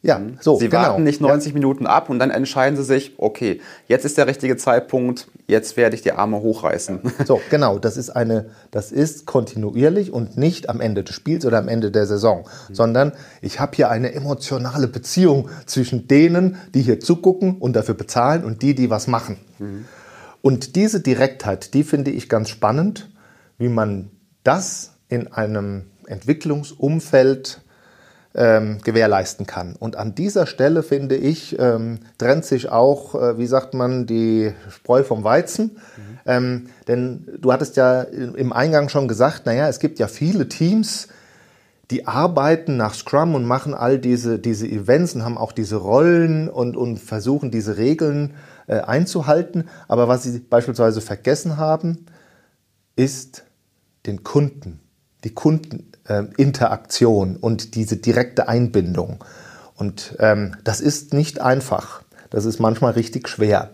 Ja, 0.00 0.18
mhm. 0.18 0.38
so. 0.40 0.56
Sie 0.58 0.70
genau. 0.70 0.82
warten 0.82 1.02
nicht 1.02 1.20
90 1.20 1.52
ja. 1.52 1.54
Minuten 1.54 1.86
ab 1.86 2.08
und 2.08 2.18
dann 2.18 2.30
entscheiden 2.30 2.76
Sie 2.78 2.84
sich, 2.84 3.14
okay, 3.18 3.60
jetzt 3.86 4.06
ist 4.06 4.16
der 4.16 4.26
richtige 4.26 4.56
Zeitpunkt, 4.56 5.28
jetzt 5.46 5.76
werde 5.76 5.94
ich 5.94 6.00
die 6.00 6.12
Arme 6.12 6.40
hochreißen. 6.40 7.00
So, 7.26 7.38
genau. 7.50 7.78
Das 7.78 7.98
ist 7.98 8.08
eine, 8.08 8.46
das 8.70 8.90
ist 8.90 9.26
kontinuierlich 9.26 10.10
und 10.10 10.38
nicht 10.38 10.70
am 10.70 10.80
Ende 10.80 11.04
des 11.04 11.14
Spiels 11.14 11.44
oder 11.44 11.58
am 11.58 11.68
Ende 11.68 11.90
der 11.90 12.06
Saison, 12.06 12.46
mhm. 12.68 12.74
sondern 12.74 13.12
ich 13.42 13.60
habe 13.60 13.76
hier 13.76 13.90
eine 13.90 14.14
emotionale 14.14 14.88
Beziehung 14.88 15.50
zwischen 15.66 16.08
denen, 16.08 16.56
die 16.74 16.80
hier 16.80 16.98
zugucken 16.98 17.58
und 17.58 17.76
dafür 17.76 17.94
bezahlen 17.94 18.42
und 18.42 18.62
die, 18.62 18.74
die 18.74 18.88
was 18.88 19.06
machen. 19.06 19.36
Mhm. 19.58 19.84
Und 20.44 20.76
diese 20.76 21.00
Direktheit, 21.00 21.72
die 21.72 21.82
finde 21.84 22.10
ich 22.10 22.28
ganz 22.28 22.50
spannend, 22.50 23.08
wie 23.56 23.70
man 23.70 24.10
das 24.42 24.92
in 25.08 25.32
einem 25.32 25.86
Entwicklungsumfeld 26.06 27.62
ähm, 28.34 28.78
gewährleisten 28.84 29.46
kann. 29.46 29.74
Und 29.74 29.96
an 29.96 30.14
dieser 30.14 30.46
Stelle, 30.46 30.82
finde 30.82 31.16
ich, 31.16 31.58
ähm, 31.58 32.00
trennt 32.18 32.44
sich 32.44 32.68
auch, 32.68 33.14
äh, 33.14 33.38
wie 33.38 33.46
sagt 33.46 33.72
man, 33.72 34.04
die 34.04 34.52
Spreu 34.68 35.02
vom 35.02 35.24
Weizen. 35.24 35.78
Mhm. 35.96 36.18
Ähm, 36.26 36.66
denn 36.88 37.26
du 37.40 37.50
hattest 37.50 37.78
ja 37.78 38.02
im 38.02 38.52
Eingang 38.52 38.90
schon 38.90 39.08
gesagt, 39.08 39.46
naja, 39.46 39.66
es 39.68 39.78
gibt 39.78 39.98
ja 39.98 40.08
viele 40.08 40.46
Teams, 40.50 41.08
die 41.90 42.06
arbeiten 42.06 42.76
nach 42.76 42.92
Scrum 42.92 43.34
und 43.34 43.46
machen 43.46 43.72
all 43.72 43.98
diese, 43.98 44.38
diese 44.38 44.66
Events 44.66 45.14
und 45.14 45.24
haben 45.24 45.38
auch 45.38 45.52
diese 45.52 45.76
Rollen 45.76 46.50
und, 46.50 46.76
und 46.76 46.98
versuchen 46.98 47.50
diese 47.50 47.78
Regeln 47.78 48.32
äh, 48.32 48.53
einzuhalten. 48.72 49.68
Aber 49.88 50.08
was 50.08 50.22
sie 50.22 50.38
beispielsweise 50.38 51.00
vergessen 51.00 51.56
haben, 51.56 52.06
ist 52.96 53.44
den 54.06 54.24
Kunden, 54.24 54.80
die 55.24 55.34
Kundeninteraktion 55.34 57.36
äh, 57.36 57.38
und 57.38 57.74
diese 57.74 57.96
direkte 57.96 58.48
Einbindung. 58.48 59.24
Und 59.76 60.16
ähm, 60.20 60.56
das 60.64 60.80
ist 60.80 61.14
nicht 61.14 61.40
einfach. 61.40 62.02
Das 62.30 62.44
ist 62.44 62.60
manchmal 62.60 62.92
richtig 62.92 63.28
schwer. 63.28 63.70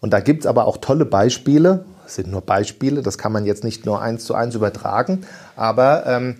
Und 0.00 0.12
da 0.12 0.20
gibt 0.20 0.40
es 0.40 0.46
aber 0.46 0.66
auch 0.66 0.78
tolle 0.78 1.04
Beispiele. 1.04 1.84
Das 2.04 2.16
sind 2.16 2.30
nur 2.30 2.42
Beispiele, 2.42 3.02
das 3.02 3.18
kann 3.18 3.32
man 3.32 3.46
jetzt 3.46 3.64
nicht 3.64 3.84
nur 3.84 4.00
eins 4.00 4.24
zu 4.24 4.34
eins 4.34 4.54
übertragen. 4.54 5.26
Aber 5.56 6.06
ähm, 6.06 6.36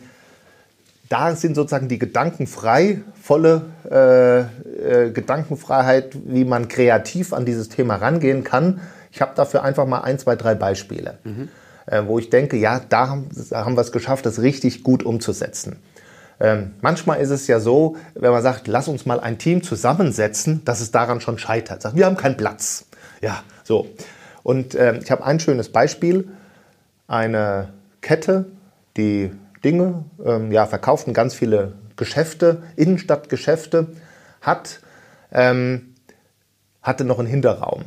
da 1.09 1.35
sind 1.37 1.55
sozusagen 1.55 1.89
die 1.89 1.99
gedankenfrei, 1.99 3.03
volle 3.21 3.67
äh, 3.91 4.41
äh, 4.41 5.11
Gedankenfreiheit, 5.11 6.17
wie 6.25 6.45
man 6.45 6.69
kreativ 6.69 7.33
an 7.33 7.45
dieses 7.45 7.69
Thema 7.69 7.97
rangehen 7.97 8.45
kann. 8.45 8.81
Ich 9.13 9.21
habe 9.21 9.33
dafür 9.35 9.63
einfach 9.63 9.87
mal 9.87 10.01
ein, 10.01 10.19
zwei, 10.19 10.37
drei 10.37 10.55
Beispiele, 10.55 11.19
mhm. 11.25 11.49
äh, 11.87 12.03
wo 12.07 12.19
ich 12.19 12.31
denke, 12.31 12.57
ja, 12.57 12.81
da 12.89 13.09
haben, 13.09 13.29
da 13.51 13.65
haben 13.65 13.77
wir 13.77 13.81
es 13.81 13.93
geschafft, 13.93 14.27
das 14.27 14.41
richtig 14.41 14.83
gut 14.83 15.05
umzusetzen. 15.05 15.77
Ähm, 16.39 16.73
manchmal 16.83 17.21
ist 17.21 17.31
es 17.31 17.47
ja 17.47 17.61
so, 17.61 17.97
wenn 18.15 18.31
man 18.31 18.43
sagt, 18.43 18.67
lass 18.67 18.89
uns 18.89 19.07
mal 19.07 19.21
ein 19.21 19.39
Team 19.39 19.63
zusammensetzen, 19.63 20.63
dass 20.65 20.81
es 20.81 20.91
daran 20.91 21.21
schon 21.21 21.39
scheitert. 21.39 21.83
Sagt, 21.83 21.97
wir 21.97 22.05
haben 22.05 22.17
keinen 22.17 22.37
Platz. 22.37 22.85
Ja, 23.23 23.43
so. 23.65 23.89
Und 24.43 24.75
äh, 24.75 24.99
ich 24.99 25.11
habe 25.11 25.25
ein 25.25 25.41
schönes 25.41 25.71
Beispiel. 25.71 26.29
Eine 27.09 27.71
Kette, 28.03 28.47
die 28.97 29.31
Dinge, 29.65 30.05
ähm, 30.25 30.53
ja, 30.53 30.67
verkauften 30.67 31.15
ganz 31.15 31.35
viele 31.35 31.73
Geschäfte, 31.97 32.63
Innenstadtgeschäfte, 32.77 33.89
hat, 34.41 34.81
ähm, 35.33 35.95
hatte 36.83 37.05
noch 37.05 37.19
einen 37.19 37.29
Hinterraum. 37.29 37.85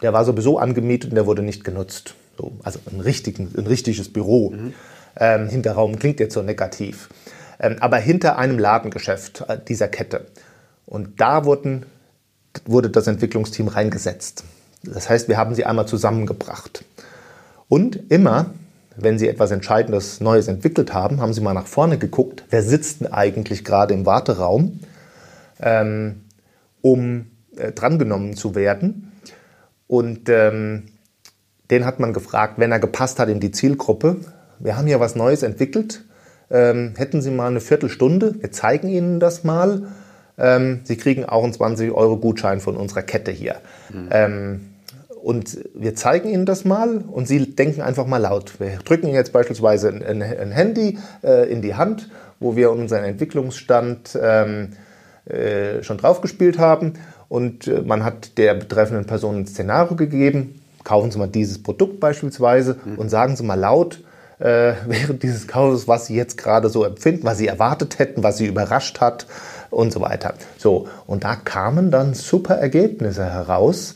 Der 0.00 0.12
war 0.12 0.24
sowieso 0.24 0.58
angemietet 0.58 1.10
und 1.10 1.16
der 1.16 1.26
wurde 1.26 1.42
nicht 1.42 1.64
genutzt. 1.64 2.14
So, 2.38 2.52
also 2.62 2.78
ein, 2.90 3.00
richtigen, 3.00 3.52
ein 3.56 3.66
richtiges 3.66 4.12
Büro. 4.12 4.50
Mhm. 4.50 4.74
Ähm, 5.16 5.48
Hinterraum 5.48 5.98
klingt 5.98 6.20
jetzt 6.20 6.34
so 6.34 6.42
negativ. 6.42 7.08
Ähm, 7.60 7.76
aber 7.80 7.98
hinter 7.98 8.38
einem 8.38 8.58
Ladengeschäft 8.58 9.44
äh, 9.48 9.58
dieser 9.66 9.88
Kette. 9.88 10.26
Und 10.86 11.20
da 11.20 11.44
wurden, 11.44 11.86
wurde 12.64 12.90
das 12.90 13.06
Entwicklungsteam 13.06 13.68
reingesetzt. 13.68 14.44
Das 14.84 15.08
heißt, 15.08 15.28
wir 15.28 15.36
haben 15.36 15.54
sie 15.54 15.64
einmal 15.64 15.86
zusammengebracht. 15.86 16.84
Und 17.68 18.10
immer, 18.10 18.50
wenn 18.96 19.18
Sie 19.18 19.28
etwas 19.28 19.50
Entscheidendes 19.50 20.20
Neues 20.20 20.48
entwickelt 20.48 20.92
haben, 20.92 21.20
haben 21.20 21.32
Sie 21.32 21.40
mal 21.40 21.54
nach 21.54 21.66
vorne 21.66 21.98
geguckt, 21.98 22.44
wer 22.50 22.62
sitzt 22.62 23.00
denn 23.00 23.12
eigentlich 23.12 23.64
gerade 23.64 23.94
im 23.94 24.06
Warteraum, 24.06 24.80
ähm, 25.60 26.22
um 26.80 27.26
äh, 27.56 27.72
drangenommen 27.72 28.34
zu 28.34 28.54
werden. 28.54 29.12
Und 29.86 30.28
ähm, 30.28 30.84
den 31.70 31.84
hat 31.84 32.00
man 32.00 32.12
gefragt, 32.12 32.54
wenn 32.58 32.72
er 32.72 32.80
gepasst 32.80 33.18
hat 33.18 33.28
in 33.28 33.40
die 33.40 33.50
Zielgruppe. 33.50 34.16
Wir 34.58 34.76
haben 34.76 34.86
hier 34.86 35.00
was 35.00 35.16
Neues 35.16 35.42
entwickelt. 35.42 36.04
Ähm, 36.50 36.94
hätten 36.96 37.22
Sie 37.22 37.30
mal 37.30 37.48
eine 37.48 37.60
Viertelstunde? 37.60 38.34
Wir 38.40 38.52
zeigen 38.52 38.88
Ihnen 38.88 39.20
das 39.20 39.44
mal. 39.44 39.88
Ähm, 40.38 40.80
Sie 40.84 40.96
kriegen 40.96 41.24
auch 41.24 41.44
einen 41.44 41.52
20 41.52 41.92
Euro 41.92 42.18
Gutschein 42.18 42.60
von 42.60 42.76
unserer 42.76 43.02
Kette 43.02 43.30
hier. 43.30 43.56
Mhm. 43.90 44.08
Und 45.22 45.58
wir 45.74 45.94
zeigen 45.94 46.28
Ihnen 46.28 46.46
das 46.46 46.64
mal 46.64 46.98
und 46.98 47.28
Sie 47.28 47.54
denken 47.54 47.80
einfach 47.80 48.06
mal 48.06 48.18
laut. 48.18 48.58
Wir 48.58 48.78
drücken 48.84 49.06
Ihnen 49.06 49.14
jetzt 49.14 49.32
beispielsweise 49.32 49.88
ein, 49.88 50.20
ein 50.20 50.50
Handy 50.50 50.98
äh, 51.22 51.48
in 51.48 51.62
die 51.62 51.76
Hand, 51.76 52.10
wo 52.40 52.56
wir 52.56 52.72
unseren 52.72 53.04
Entwicklungsstand 53.04 54.18
ähm, 54.20 54.70
äh, 55.26 55.84
schon 55.84 55.98
draufgespielt 55.98 56.58
haben 56.58 56.94
und 57.28 57.66
äh, 57.66 57.80
man 57.80 58.04
hat 58.04 58.36
der 58.36 58.54
betreffenden 58.54 59.06
Person 59.06 59.36
ein 59.36 59.46
Szenario 59.46 59.96
gegeben. 59.96 60.60
Kaufen 60.82 61.10
Sie 61.10 61.18
mal 61.18 61.28
dieses 61.28 61.62
Produkt 61.62 62.00
beispielsweise 62.00 62.76
mhm. 62.84 62.98
und 62.98 63.08
sagen 63.08 63.36
Sie 63.36 63.44
mal 63.44 63.54
laut, 63.54 64.02
äh, 64.38 64.74
während 64.86 65.22
dieses 65.22 65.46
Kaufes, 65.46 65.86
was 65.86 66.06
Sie 66.06 66.16
jetzt 66.16 66.36
gerade 66.36 66.68
so 66.68 66.84
empfinden, 66.84 67.24
was 67.24 67.38
Sie 67.38 67.46
erwartet 67.46 67.98
hätten, 67.98 68.22
was 68.22 68.36
Sie 68.36 68.46
überrascht 68.46 69.00
hat 69.00 69.26
und 69.70 69.92
so 69.92 70.00
weiter. 70.00 70.34
So, 70.58 70.88
und 71.06 71.24
da 71.24 71.36
kamen 71.36 71.90
dann 71.90 72.12
super 72.12 72.56
Ergebnisse 72.56 73.24
heraus. 73.24 73.94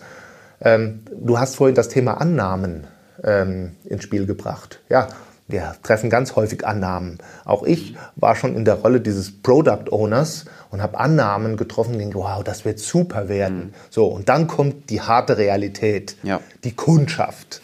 Ähm, 0.60 1.02
du 1.12 1.38
hast 1.38 1.56
vorhin 1.56 1.74
das 1.74 1.88
Thema 1.88 2.20
Annahmen 2.20 2.86
ähm, 3.22 3.76
ins 3.84 4.04
Spiel 4.04 4.26
gebracht. 4.26 4.80
Ja, 4.88 5.08
wir 5.48 5.76
treffen 5.82 6.10
ganz 6.10 6.34
häufig 6.34 6.66
Annahmen. 6.66 7.18
Auch 7.44 7.62
ich 7.62 7.94
war 8.16 8.34
schon 8.34 8.56
in 8.56 8.64
der 8.64 8.74
Rolle 8.74 9.00
dieses 9.00 9.30
Product 9.42 9.90
Owners 9.90 10.46
und 10.70 10.82
habe 10.82 10.98
Annahmen 10.98 11.56
getroffen 11.56 11.98
denke, 11.98 12.18
wow, 12.18 12.42
das 12.42 12.64
wird 12.64 12.80
super 12.80 13.28
werden. 13.28 13.58
Mhm. 13.58 13.74
So, 13.90 14.06
und 14.06 14.28
dann 14.28 14.48
kommt 14.48 14.90
die 14.90 15.00
harte 15.00 15.38
Realität, 15.38 16.16
ja. 16.22 16.40
die 16.64 16.72
Kundschaft. 16.72 17.60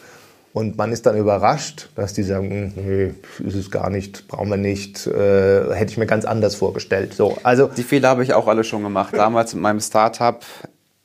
Und 0.52 0.76
man 0.76 0.92
ist 0.92 1.07
dann 1.07 1.16
überrascht, 1.16 1.88
dass 1.94 2.12
die 2.12 2.22
sagen, 2.22 2.74
nee, 2.76 3.14
ist 3.44 3.55
es 3.55 3.70
gar 3.70 3.88
nicht, 3.88 4.28
brauchen 4.28 4.50
wir 4.50 4.59
nicht, 4.59 5.07
äh, 5.07 5.74
hätte 5.74 5.92
ich 5.92 5.98
mir 5.98 6.07
ganz 6.07 6.26
anders 6.26 6.55
vorgestellt. 6.55 7.14
So, 7.14 7.38
also 7.42 7.68
die 7.68 7.83
Fehler 7.83 8.11
habe 8.11 8.22
ich 8.22 8.35
auch 8.35 8.46
alle 8.46 8.62
schon 8.62 8.83
gemacht. 8.83 9.14
Damals 9.16 9.55
mit 9.55 9.62
meinem 9.62 9.81
Startup 9.81 10.44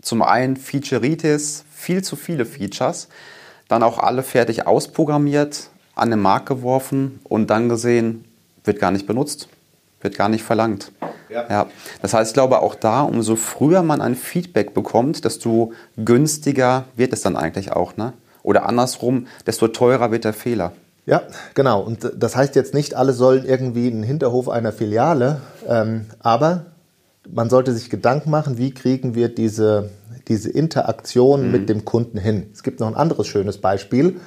zum 0.02 0.22
einen 0.22 0.58
Featureitis, 0.58 1.64
viel 1.88 2.04
zu 2.04 2.18
viele 2.18 2.46
Features, 2.46 3.08
dann 3.70 3.82
auch 3.82 3.98
alle 3.98 4.22
fertig 4.22 4.68
ausprogrammiert, 4.68 5.70
an 5.96 6.10
den 6.10 6.20
Markt 6.20 6.48
geworfen 6.48 7.22
und 7.24 7.50
dann 7.50 7.70
gesehen, 7.70 8.26
wird 8.66 8.78
gar 8.78 8.92
nicht 8.92 9.08
benutzt, 9.08 9.48
wird 10.02 10.18
gar 10.18 10.28
nicht 10.28 10.44
verlangt. 10.44 10.92
Ja. 11.30 11.46
ja. 11.50 11.68
Das 12.02 12.14
heißt, 12.14 12.32
ich 12.32 12.34
glaube 12.34 12.60
auch 12.60 12.76
da, 12.76 13.04
umso 13.04 13.38
früher 13.38 13.84
man 13.84 14.02
ein 14.02 14.18
Feedback 14.18 14.74
bekommt, 14.74 15.24
desto 15.24 15.72
günstiger 15.96 16.84
wird 16.98 17.14
es 17.14 17.22
dann 17.22 17.38
eigentlich 17.38 17.72
auch. 17.72 17.96
Ne? 17.96 18.12
Oder 18.44 18.66
andersrum, 18.66 19.28
desto 19.46 19.70
teurer 19.70 20.12
wird 20.12 20.26
der 20.26 20.34
Fehler. 20.34 20.74
Ja, 21.06 21.22
genau. 21.54 21.80
Und 21.80 22.12
das 22.18 22.36
heißt 22.36 22.58
jetzt 22.58 22.74
nicht, 22.74 22.96
alle 22.96 23.14
sollen 23.14 23.46
irgendwie 23.46 23.88
einen 23.88 24.04
Hinterhof 24.04 24.50
einer 24.50 24.74
Filiale, 24.74 25.40
ähm, 25.66 26.08
aber 26.20 26.66
man 27.32 27.50
sollte 27.50 27.72
sich 27.72 27.90
Gedanken 27.90 28.30
machen, 28.30 28.58
wie 28.58 28.74
kriegen 28.74 29.16
wir 29.16 29.30
diese, 29.30 29.90
diese 30.28 30.50
Interaktion 30.50 31.46
mhm. 31.46 31.52
mit 31.52 31.70
dem 31.70 31.86
Kunden 31.86 32.18
hin. 32.18 32.50
Es 32.54 32.64
gibt 32.64 32.80
noch 32.80 32.88
ein 32.88 32.96
anderes 32.96 33.28
schönes 33.28 33.60
Beispiel. 33.60 34.20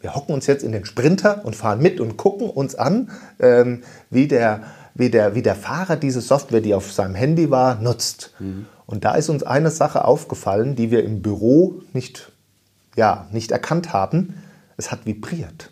Wir 0.02 0.16
hocken 0.16 0.34
uns 0.34 0.48
jetzt 0.48 0.64
in 0.64 0.72
den 0.72 0.86
Sprinter 0.86 1.42
und 1.44 1.56
fahren 1.56 1.82
mit 1.82 2.00
und 2.00 2.16
gucken 2.16 2.50
uns 2.50 2.76
an, 2.76 3.10
ähm, 3.40 3.84
wie, 4.10 4.28
der, 4.28 4.64
wie, 4.94 5.10
der, 5.10 5.36
wie 5.36 5.42
der 5.42 5.56
Fahrer 5.56 5.98
diese 5.98 6.22
Software, 6.22 6.62
die 6.62 6.74
auf 6.74 6.92
seinem 6.92 7.16
Handy 7.16 7.52
war, 7.52 7.76
nutzt. 7.82 8.34
Mhm. 8.40 8.66
Und 8.86 9.04
da 9.04 9.16
ist 9.16 9.30
uns 9.30 9.44
eine 9.44 9.72
Sache 9.72 10.06
aufgefallen, 10.06 10.76
die 10.76 10.90
wir 10.90 11.04
im 11.04 11.22
Büro 11.22 11.82
nicht, 11.94 12.32
ja, 12.96 13.28
nicht 13.32 13.52
erkannt 13.52 13.94
haben. 13.94 14.42
Es 14.78 14.92
hat 14.92 15.06
vibriert. 15.06 15.70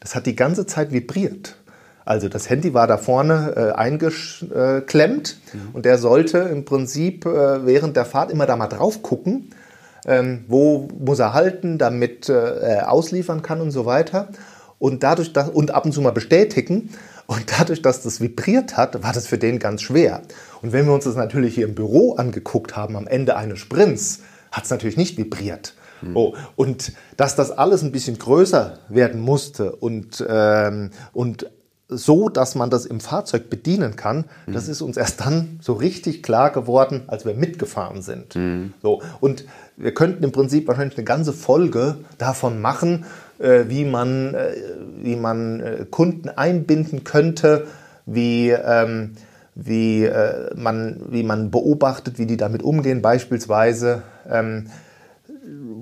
Das 0.00 0.14
hat 0.14 0.26
die 0.26 0.36
ganze 0.36 0.66
Zeit 0.66 0.92
vibriert. 0.92 1.56
Also 2.04 2.28
das 2.28 2.50
Handy 2.50 2.74
war 2.74 2.86
da 2.86 2.96
vorne 2.96 3.54
äh, 3.56 3.72
eingeklemmt 3.72 5.36
mhm. 5.52 5.68
und 5.72 5.84
der 5.84 5.98
sollte 5.98 6.38
im 6.38 6.64
Prinzip 6.64 7.26
äh, 7.26 7.66
während 7.66 7.96
der 7.96 8.04
Fahrt 8.04 8.30
immer 8.30 8.46
da 8.46 8.56
mal 8.56 8.66
drauf 8.66 9.02
gucken, 9.02 9.50
ähm, 10.06 10.44
wo 10.48 10.88
muss 10.98 11.20
er 11.20 11.32
halten, 11.32 11.78
damit 11.78 12.28
äh, 12.28 12.58
er 12.60 12.90
ausliefern 12.90 13.42
kann 13.42 13.60
und 13.60 13.70
so 13.70 13.86
weiter. 13.86 14.28
Und 14.78 15.04
dadurch 15.04 15.32
dass, 15.32 15.48
und 15.48 15.70
ab 15.70 15.84
und 15.84 15.92
zu 15.92 16.00
mal 16.00 16.10
bestätigen. 16.10 16.90
Und 17.28 17.44
dadurch, 17.56 17.82
dass 17.82 18.02
das 18.02 18.20
vibriert 18.20 18.76
hat, 18.76 19.02
war 19.04 19.12
das 19.12 19.28
für 19.28 19.38
den 19.38 19.60
ganz 19.60 19.82
schwer. 19.82 20.22
Und 20.60 20.72
wenn 20.72 20.86
wir 20.86 20.92
uns 20.92 21.04
das 21.04 21.14
natürlich 21.14 21.54
hier 21.54 21.66
im 21.66 21.76
Büro 21.76 22.14
angeguckt 22.14 22.76
haben, 22.76 22.96
am 22.96 23.06
Ende 23.06 23.36
eines 23.36 23.60
Sprints, 23.60 24.20
hat 24.50 24.64
es 24.64 24.70
natürlich 24.70 24.96
nicht 24.96 25.16
vibriert. 25.16 25.74
Mhm. 26.02 26.16
Oh, 26.16 26.34
und 26.56 26.92
dass 27.16 27.36
das 27.36 27.52
alles 27.52 27.82
ein 27.82 27.92
bisschen 27.92 28.18
größer 28.18 28.80
werden 28.88 29.20
musste 29.20 29.72
und, 29.76 30.24
ähm, 30.28 30.90
und 31.12 31.46
so, 31.96 32.28
dass 32.28 32.54
man 32.54 32.70
das 32.70 32.86
im 32.86 33.00
Fahrzeug 33.00 33.50
bedienen 33.50 33.96
kann, 33.96 34.24
mhm. 34.46 34.52
das 34.52 34.68
ist 34.68 34.82
uns 34.82 34.96
erst 34.96 35.20
dann 35.20 35.58
so 35.60 35.74
richtig 35.74 36.22
klar 36.22 36.50
geworden, 36.50 37.02
als 37.06 37.24
wir 37.24 37.34
mitgefahren 37.34 38.02
sind. 38.02 38.34
Mhm. 38.34 38.74
So, 38.82 39.02
und 39.20 39.44
wir 39.76 39.94
könnten 39.94 40.24
im 40.24 40.32
Prinzip 40.32 40.68
wahrscheinlich 40.68 40.98
eine 40.98 41.04
ganze 41.04 41.32
Folge 41.32 41.96
davon 42.18 42.60
machen, 42.60 43.04
äh, 43.38 43.64
wie 43.68 43.84
man, 43.84 44.34
äh, 44.34 44.54
wie 45.02 45.16
man 45.16 45.60
äh, 45.60 45.86
Kunden 45.90 46.28
einbinden 46.28 47.04
könnte, 47.04 47.66
wie, 48.06 48.50
ähm, 48.50 49.12
wie, 49.54 50.04
äh, 50.04 50.54
man, 50.54 51.00
wie 51.10 51.22
man 51.22 51.50
beobachtet, 51.50 52.18
wie 52.18 52.26
die 52.26 52.36
damit 52.36 52.62
umgehen. 52.62 53.02
Beispielsweise 53.02 54.02
ähm, 54.30 54.68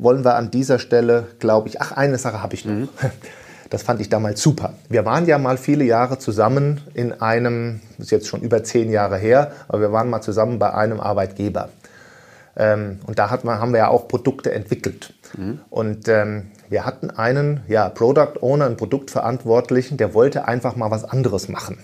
wollen 0.00 0.24
wir 0.24 0.36
an 0.36 0.50
dieser 0.50 0.78
Stelle, 0.78 1.26
glaube 1.38 1.68
ich, 1.68 1.80
ach, 1.80 1.92
eine 1.92 2.18
Sache 2.18 2.42
habe 2.42 2.54
ich 2.54 2.64
noch. 2.64 2.74
Mhm. 2.74 2.88
Das 3.70 3.82
fand 3.84 4.00
ich 4.00 4.08
damals 4.08 4.42
super. 4.42 4.74
Wir 4.88 5.04
waren 5.04 5.26
ja 5.26 5.38
mal 5.38 5.56
viele 5.56 5.84
Jahre 5.84 6.18
zusammen 6.18 6.80
in 6.92 7.20
einem, 7.22 7.80
das 7.96 8.06
ist 8.06 8.10
jetzt 8.10 8.26
schon 8.26 8.42
über 8.42 8.64
zehn 8.64 8.90
Jahre 8.90 9.16
her, 9.16 9.52
aber 9.68 9.80
wir 9.80 9.92
waren 9.92 10.10
mal 10.10 10.20
zusammen 10.20 10.58
bei 10.58 10.74
einem 10.74 11.00
Arbeitgeber. 11.00 11.68
Ähm, 12.56 12.98
und 13.06 13.18
da 13.20 13.30
hat 13.30 13.44
man, 13.44 13.60
haben 13.60 13.72
wir 13.72 13.78
ja 13.78 13.88
auch 13.88 14.08
Produkte 14.08 14.52
entwickelt. 14.52 15.14
Mhm. 15.38 15.60
Und 15.70 16.08
ähm, 16.08 16.48
wir 16.68 16.84
hatten 16.84 17.10
einen 17.10 17.60
ja, 17.68 17.88
Product 17.88 18.42
Owner, 18.42 18.66
einen 18.66 18.76
Produktverantwortlichen, 18.76 19.96
der 19.96 20.14
wollte 20.14 20.48
einfach 20.48 20.74
mal 20.74 20.90
was 20.90 21.04
anderes 21.04 21.48
machen. 21.48 21.78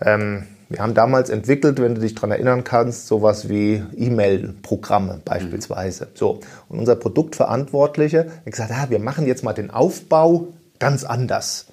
Ähm, 0.00 0.44
wir 0.68 0.80
haben 0.80 0.92
damals 0.92 1.30
entwickelt, 1.30 1.80
wenn 1.80 1.94
du 1.94 2.02
dich 2.02 2.14
daran 2.14 2.30
erinnern 2.30 2.62
kannst, 2.62 3.06
sowas 3.06 3.48
wie 3.48 3.82
E-Mail-Programme 3.96 5.22
beispielsweise. 5.24 6.04
Mhm. 6.04 6.08
So. 6.12 6.40
Und 6.68 6.80
unser 6.80 6.96
Produktverantwortlicher 6.96 8.26
hat 8.44 8.52
gesagt, 8.52 8.72
ah, 8.74 8.86
wir 8.90 8.98
machen 8.98 9.26
jetzt 9.26 9.42
mal 9.42 9.54
den 9.54 9.70
Aufbau 9.70 10.48
ganz 10.78 11.04
anders. 11.04 11.66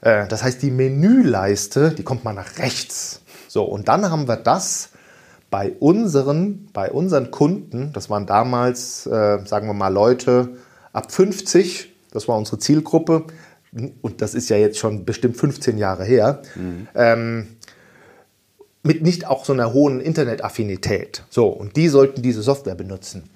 Äh, 0.00 0.26
das 0.28 0.42
heißt, 0.42 0.62
die 0.62 0.70
Menüleiste, 0.70 1.90
die 1.90 2.02
kommt 2.02 2.24
mal 2.24 2.32
nach 2.32 2.58
rechts. 2.58 3.22
So, 3.48 3.64
und 3.64 3.88
dann 3.88 4.10
haben 4.10 4.28
wir 4.28 4.36
das 4.36 4.90
bei 5.50 5.72
unseren, 5.72 6.68
bei 6.72 6.90
unseren 6.90 7.30
Kunden, 7.30 7.92
das 7.92 8.08
waren 8.08 8.26
damals, 8.26 9.06
äh, 9.06 9.40
sagen 9.44 9.66
wir 9.66 9.74
mal, 9.74 9.92
Leute 9.92 10.56
ab 10.92 11.10
50, 11.12 11.92
das 12.12 12.28
war 12.28 12.36
unsere 12.36 12.58
Zielgruppe, 12.58 13.24
und 14.02 14.20
das 14.20 14.34
ist 14.34 14.48
ja 14.48 14.56
jetzt 14.56 14.78
schon 14.78 15.04
bestimmt 15.04 15.36
15 15.36 15.78
Jahre 15.78 16.04
her, 16.04 16.42
mhm. 16.54 16.88
ähm, 16.94 17.56
mit 18.82 19.02
nicht 19.02 19.26
auch 19.26 19.44
so 19.44 19.52
einer 19.52 19.72
hohen 19.72 20.00
Internetaffinität. 20.00 21.24
So, 21.30 21.48
und 21.48 21.76
die 21.76 21.88
sollten 21.88 22.22
diese 22.22 22.42
Software 22.42 22.74
benutzen. 22.74 23.30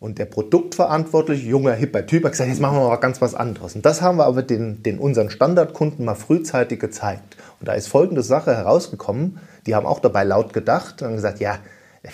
Und 0.00 0.18
der 0.18 0.24
Produktverantwortliche, 0.24 1.46
junger, 1.46 1.74
hipper 1.74 2.06
Typ, 2.06 2.24
hat 2.24 2.32
gesagt, 2.32 2.48
jetzt 2.48 2.60
machen 2.60 2.78
wir 2.78 2.88
mal 2.88 2.96
ganz 2.96 3.20
was 3.20 3.34
anderes. 3.34 3.76
Und 3.76 3.84
das 3.84 4.00
haben 4.00 4.16
wir 4.16 4.24
aber 4.24 4.42
den, 4.42 4.82
den 4.82 4.98
unseren 4.98 5.28
Standardkunden 5.28 6.06
mal 6.06 6.14
frühzeitig 6.14 6.80
gezeigt. 6.80 7.36
Und 7.60 7.68
da 7.68 7.74
ist 7.74 7.86
folgende 7.86 8.22
Sache 8.22 8.56
herausgekommen. 8.56 9.38
Die 9.66 9.74
haben 9.74 9.84
auch 9.84 10.00
dabei 10.00 10.24
laut 10.24 10.54
gedacht 10.54 11.02
und 11.02 11.16
gesagt, 11.16 11.38
ja, 11.38 11.58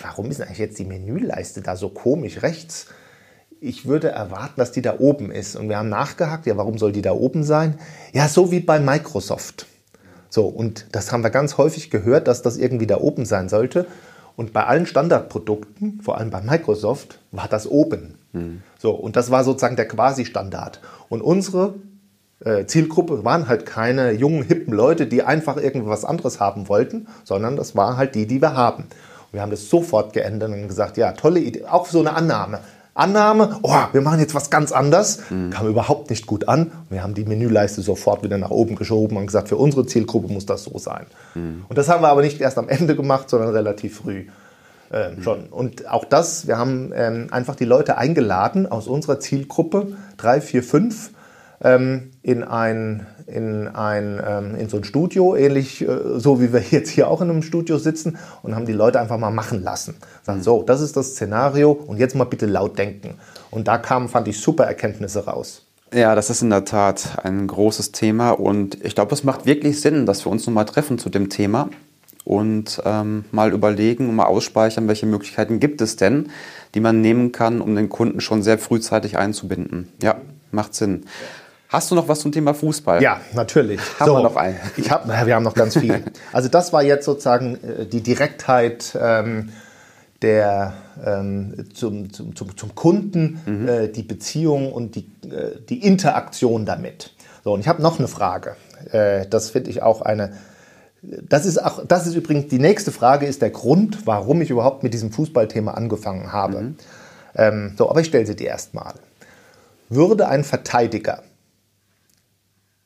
warum 0.01 0.29
ist 0.29 0.41
eigentlich 0.41 0.57
jetzt 0.57 0.77
die 0.79 0.85
Menüleiste 0.85 1.61
da 1.61 1.77
so 1.77 1.87
komisch 1.87 2.41
rechts? 2.41 2.87
Ich 3.61 3.85
würde 3.85 4.09
erwarten, 4.09 4.55
dass 4.57 4.73
die 4.73 4.81
da 4.81 4.99
oben 4.99 5.31
ist. 5.31 5.55
Und 5.55 5.69
wir 5.69 5.77
haben 5.77 5.87
nachgehakt, 5.87 6.45
ja, 6.45 6.57
warum 6.57 6.77
soll 6.77 6.91
die 6.91 7.01
da 7.01 7.13
oben 7.13 7.45
sein? 7.45 7.79
Ja, 8.11 8.27
so 8.27 8.51
wie 8.51 8.59
bei 8.59 8.81
Microsoft. 8.81 9.65
So, 10.29 10.45
und 10.45 10.87
das 10.91 11.13
haben 11.13 11.23
wir 11.23 11.29
ganz 11.29 11.57
häufig 11.57 11.89
gehört, 11.89 12.27
dass 12.27 12.41
das 12.41 12.57
irgendwie 12.57 12.85
da 12.85 12.97
oben 12.97 13.25
sein 13.25 13.47
sollte. 13.47 13.87
Und 14.37 14.53
bei 14.53 14.65
allen 14.65 14.85
Standardprodukten, 14.85 15.99
vor 16.01 16.19
allem 16.19 16.29
bei 16.29 16.41
Microsoft, 16.41 17.19
war 17.31 17.47
das 17.47 17.67
oben. 17.67 18.19
Mhm. 18.33 18.61
So, 18.77 18.91
und 18.91 19.15
das 19.15 19.31
war 19.31 19.43
sozusagen 19.43 19.75
der 19.75 19.87
Quasi-Standard. 19.87 20.79
Und 21.09 21.21
unsere 21.21 21.73
äh, 22.45 22.65
Zielgruppe 22.65 23.25
waren 23.25 23.47
halt 23.47 23.65
keine 23.65 24.11
jungen, 24.11 24.43
hippen 24.43 24.75
Leute, 24.75 25.07
die 25.07 25.23
einfach 25.23 25.57
irgendwas 25.57 26.05
anderes 26.05 26.39
haben 26.39 26.69
wollten, 26.69 27.07
sondern 27.23 27.55
das 27.55 27.75
waren 27.75 27.97
halt 27.97 28.13
die, 28.13 28.27
die 28.27 28.39
wir 28.39 28.55
haben. 28.55 28.83
Und 28.83 29.33
wir 29.33 29.41
haben 29.41 29.49
das 29.49 29.69
sofort 29.69 30.13
geändert 30.13 30.51
und 30.51 30.67
gesagt, 30.67 30.97
ja, 30.97 31.13
tolle 31.13 31.39
Idee, 31.39 31.65
auch 31.65 31.87
so 31.87 31.99
eine 31.99 32.13
Annahme. 32.13 32.59
Annahme, 32.97 33.59
oh, 33.61 33.75
wir 33.91 34.01
machen 34.01 34.19
jetzt 34.19 34.35
was 34.35 34.49
ganz 34.49 34.71
anderes, 34.71 35.21
mhm. 35.29 35.51
kam 35.51 35.67
überhaupt 35.67 36.09
nicht 36.09 36.25
gut 36.25 36.47
an. 36.47 36.71
Wir 36.89 37.03
haben 37.03 37.13
die 37.13 37.25
Menüleiste 37.25 37.81
sofort 37.81 38.23
wieder 38.23 38.37
nach 38.37 38.51
oben 38.51 38.75
geschoben 38.75 39.17
und 39.17 39.27
gesagt, 39.27 39.49
für 39.49 39.57
unsere 39.57 39.85
Zielgruppe 39.85 40.31
muss 40.31 40.45
das 40.45 40.63
so 40.63 40.77
sein. 40.77 41.05
Mhm. 41.35 41.65
Und 41.69 41.77
das 41.77 41.89
haben 41.89 42.01
wir 42.01 42.09
aber 42.09 42.21
nicht 42.21 42.41
erst 42.41 42.57
am 42.57 42.69
Ende 42.69 42.95
gemacht, 42.95 43.29
sondern 43.29 43.51
relativ 43.51 43.97
früh 43.97 44.25
äh, 44.91 45.11
mhm. 45.11 45.23
schon. 45.23 45.45
Und 45.47 45.87
auch 45.89 46.05
das, 46.05 46.47
wir 46.47 46.57
haben 46.57 46.91
ähm, 46.95 47.27
einfach 47.31 47.55
die 47.55 47.65
Leute 47.65 47.97
eingeladen 47.97 48.67
aus 48.67 48.87
unserer 48.87 49.19
Zielgruppe, 49.19 49.87
drei, 50.17 50.41
vier, 50.41 50.63
fünf, 50.63 51.11
ähm, 51.61 52.11
in 52.21 52.43
ein, 52.43 53.07
in, 53.27 53.67
ein, 53.67 54.21
ähm, 54.25 54.55
in 54.55 54.69
so 54.69 54.77
ein 54.77 54.83
Studio, 54.83 55.35
ähnlich 55.35 55.81
äh, 55.81 56.17
so 56.17 56.41
wie 56.41 56.53
wir 56.53 56.61
jetzt 56.71 56.89
hier 56.89 57.09
auch 57.09 57.21
in 57.21 57.29
einem 57.29 57.43
Studio 57.43 57.77
sitzen 57.77 58.17
und 58.41 58.55
haben 58.55 58.65
die 58.65 58.73
Leute 58.73 58.99
einfach 58.99 59.17
mal 59.17 59.31
machen 59.31 59.63
lassen. 59.63 59.95
Sagen, 60.23 60.39
mhm. 60.39 60.43
so, 60.43 60.63
das 60.63 60.81
ist 60.81 60.95
das 60.95 61.11
Szenario 61.11 61.71
und 61.71 61.97
jetzt 61.97 62.15
mal 62.15 62.23
bitte 62.23 62.45
laut 62.45 62.77
denken. 62.77 63.15
Und 63.51 63.67
da 63.67 63.77
kamen, 63.77 64.07
fand 64.07 64.27
ich, 64.27 64.39
super 64.39 64.65
Erkenntnisse 64.65 65.25
raus. 65.25 65.63
Ja, 65.93 66.15
das 66.15 66.29
ist 66.29 66.41
in 66.41 66.49
der 66.49 66.65
Tat 66.65 67.19
ein 67.23 67.47
großes 67.47 67.93
Thema 67.93 68.31
und 68.31 68.83
ich 68.83 68.95
glaube, 68.95 69.13
es 69.13 69.23
macht 69.23 69.45
wirklich 69.45 69.79
Sinn, 69.79 70.05
dass 70.05 70.25
wir 70.25 70.31
uns 70.31 70.45
nochmal 70.45 70.65
treffen 70.65 70.97
zu 70.97 71.09
dem 71.09 71.29
Thema 71.29 71.69
und 72.25 72.81
ähm, 72.83 73.23
mal 73.31 73.53
überlegen 73.53 74.09
und 74.09 74.15
mal 74.15 74.25
ausspeichern, 74.25 74.89
welche 74.89 75.05
Möglichkeiten 75.05 75.61
gibt 75.61 75.79
es 75.79 75.95
denn, 75.95 76.29
die 76.75 76.81
man 76.81 76.99
nehmen 76.99 77.31
kann, 77.31 77.61
um 77.61 77.73
den 77.73 77.87
Kunden 77.87 78.19
schon 78.19 78.43
sehr 78.43 78.57
frühzeitig 78.57 79.17
einzubinden. 79.17 79.87
Ja, 80.01 80.17
macht 80.51 80.75
Sinn. 80.75 81.05
Hast 81.69 81.91
du 81.91 81.95
noch 81.95 82.07
was 82.07 82.21
zum 82.21 82.31
Thema 82.31 82.53
Fußball? 82.53 83.01
Ja, 83.01 83.19
natürlich. 83.33 83.81
Haben 83.99 84.07
so, 84.07 84.15
wir 84.15 84.23
noch 84.23 84.35
einen? 84.35 84.57
Ich 84.77 84.89
hab, 84.89 85.07
wir 85.07 85.35
haben 85.35 85.43
noch 85.43 85.53
ganz 85.53 85.77
viel. 85.77 86.03
Also 86.31 86.49
das 86.49 86.71
war 86.71 86.83
jetzt 86.83 87.05
sozusagen 87.05 87.55
äh, 87.63 87.85
die 87.85 88.01
Direktheit 88.01 88.97
ähm, 88.99 89.49
der, 90.21 90.73
ähm, 91.05 91.65
zum, 91.73 92.11
zum, 92.13 92.35
zum, 92.35 92.57
zum, 92.57 92.75
Kunden, 92.75 93.41
mhm. 93.45 93.67
äh, 93.67 93.87
die 93.89 94.03
Beziehung 94.03 94.71
und 94.71 94.95
die, 94.95 95.09
äh, 95.29 95.59
die 95.67 95.85
Interaktion 95.85 96.65
damit. 96.65 97.13
So, 97.43 97.53
und 97.53 97.59
ich 97.59 97.67
habe 97.67 97.81
noch 97.81 97.99
eine 97.99 98.07
Frage. 98.07 98.55
Äh, 98.91 99.25
das 99.27 99.49
finde 99.49 99.69
ich 99.69 99.81
auch 99.81 100.01
eine. 100.01 100.33
Das 101.01 101.45
ist, 101.45 101.63
auch, 101.63 101.85
das 101.85 102.07
ist 102.07 102.15
übrigens 102.15 102.47
die 102.47 102.59
nächste 102.59 102.91
Frage, 102.91 103.27
ist 103.27 103.41
der 103.41 103.51
Grund, 103.51 104.07
warum 104.07 104.41
ich 104.41 104.49
überhaupt 104.49 104.83
mit 104.83 104.93
diesem 104.93 105.11
Fußballthema 105.11 105.71
angefangen 105.71 106.31
habe. 106.31 106.61
Mhm. 106.61 106.75
Ähm, 107.35 107.73
so, 107.77 107.89
aber 107.89 108.01
ich 108.01 108.07
stelle 108.07 108.25
sie 108.25 108.35
dir 108.35 108.47
erstmal. 108.47 108.93
Würde 109.89 110.27
ein 110.27 110.43
Verteidiger 110.43 111.21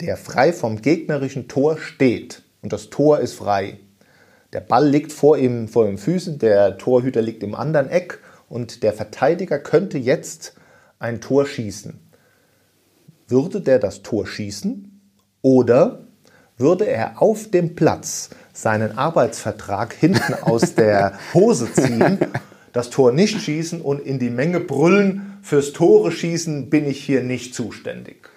der 0.02 0.18
frei 0.18 0.52
vom 0.52 0.82
gegnerischen 0.82 1.48
Tor 1.48 1.78
steht 1.78 2.42
und 2.62 2.74
das 2.74 2.90
Tor 2.90 3.20
ist 3.20 3.36
frei. 3.36 3.78
Der 4.52 4.60
Ball 4.60 4.88
liegt 4.88 5.14
vor 5.14 5.38
ihm, 5.38 5.68
vor 5.68 5.88
ihm 5.88 5.98
Füßen, 5.98 6.40
der 6.40 6.78
Torhüter 6.78 7.22
liegt 7.22 7.44
im 7.44 7.56
anderen 7.56 7.88
Eck 7.90 8.20
und 8.50 8.84
der 8.84 8.94
Verteidiger 8.94 9.60
könnte 9.60 9.98
jetzt 9.98 10.56
ein 11.00 11.22
Tor 11.22 11.46
schießen. 11.46 12.00
Würde 13.28 13.62
der 13.62 13.80
das 13.80 14.02
Tor 14.02 14.28
schießen 14.28 15.02
oder 15.42 16.08
würde 16.58 16.86
er 16.86 17.22
auf 17.22 17.50
dem 17.50 17.76
Platz 17.76 18.32
seinen 18.54 18.98
Arbeitsvertrag 18.98 19.94
hinten 20.00 20.34
aus 20.42 20.74
der 20.76 21.14
Hose 21.34 21.72
ziehen, 21.72 22.20
das 22.74 22.90
Tor 22.90 23.12
nicht 23.12 23.40
schießen 23.40 23.82
und 23.82 24.02
in 24.02 24.18
die 24.18 24.30
Menge 24.30 24.60
brüllen, 24.60 25.38
fürs 25.44 25.74
Tore 25.74 26.12
schießen 26.12 26.70
bin 26.70 26.86
ich 26.86 27.04
hier 27.04 27.24
nicht 27.24 27.54
zuständig. 27.54 28.31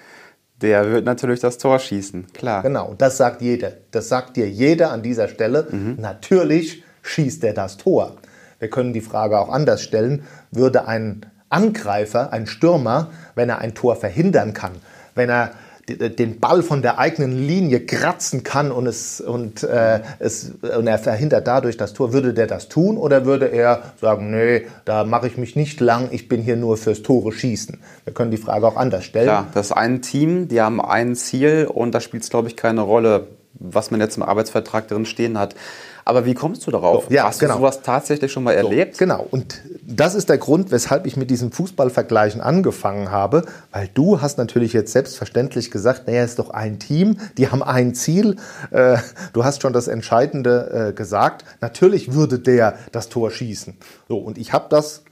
Der 0.64 0.90
wird 0.90 1.04
natürlich 1.04 1.40
das 1.40 1.58
Tor 1.58 1.78
schießen, 1.78 2.32
klar. 2.32 2.62
Genau, 2.62 2.94
das 2.96 3.18
sagt 3.18 3.42
jeder. 3.42 3.72
Das 3.90 4.08
sagt 4.08 4.38
dir 4.38 4.48
jeder 4.48 4.92
an 4.92 5.02
dieser 5.02 5.28
Stelle. 5.28 5.66
Mhm. 5.70 5.96
Natürlich 6.00 6.82
schießt 7.02 7.44
er 7.44 7.52
das 7.52 7.76
Tor. 7.76 8.16
Wir 8.60 8.70
können 8.70 8.94
die 8.94 9.02
Frage 9.02 9.38
auch 9.38 9.50
anders 9.50 9.82
stellen. 9.82 10.22
Würde 10.50 10.88
ein 10.88 11.26
Angreifer, 11.50 12.32
ein 12.32 12.46
Stürmer, 12.46 13.10
wenn 13.34 13.50
er 13.50 13.58
ein 13.58 13.74
Tor 13.74 13.96
verhindern 13.96 14.54
kann, 14.54 14.72
wenn 15.14 15.28
er 15.28 15.50
den 15.88 16.40
Ball 16.40 16.62
von 16.62 16.80
der 16.80 16.98
eigenen 16.98 17.46
Linie 17.46 17.80
kratzen 17.80 18.42
kann 18.42 18.72
und, 18.72 18.86
es, 18.86 19.20
und, 19.20 19.62
äh, 19.62 20.00
es, 20.18 20.52
und 20.76 20.86
er 20.86 20.98
verhindert 20.98 21.46
dadurch 21.46 21.76
das 21.76 21.92
Tor, 21.92 22.12
würde 22.12 22.32
der 22.32 22.46
das 22.46 22.68
tun 22.68 22.96
oder 22.96 23.26
würde 23.26 23.46
er 23.46 23.82
sagen, 24.00 24.30
nee, 24.30 24.66
da 24.84 25.04
mache 25.04 25.26
ich 25.26 25.36
mich 25.36 25.56
nicht 25.56 25.80
lang, 25.80 26.08
ich 26.10 26.28
bin 26.28 26.40
hier 26.40 26.56
nur 26.56 26.76
fürs 26.76 27.02
Tore 27.02 27.32
schießen? 27.32 27.78
Wir 28.04 28.14
können 28.14 28.30
die 28.30 28.38
Frage 28.38 28.66
auch 28.66 28.76
anders 28.76 29.04
stellen. 29.04 29.26
Ja, 29.26 29.46
das 29.52 29.66
ist 29.66 29.72
ein 29.72 30.00
Team, 30.00 30.48
die 30.48 30.60
haben 30.60 30.80
ein 30.80 31.14
Ziel 31.16 31.68
und 31.72 31.94
da 31.94 32.00
spielt 32.00 32.22
es, 32.22 32.30
glaube 32.30 32.48
ich, 32.48 32.56
keine 32.56 32.80
Rolle, 32.80 33.26
was 33.52 33.90
man 33.90 34.00
jetzt 34.00 34.16
im 34.16 34.22
Arbeitsvertrag 34.22 34.88
drin 34.88 35.04
stehen 35.04 35.38
hat. 35.38 35.54
Aber 36.04 36.26
wie 36.26 36.34
kommst 36.34 36.66
du 36.66 36.70
darauf? 36.70 37.06
So, 37.08 37.14
ja, 37.14 37.24
Hast 37.24 37.40
genau. 37.40 37.54
du 37.54 37.60
sowas 37.60 37.80
tatsächlich 37.82 38.30
schon 38.30 38.42
mal 38.42 38.52
erlebt? 38.52 38.94
So, 38.94 38.98
genau. 38.98 39.26
Und 39.30 39.62
das 39.82 40.14
ist 40.14 40.28
der 40.28 40.38
Grund, 40.38 40.70
weshalb 40.70 41.06
ich 41.06 41.16
mit 41.16 41.30
diesem 41.30 41.50
Fußballvergleichen 41.50 42.40
angefangen 42.40 43.10
habe, 43.10 43.44
weil 43.70 43.88
du 43.94 44.20
hast 44.20 44.36
natürlich 44.36 44.72
jetzt 44.74 44.92
selbstverständlich 44.92 45.70
gesagt, 45.70 46.06
naja, 46.06 46.22
es 46.22 46.30
ist 46.30 46.38
doch 46.38 46.50
ein 46.50 46.78
Team, 46.78 47.18
die 47.38 47.48
haben 47.48 47.62
ein 47.62 47.94
Ziel. 47.94 48.36
Äh, 48.70 48.98
du 49.32 49.44
hast 49.44 49.62
schon 49.62 49.72
das 49.72 49.88
Entscheidende 49.88 50.88
äh, 50.90 50.92
gesagt. 50.92 51.44
Natürlich 51.60 52.12
würde 52.12 52.38
der 52.38 52.78
das 52.92 53.08
Tor 53.08 53.30
schießen. 53.30 53.76
So, 54.08 54.18
und 54.18 54.36
ich 54.36 54.52
habe 54.52 54.66
das 54.68 55.04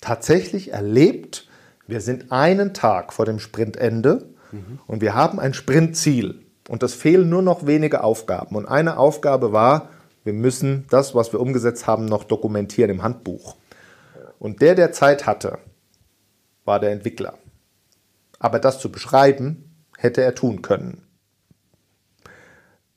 tatsächlich 0.00 0.72
erlebt. 0.72 1.48
Wir 1.86 2.00
sind 2.00 2.32
einen 2.32 2.74
Tag 2.74 3.12
vor 3.12 3.24
dem 3.24 3.38
Sprintende 3.38 4.26
mhm. 4.52 4.78
und 4.86 5.00
wir 5.00 5.14
haben 5.14 5.40
ein 5.40 5.54
Sprintziel. 5.54 6.40
Und 6.68 6.82
es 6.82 6.94
fehlen 6.94 7.28
nur 7.28 7.42
noch 7.42 7.66
wenige 7.66 8.02
Aufgaben. 8.02 8.56
Und 8.56 8.66
eine 8.66 8.96
Aufgabe 8.96 9.52
war, 9.52 9.90
wir 10.24 10.32
müssen 10.32 10.86
das, 10.90 11.14
was 11.14 11.32
wir 11.32 11.40
umgesetzt 11.40 11.86
haben, 11.86 12.06
noch 12.06 12.24
dokumentieren 12.24 12.90
im 12.90 13.02
Handbuch. 13.02 13.56
Und 14.38 14.62
der, 14.62 14.74
der 14.74 14.92
Zeit 14.92 15.26
hatte, 15.26 15.58
war 16.64 16.80
der 16.80 16.90
Entwickler. 16.90 17.34
Aber 18.38 18.58
das 18.58 18.80
zu 18.80 18.90
beschreiben, 18.90 19.86
hätte 19.96 20.22
er 20.22 20.34
tun 20.34 20.62
können. 20.62 21.02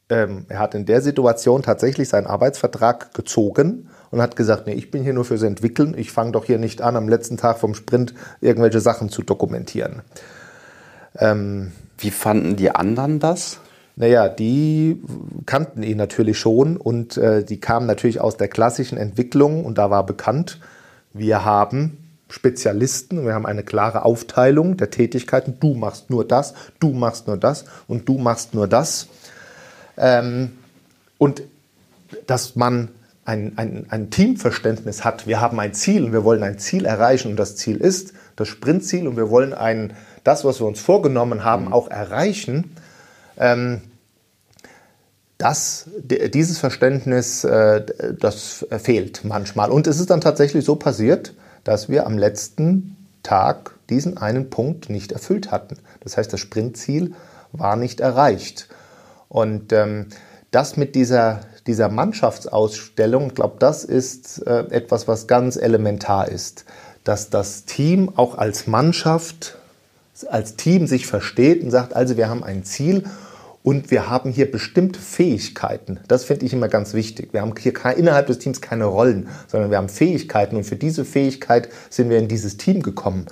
Ähm, 0.10 0.46
er 0.48 0.60
hat 0.60 0.74
in 0.74 0.86
der 0.86 1.02
Situation 1.02 1.64
tatsächlich 1.64 2.08
seinen 2.08 2.28
Arbeitsvertrag 2.28 3.14
gezogen 3.14 3.90
und 4.10 4.22
hat 4.22 4.38
gesagt, 4.38 4.66
nee, 4.66 4.74
ich 4.74 4.90
bin 4.90 5.04
hier 5.04 5.14
nur 5.14 5.26
fürs 5.26 5.42
Entwickeln, 5.42 5.96
ich 5.98 6.14
fange 6.14 6.32
doch 6.32 6.46
hier 6.46 6.60
nicht 6.60 6.82
an, 6.82 6.96
am 6.96 7.10
letzten 7.10 7.36
Tag 7.36 7.60
vom 7.60 7.76
Sprint 7.76 8.14
irgendwelche 8.40 8.80
Sachen 8.80 9.10
zu 9.10 9.22
dokumentieren. 9.22 10.02
Ähm, 11.16 11.74
Wie 11.98 12.12
fanden 12.12 12.56
die 12.56 12.72
anderen 12.72 13.20
das? 13.20 13.60
Naja, 14.00 14.30
die 14.30 15.02
kannten 15.48 15.82
ihn 15.82 15.98
natürlich 15.98 16.38
schon 16.38 16.78
und 16.78 17.18
äh, 17.18 17.44
die 17.44 17.60
kamen 17.60 17.88
natürlich 17.88 18.22
aus 18.22 18.38
der 18.38 18.48
klassischen 18.48 18.96
Entwicklung 18.96 19.66
und 19.66 19.80
da 19.80 19.90
war 19.90 20.06
bekannt, 20.06 20.60
wir 21.14 21.44
haben 21.44 21.98
Spezialisten, 22.30 23.26
wir 23.26 23.34
haben 23.34 23.48
eine 23.48 23.64
klare 23.64 24.06
Aufteilung 24.06 24.78
der 24.78 24.92
Tätigkeiten. 24.92 25.60
Du 25.60 25.74
machst 25.74 26.12
nur 26.12 26.28
das, 26.28 26.54
du 26.80 26.92
machst 26.92 27.26
nur 27.26 27.38
das 27.38 27.66
und 27.88 28.08
du 28.08 28.20
machst 28.20 28.54
nur 28.54 28.68
das. 28.68 29.08
Ähm, 29.98 30.52
und 31.18 31.42
dass 32.28 32.56
man 32.56 32.90
ein, 33.26 33.54
ein, 33.58 33.88
ein 33.90 34.12
Teamverständnis 34.12 35.04
hat, 35.04 35.26
wir 35.26 35.42
haben 35.42 35.60
ein 35.60 35.74
Ziel 35.74 36.06
und 36.06 36.14
wir 36.14 36.24
wollen 36.24 36.44
ein 36.44 36.60
Ziel 36.60 36.86
erreichen 36.86 37.32
und 37.32 37.38
das 37.38 37.56
Ziel 37.56 37.78
ist 37.78 38.14
das 38.36 38.48
Sprintziel 38.48 39.08
und 39.08 39.18
wir 39.18 39.32
wollen 39.32 39.56
ein, 39.56 39.94
das, 40.24 40.46
was 40.46 40.62
wir 40.62 40.68
uns 40.68 40.80
vorgenommen 40.80 41.44
haben, 41.44 41.66
mhm. 41.66 41.74
auch 41.74 41.90
erreichen 41.90 42.76
ähm, 43.38 43.82
das, 45.38 45.86
dieses 45.98 46.58
Verständnis, 46.58 47.44
äh, 47.44 47.86
das 48.20 48.66
fehlt 48.80 49.24
manchmal. 49.24 49.70
Und 49.70 49.88
es 49.88 50.00
ist 50.00 50.10
dann 50.10 50.22
tatsächlich 50.22 50.66
so 50.66 50.76
passiert, 50.76 51.34
dass 51.64 51.90
wir 51.90 52.06
am 52.06 52.18
letzten 52.18 52.96
Tag 53.24 53.76
diesen 53.90 54.18
einen 54.18 54.50
Punkt 54.50 54.90
nicht 54.90 55.12
erfüllt 55.12 55.52
hatten. 55.52 55.78
Das 56.02 56.18
heißt, 56.18 56.32
das 56.32 56.40
Sprintziel 56.40 57.14
war 57.52 57.76
nicht 57.76 58.00
erreicht. 58.00 58.68
Und 59.30 59.74
ähm, 59.74 60.08
das 60.52 60.78
mit 60.78 60.96
dieser, 60.96 61.42
dieser 61.68 61.90
Mannschaftsausstellung, 61.90 63.28
ich 63.28 63.36
glaube, 63.36 63.58
das 63.60 63.84
ist 63.84 64.46
äh, 64.48 64.66
etwas, 64.70 65.08
was 65.08 65.28
ganz 65.28 65.58
elementar 65.58 66.30
ist, 66.30 66.66
dass 67.04 67.30
das 67.30 67.66
Team 67.66 68.12
auch 68.16 68.38
als 68.38 68.68
Mannschaft, 68.68 69.58
als 70.30 70.56
Team 70.56 70.88
sich 70.88 71.06
versteht 71.06 71.64
und 71.64 71.72
sagt, 71.72 71.96
also 71.96 72.18
wir 72.18 72.30
haben 72.30 72.44
ein 72.44 72.64
Ziel 72.64 73.04
und 73.64 73.92
wir 73.92 74.10
haben 74.10 74.32
hier 74.32 74.50
bestimmte 74.50 75.00
Fähigkeiten. 75.00 76.00
Das 76.08 76.24
finde 76.24 76.46
ich 76.46 76.54
immer 76.54 76.70
ganz 76.70 76.94
wichtig. 76.94 77.34
Wir 77.34 77.42
haben 77.42 77.54
hier 77.60 77.74
innerhalb 77.98 78.28
des 78.28 78.40
Teams 78.40 78.62
keine 78.62 78.86
Rollen, 78.86 79.28
sondern 79.48 79.72
wir 79.72 79.78
haben 79.78 79.90
Fähigkeiten. 79.90 80.56
Und 80.56 80.64
für 80.64 80.78
diese 80.78 81.04
Fähigkeit 81.04 81.70
sind 81.90 82.10
wir 82.10 82.18
in 82.18 82.28
dieses 82.28 82.58
Team 82.58 82.82
gekommen. 82.82 83.26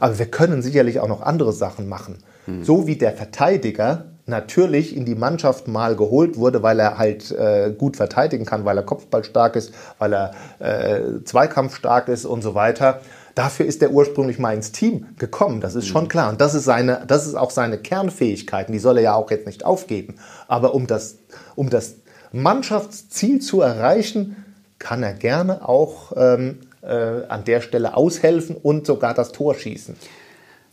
Aber 0.00 0.18
wir 0.18 0.26
können 0.26 0.62
sicherlich 0.62 0.98
auch 1.00 1.08
noch 1.08 1.20
andere 1.20 1.52
Sachen 1.52 1.88
machen. 1.88 2.18
Mhm. 2.46 2.64
So 2.64 2.86
wie 2.86 2.96
der 2.96 3.12
Verteidiger 3.12 4.06
natürlich 4.26 4.96
in 4.96 5.04
die 5.04 5.14
Mannschaft 5.14 5.68
mal 5.68 5.96
geholt 5.96 6.36
wurde, 6.36 6.62
weil 6.62 6.78
er 6.78 6.96
halt 6.96 7.30
äh, 7.32 7.74
gut 7.76 7.96
verteidigen 7.96 8.44
kann, 8.44 8.64
weil 8.64 8.76
er 8.76 8.84
Kopfball 8.84 9.24
stark 9.24 9.56
ist, 9.56 9.74
weil 9.98 10.14
er 10.14 10.30
äh, 10.58 11.24
Zweikampf 11.24 11.76
stark 11.76 12.08
ist 12.08 12.24
und 12.24 12.42
so 12.42 12.54
weiter. 12.54 13.00
Dafür 13.34 13.66
ist 13.66 13.82
er 13.82 13.90
ursprünglich 13.90 14.38
mal 14.38 14.54
ins 14.54 14.72
Team 14.72 15.06
gekommen, 15.18 15.60
das 15.60 15.74
ist 15.74 15.86
schon 15.86 16.04
mhm. 16.04 16.08
klar. 16.08 16.30
Und 16.30 16.40
das 16.40 16.54
ist, 16.54 16.64
seine, 16.64 17.04
das 17.06 17.26
ist 17.26 17.34
auch 17.34 17.50
seine 17.50 17.78
Kernfähigkeiten, 17.78 18.72
die 18.72 18.78
soll 18.78 18.98
er 18.98 19.02
ja 19.02 19.14
auch 19.14 19.30
jetzt 19.30 19.46
nicht 19.46 19.64
aufgeben. 19.64 20.16
Aber 20.48 20.74
um 20.74 20.86
das, 20.86 21.18
um 21.54 21.70
das 21.70 21.96
Mannschaftsziel 22.32 23.40
zu 23.40 23.60
erreichen, 23.60 24.36
kann 24.78 25.02
er 25.02 25.14
gerne 25.14 25.68
auch 25.68 26.12
ähm, 26.16 26.58
äh, 26.82 27.26
an 27.28 27.44
der 27.44 27.60
Stelle 27.60 27.96
aushelfen 27.96 28.56
und 28.56 28.86
sogar 28.86 29.14
das 29.14 29.32
Tor 29.32 29.54
schießen. 29.54 29.96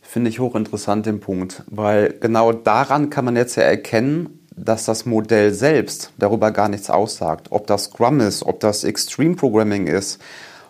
Finde 0.02 0.30
ich 0.30 0.40
hochinteressant 0.40 1.06
den 1.06 1.20
Punkt, 1.20 1.64
weil 1.68 2.16
genau 2.20 2.52
daran 2.52 3.12
kann 3.12 3.26
man 3.26 3.36
jetzt 3.36 3.56
ja 3.56 3.64
erkennen, 3.64 4.40
dass 4.56 4.86
das 4.86 5.06
Modell 5.06 5.54
selbst 5.54 6.12
darüber 6.18 6.52
gar 6.52 6.68
nichts 6.68 6.90
aussagt. 6.90 7.48
Ob 7.52 7.68
das 7.68 7.86
Scrum 7.86 8.20
ist, 8.20 8.44
ob 8.44 8.60
das 8.60 8.84
Extreme 8.84 9.36
Programming 9.36 9.88
ist, 9.88 10.20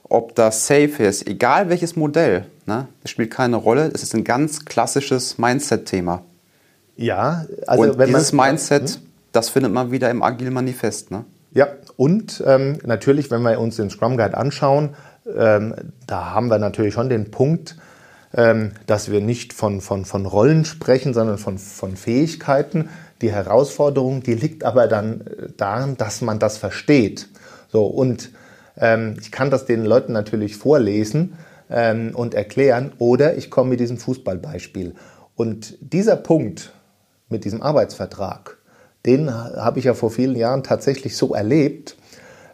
ob 0.10 0.36
das 0.36 0.68
safe 0.68 1.04
ist, 1.04 1.28
egal 1.28 1.70
welches 1.70 1.96
Modell, 1.96 2.46
ne, 2.66 2.88
das 3.02 3.12
spielt 3.12 3.32
keine 3.32 3.56
Rolle. 3.56 3.92
Es 3.94 4.04
ist 4.04 4.14
ein 4.16 4.24
ganz 4.24 4.66
klassisches 4.66 5.38
Mindset-Thema. 5.38 6.24
Ja, 6.98 7.46
also 7.66 7.84
und 7.84 7.98
wenn 7.98 8.08
dieses 8.08 8.34
Mindset, 8.34 8.90
hm? 8.90 9.02
das 9.32 9.50
findet 9.50 9.72
man 9.72 9.92
wieder 9.92 10.10
im 10.10 10.22
Agile 10.22 10.52
Manifest. 10.52 11.12
Ne? 11.12 11.24
Ja, 11.54 11.68
und 11.96 12.44
ähm, 12.46 12.80
natürlich, 12.84 13.32
wenn 13.32 13.42
wir 13.44 13.60
uns 13.60 13.78
den 13.78 13.90
Scrum 13.90 14.18
Guide 14.18 14.36
anschauen, 14.36 14.96
ähm, 15.38 15.76
da 16.08 16.34
haben 16.34 16.50
wir 16.50 16.60
natürlich 16.60 16.94
schon 16.94 17.10
den 17.10 17.32
Punkt, 17.32 17.78
ähm, 18.34 18.72
dass 18.86 19.10
wir 19.12 19.22
nicht 19.22 19.54
von, 19.54 19.82
von, 19.82 20.06
von 20.06 20.26
Rollen 20.26 20.66
sprechen, 20.66 21.14
sondern 21.14 21.38
von, 21.38 21.58
von 21.58 21.96
Fähigkeiten. 21.96 22.90
Die 23.22 23.32
Herausforderung, 23.32 24.22
die 24.24 24.34
liegt 24.34 24.64
aber 24.64 24.88
dann 24.88 25.22
äh, 25.22 25.50
daran, 25.56 25.98
dass 25.98 26.22
man 26.22 26.40
das 26.40 26.58
versteht. 26.58 27.28
So, 27.72 27.86
und 27.86 28.32
ähm, 28.80 29.18
ich 29.20 29.32
kann 29.32 29.52
das 29.52 29.66
den 29.66 29.86
Leuten 29.86 30.14
natürlich 30.14 30.58
vorlesen 30.58 31.38
ähm, 31.70 32.12
und 32.14 32.34
erklären 32.34 32.94
oder 32.98 33.38
ich 33.38 33.50
komme 33.50 33.72
mit 33.72 33.80
diesem 33.80 33.98
Fußballbeispiel. 33.98 34.96
Und 35.36 35.78
dieser 35.80 36.16
Punkt 36.16 36.74
mit 37.30 37.46
diesem 37.46 37.62
Arbeitsvertrag, 37.62 38.58
den 39.06 39.34
habe 39.34 39.80
ich 39.80 39.86
ja 39.86 39.94
vor 39.94 40.12
vielen 40.12 40.36
Jahren 40.36 40.64
tatsächlich 40.64 41.16
so 41.16 41.34
erlebt. 41.34 41.96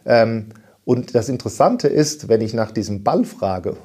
Ähm, 0.04 0.50
und 0.84 1.14
das 1.14 1.28
Interessante 1.28 1.88
ist, 1.88 2.28
wenn 2.28 2.40
ich 2.40 2.54
nach 2.54 2.70
diesem 2.70 3.02
Ball 3.02 3.24
frage, 3.24 3.76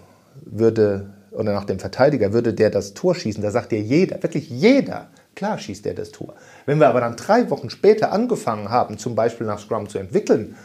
würde 0.45 1.13
oder 1.32 1.54
nach 1.54 1.65
dem 1.65 1.80
Verteidiger, 1.80 2.34
würde 2.34 2.54
der 2.54 2.69
das 2.69 2.93
Tor 2.93 3.15
schießen, 3.15 3.41
da 3.41 3.51
sagt 3.51 3.71
dir 3.71 3.82
jeder, 3.82 4.21
wirklich 4.21 4.49
jeder, 4.49 5.08
klar 5.34 5.58
schießt 5.58 5.86
der 5.86 5.93
das 5.93 6.12
Tor. 6.12 6.36
Wenn 6.65 6.80
wir 6.80 6.89
aber 6.89 6.99
dann 6.99 7.15
drei 7.15 7.49
Wochen 7.49 7.69
später 7.69 8.12
angefangen 8.12 8.69
haben, 8.69 8.97
zum 8.97 9.15
Beispiel 9.15 9.47
nach 9.47 9.60
Scrum 9.60 9.88
zu 9.88 9.97
entwickeln 9.97 10.56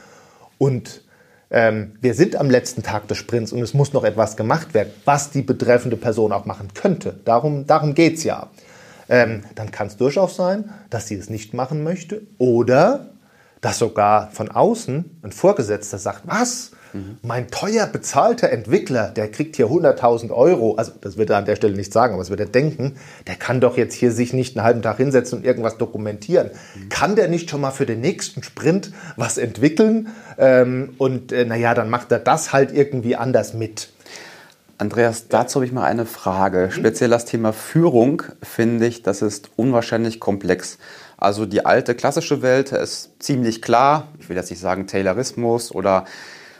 und 0.58 1.02
ähm, 1.50 1.92
wir 2.00 2.14
sind 2.14 2.36
am 2.36 2.50
letzten 2.50 2.82
Tag 2.82 3.08
des 3.08 3.18
Sprints 3.18 3.52
und 3.52 3.62
es 3.62 3.74
muss 3.74 3.92
noch 3.92 4.04
etwas 4.04 4.36
gemacht 4.36 4.74
werden, 4.74 4.92
was 5.04 5.30
die 5.30 5.42
betreffende 5.42 5.96
Person 5.96 6.32
auch 6.32 6.44
machen 6.44 6.68
könnte. 6.74 7.20
Darum, 7.24 7.66
darum 7.66 7.94
geht 7.94 8.18
es 8.18 8.24
ja. 8.24 8.50
Ähm, 9.08 9.44
dann 9.54 9.70
kann 9.70 9.86
es 9.86 9.96
durchaus 9.96 10.34
sein, 10.36 10.72
dass 10.90 11.06
sie 11.06 11.14
es 11.14 11.30
nicht 11.30 11.54
machen 11.54 11.84
möchte 11.84 12.22
oder 12.38 13.10
dass 13.60 13.78
sogar 13.78 14.30
von 14.32 14.50
außen 14.50 15.18
ein 15.22 15.32
Vorgesetzter 15.32 15.98
sagt, 15.98 16.22
was? 16.24 16.72
Mein 17.22 17.48
teuer 17.50 17.86
bezahlter 17.86 18.50
Entwickler, 18.50 19.10
der 19.10 19.30
kriegt 19.30 19.56
hier 19.56 19.66
100.000 19.66 20.30
Euro. 20.30 20.76
Also 20.76 20.92
das 21.00 21.16
wird 21.16 21.30
er 21.30 21.38
an 21.38 21.44
der 21.44 21.56
Stelle 21.56 21.76
nicht 21.76 21.92
sagen, 21.92 22.14
aber 22.14 22.22
es 22.22 22.30
wird 22.30 22.40
er 22.40 22.46
denken. 22.46 22.96
Der 23.26 23.36
kann 23.36 23.60
doch 23.60 23.76
jetzt 23.76 23.94
hier 23.94 24.12
sich 24.12 24.32
nicht 24.32 24.56
einen 24.56 24.64
halben 24.64 24.82
Tag 24.82 24.96
hinsetzen 24.96 25.38
und 25.38 25.44
irgendwas 25.44 25.78
dokumentieren. 25.78 26.50
Mhm. 26.74 26.88
Kann 26.88 27.16
der 27.16 27.28
nicht 27.28 27.50
schon 27.50 27.60
mal 27.60 27.70
für 27.70 27.86
den 27.86 28.00
nächsten 28.00 28.42
Sprint 28.42 28.92
was 29.16 29.38
entwickeln? 29.38 30.08
Ähm, 30.38 30.94
und 30.98 31.32
äh, 31.32 31.44
naja, 31.44 31.74
dann 31.74 31.90
macht 31.90 32.12
er 32.12 32.18
das 32.18 32.52
halt 32.52 32.72
irgendwie 32.72 33.16
anders 33.16 33.54
mit. 33.54 33.90
Andreas, 34.78 35.28
dazu 35.28 35.56
habe 35.56 35.64
ich 35.66 35.72
mal 35.72 35.84
eine 35.84 36.04
Frage. 36.04 36.68
Speziell 36.70 37.08
das 37.08 37.24
Thema 37.24 37.54
Führung 37.54 38.22
finde 38.42 38.86
ich, 38.86 39.02
das 39.02 39.22
ist 39.22 39.50
unwahrscheinlich 39.56 40.20
komplex. 40.20 40.76
Also 41.16 41.46
die 41.46 41.64
alte 41.64 41.94
klassische 41.94 42.42
Welt 42.42 42.72
ist 42.72 43.10
ziemlich 43.18 43.62
klar. 43.62 44.08
Ich 44.20 44.28
will 44.28 44.36
jetzt 44.36 44.50
nicht 44.50 44.60
sagen 44.60 44.86
Taylorismus 44.86 45.72
oder 45.74 46.04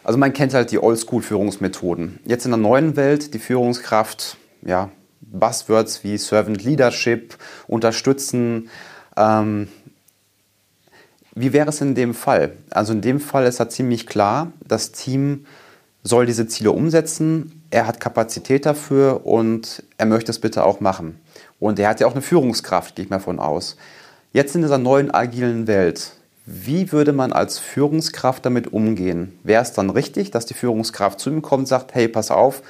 also 0.06 0.20
man 0.20 0.32
kennt 0.32 0.54
halt 0.54 0.70
die 0.70 0.78
Oldschool-Führungsmethoden. 0.78 2.20
Jetzt 2.24 2.44
in 2.44 2.52
der 2.52 2.58
neuen 2.58 2.94
Welt 2.94 3.34
die 3.34 3.40
Führungskraft, 3.40 4.36
ja, 4.62 4.90
Buzzwords 5.20 6.04
wie 6.04 6.16
Servant 6.16 6.62
Leadership, 6.62 7.36
unterstützen. 7.66 8.70
Ähm, 9.16 9.66
wie 11.34 11.52
wäre 11.52 11.70
es 11.70 11.80
in 11.80 11.96
dem 11.96 12.14
Fall? 12.14 12.52
Also 12.70 12.92
in 12.92 13.00
dem 13.00 13.18
Fall 13.18 13.46
ist 13.46 13.58
er 13.58 13.68
ziemlich 13.68 14.06
klar, 14.06 14.52
das 14.64 14.92
Team 14.92 15.44
soll 16.04 16.24
diese 16.24 16.46
Ziele 16.46 16.70
umsetzen, 16.70 17.64
er 17.70 17.88
hat 17.88 17.98
Kapazität 17.98 18.64
dafür 18.64 19.26
und 19.26 19.82
er 19.98 20.06
möchte 20.06 20.30
es 20.30 20.38
bitte 20.38 20.62
auch 20.62 20.78
machen. 20.78 21.18
Und 21.58 21.80
er 21.80 21.88
hat 21.88 21.98
ja 21.98 22.06
auch 22.06 22.12
eine 22.12 22.22
Führungskraft, 22.22 22.94
gehe 22.94 23.06
ich 23.06 23.10
mal 23.10 23.18
von 23.18 23.40
aus. 23.40 23.76
Jetzt 24.32 24.54
in 24.54 24.62
dieser 24.62 24.78
neuen 24.78 25.10
agilen 25.10 25.66
Welt, 25.66 26.12
wie 26.46 26.92
würde 26.92 27.12
man 27.12 27.32
als 27.32 27.58
Führungskraft 27.58 28.46
damit 28.46 28.72
umgehen? 28.72 29.38
Wäre 29.42 29.62
es 29.62 29.72
dann 29.72 29.90
richtig, 29.90 30.30
dass 30.30 30.46
die 30.46 30.54
Führungskraft 30.54 31.18
zu 31.18 31.28
ihm 31.28 31.42
kommt 31.42 31.62
und 31.62 31.66
sagt, 31.66 31.94
hey, 31.94 32.06
pass 32.06 32.30
auf, 32.30 32.62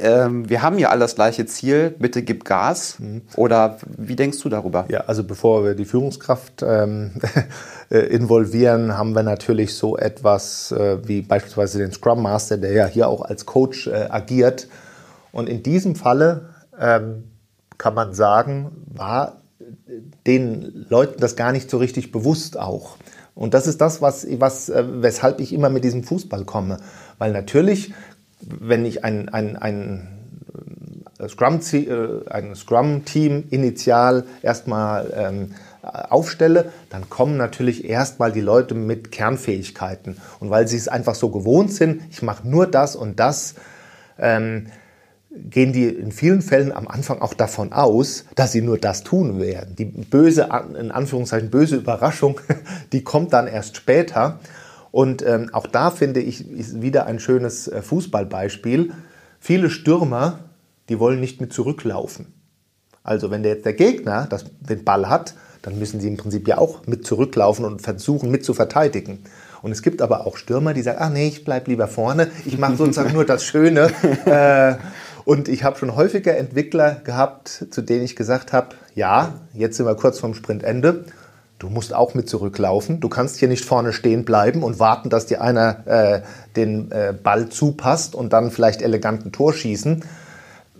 ähm, 0.00 0.48
wir 0.48 0.62
haben 0.62 0.78
ja 0.78 0.88
alle 0.88 1.00
das 1.00 1.14
gleiche 1.14 1.46
Ziel, 1.46 1.94
bitte 1.98 2.22
gib 2.22 2.44
Gas? 2.44 2.98
Mhm. 2.98 3.22
Oder 3.36 3.78
wie 3.96 4.16
denkst 4.16 4.40
du 4.42 4.48
darüber? 4.48 4.86
Ja, 4.88 5.00
also 5.00 5.22
bevor 5.24 5.64
wir 5.64 5.74
die 5.74 5.84
Führungskraft 5.84 6.62
ähm, 6.62 7.12
äh, 7.90 7.98
involvieren, 7.98 8.96
haben 8.96 9.14
wir 9.14 9.22
natürlich 9.22 9.74
so 9.74 9.96
etwas 9.96 10.72
äh, 10.72 11.06
wie 11.06 11.22
beispielsweise 11.22 11.78
den 11.78 11.92
Scrum 11.92 12.22
Master, 12.22 12.56
der 12.56 12.72
ja 12.72 12.86
hier 12.86 13.08
auch 13.08 13.22
als 13.22 13.46
Coach 13.46 13.86
äh, 13.86 14.06
agiert. 14.08 14.68
Und 15.32 15.48
in 15.48 15.62
diesem 15.62 15.94
Falle 15.94 16.50
ähm, 16.78 17.24
kann 17.78 17.94
man 17.94 18.14
sagen, 18.14 18.72
war 18.86 19.39
den 20.26 20.86
Leuten 20.88 21.20
das 21.20 21.36
gar 21.36 21.52
nicht 21.52 21.70
so 21.70 21.78
richtig 21.78 22.12
bewusst 22.12 22.58
auch. 22.58 22.96
Und 23.34 23.54
das 23.54 23.66
ist 23.66 23.80
das, 23.80 24.02
was, 24.02 24.26
was, 24.38 24.68
äh, 24.68 24.84
weshalb 24.86 25.40
ich 25.40 25.52
immer 25.52 25.70
mit 25.70 25.84
diesem 25.84 26.04
Fußball 26.04 26.44
komme. 26.44 26.78
Weil 27.18 27.32
natürlich, 27.32 27.92
wenn 28.40 28.84
ich 28.84 29.04
ein, 29.04 29.28
ein, 29.28 29.56
ein 29.56 30.08
äh, 31.18 31.28
Scrum-Team 31.28 32.24
äh, 32.28 32.54
Scrum 32.54 33.02
initial 33.50 34.24
erstmal 34.42 35.12
ähm, 35.16 35.54
aufstelle, 35.82 36.72
dann 36.90 37.08
kommen 37.08 37.36
natürlich 37.36 37.88
erstmal 37.88 38.32
die 38.32 38.40
Leute 38.40 38.74
mit 38.74 39.10
Kernfähigkeiten. 39.10 40.18
Und 40.40 40.50
weil 40.50 40.68
sie 40.68 40.76
es 40.76 40.88
einfach 40.88 41.14
so 41.14 41.30
gewohnt 41.30 41.72
sind, 41.72 42.02
ich 42.10 42.22
mache 42.22 42.46
nur 42.46 42.66
das 42.66 42.96
und 42.96 43.18
das, 43.18 43.54
ähm, 44.18 44.66
gehen 45.30 45.72
die 45.72 45.86
in 45.86 46.12
vielen 46.12 46.42
Fällen 46.42 46.72
am 46.72 46.88
Anfang 46.88 47.20
auch 47.20 47.34
davon 47.34 47.72
aus, 47.72 48.24
dass 48.34 48.52
sie 48.52 48.62
nur 48.62 48.78
das 48.78 49.04
tun 49.04 49.40
werden. 49.40 49.76
Die 49.76 49.84
böse, 49.84 50.48
in 50.78 50.90
Anführungszeichen 50.90 51.50
böse 51.50 51.76
Überraschung, 51.76 52.40
die 52.92 53.04
kommt 53.04 53.32
dann 53.32 53.46
erst 53.46 53.76
später. 53.76 54.40
Und 54.90 55.24
ähm, 55.24 55.50
auch 55.52 55.68
da 55.68 55.90
finde 55.90 56.20
ich, 56.20 56.50
ist 56.50 56.82
wieder 56.82 57.06
ein 57.06 57.20
schönes 57.20 57.68
äh, 57.68 57.80
Fußballbeispiel. 57.80 58.92
Viele 59.38 59.70
Stürmer, 59.70 60.40
die 60.88 60.98
wollen 60.98 61.20
nicht 61.20 61.40
mit 61.40 61.52
zurücklaufen. 61.52 62.34
Also 63.04 63.30
wenn 63.30 63.44
der 63.44 63.52
jetzt 63.52 63.64
der 63.64 63.74
Gegner 63.74 64.26
das, 64.28 64.44
den 64.60 64.84
Ball 64.84 65.08
hat, 65.08 65.34
dann 65.62 65.78
müssen 65.78 66.00
sie 66.00 66.08
im 66.08 66.16
Prinzip 66.16 66.48
ja 66.48 66.58
auch 66.58 66.86
mit 66.86 67.06
zurücklaufen 67.06 67.64
und 67.64 67.82
versuchen 67.82 68.30
mit 68.30 68.44
zu 68.44 68.52
verteidigen. 68.52 69.20
Und 69.62 69.72
es 69.72 69.82
gibt 69.82 70.00
aber 70.02 70.26
auch 70.26 70.36
Stürmer, 70.36 70.74
die 70.74 70.82
sagen, 70.82 70.98
ach 71.00 71.10
nee, 71.10 71.28
ich 71.28 71.44
bleib 71.44 71.68
lieber 71.68 71.86
vorne, 71.86 72.30
ich 72.46 72.58
mache 72.58 72.76
sozusagen 72.76 73.12
nur 73.12 73.24
das 73.24 73.44
Schöne. 73.44 73.90
Äh, 74.26 74.76
und 75.24 75.48
ich 75.48 75.64
habe 75.64 75.78
schon 75.78 75.96
häufiger 75.96 76.36
Entwickler 76.36 76.96
gehabt, 77.04 77.66
zu 77.70 77.82
denen 77.82 78.04
ich 78.04 78.16
gesagt 78.16 78.52
habe, 78.52 78.68
ja, 78.94 79.34
jetzt 79.54 79.76
sind 79.76 79.86
wir 79.86 79.94
kurz 79.94 80.18
vorm 80.18 80.34
Sprintende. 80.34 81.04
Du 81.58 81.68
musst 81.68 81.94
auch 81.94 82.14
mit 82.14 82.28
zurücklaufen. 82.28 83.00
Du 83.00 83.08
kannst 83.08 83.36
hier 83.38 83.48
nicht 83.48 83.64
vorne 83.64 83.92
stehen 83.92 84.24
bleiben 84.24 84.62
und 84.62 84.78
warten, 84.78 85.10
dass 85.10 85.26
dir 85.26 85.42
einer 85.42 85.86
äh, 85.86 86.22
den 86.56 86.90
äh, 86.90 87.12
Ball 87.12 87.50
zupasst 87.50 88.14
und 88.14 88.32
dann 88.32 88.50
vielleicht 88.50 88.80
elegant 88.80 89.26
ein 89.26 89.32
Tor 89.32 89.52
schießen. 89.52 90.02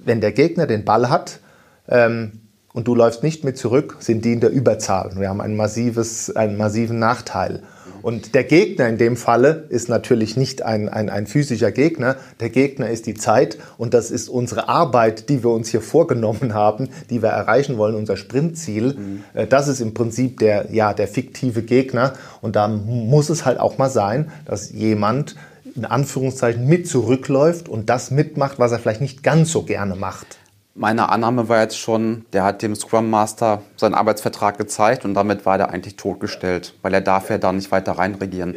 Wenn 0.03 0.23
der 0.23 0.33
Gegner 0.33 0.67
den 0.67 0.87
Ball 0.87 1.11
hat, 1.11 1.41
ähm, 1.87 2.41
und 2.73 2.87
du 2.87 2.95
läufst 2.95 3.23
nicht 3.23 3.45
mit 3.45 3.59
zurück, 3.59 3.97
sind 3.99 4.25
die 4.25 4.33
in 4.33 4.41
der 4.41 4.51
Überzahl. 4.51 5.13
Wir 5.17 5.29
haben 5.29 5.41
ein 5.41 5.57
massives, 5.57 6.35
einen 6.37 6.57
massiven 6.57 6.99
Nachteil. 6.99 7.63
Und 8.03 8.35
der 8.35 8.45
Gegner 8.45 8.89
in 8.89 8.97
dem 8.97 9.17
Falle 9.17 9.67
ist 9.69 9.89
natürlich 9.89 10.37
nicht 10.37 10.63
ein, 10.63 10.89
ein, 10.89 11.11
ein 11.11 11.27
physischer 11.27 11.71
Gegner. 11.71 12.17
Der 12.39 12.49
Gegner 12.49 12.89
ist 12.89 13.07
die 13.07 13.15
Zeit 13.15 13.59
und 13.77 13.93
das 13.93 14.11
ist 14.11 14.29
unsere 14.29 14.69
Arbeit, 14.69 15.29
die 15.29 15.43
wir 15.43 15.51
uns 15.51 15.69
hier 15.69 15.83
vorgenommen 15.83 16.55
haben, 16.55 16.89
die 17.11 17.23
wir 17.23 17.29
erreichen 17.29 17.77
wollen, 17.77 17.95
unser 17.95 18.17
Sprintziel. 18.17 18.95
Mhm. 18.95 19.49
Das 19.49 19.69
ist 19.69 19.81
im 19.81 19.93
Prinzip 19.93 20.39
der, 20.39 20.73
ja, 20.73 20.95
der 20.95 21.09
fiktive 21.09 21.63
Gegner. 21.63 22.15
Und 22.41 22.57
da 22.57 22.69
muss 22.69 23.29
es 23.29 23.45
halt 23.45 23.61
auch 23.61 23.77
mal 23.77 23.91
sein, 23.91 24.31
dass 24.47 24.71
jemand 24.73 25.37
in 25.75 25.85
Anführungszeichen 25.85 26.67
mit 26.67 26.89
zurückläuft 26.89 27.69
und 27.69 27.91
das 27.91 28.11
mitmacht, 28.11 28.59
was 28.59 28.73
er 28.73 28.79
vielleicht 28.79 29.03
nicht 29.03 29.23
ganz 29.23 29.53
so 29.53 29.63
gerne 29.63 29.95
macht 29.95 30.40
meine 30.75 31.09
Annahme 31.09 31.49
war 31.49 31.61
jetzt 31.61 31.79
schon, 31.79 32.25
der 32.33 32.45
hat 32.45 32.63
dem 32.63 32.75
Scrum 32.75 33.11
Master 33.11 33.63
seinen 33.77 33.95
Arbeitsvertrag 33.95 34.57
gezeigt 34.57 35.05
und 35.05 35.15
damit 35.15 35.45
war 35.47 35.59
der 35.59 35.71
eigentlich 35.71 35.97
totgestellt, 35.97 36.75
weil 36.83 36.95
er 36.95 37.01
darf 37.01 37.31
ja 37.31 37.39
da 37.39 37.53
nicht 37.53 37.71
weiter 37.73 37.93
reinregieren. 37.93 38.57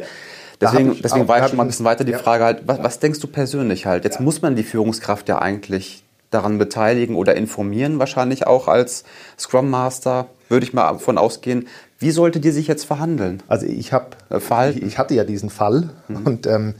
Deswegen, 0.60 0.96
deswegen 1.02 1.28
war 1.28 1.42
ich 1.42 1.48
schon 1.48 1.56
mal 1.56 1.64
ein 1.64 1.68
bisschen 1.68 1.84
weiter 1.84 2.04
die 2.04 2.12
ja. 2.12 2.18
Frage 2.18 2.44
halt, 2.44 2.62
was, 2.66 2.82
was, 2.82 2.98
denkst 3.00 3.18
du 3.20 3.26
persönlich 3.26 3.86
halt? 3.86 4.04
Jetzt 4.04 4.16
ja. 4.16 4.22
muss 4.22 4.40
man 4.40 4.56
die 4.56 4.62
Führungskraft 4.62 5.28
ja 5.28 5.40
eigentlich 5.40 6.04
daran 6.30 6.58
beteiligen 6.58 7.16
oder 7.16 7.36
informieren, 7.36 7.98
wahrscheinlich 7.98 8.46
auch 8.46 8.68
als 8.68 9.04
Scrum 9.38 9.70
Master, 9.70 10.26
würde 10.48 10.64
ich 10.66 10.72
mal 10.72 10.92
davon 10.92 11.18
ausgehen. 11.18 11.68
Wie 11.98 12.10
sollte 12.10 12.40
die 12.40 12.50
sich 12.50 12.66
jetzt 12.66 12.84
verhandeln? 12.84 13.42
Also 13.46 13.66
ich 13.66 13.92
habe, 13.92 14.10
äh, 14.30 14.70
ich, 14.70 14.82
ich, 14.82 14.98
hatte 14.98 15.14
ja 15.14 15.24
diesen 15.24 15.50
Fall 15.50 15.90
mhm. 16.08 16.26
und 16.26 16.46
ähm, 16.46 16.74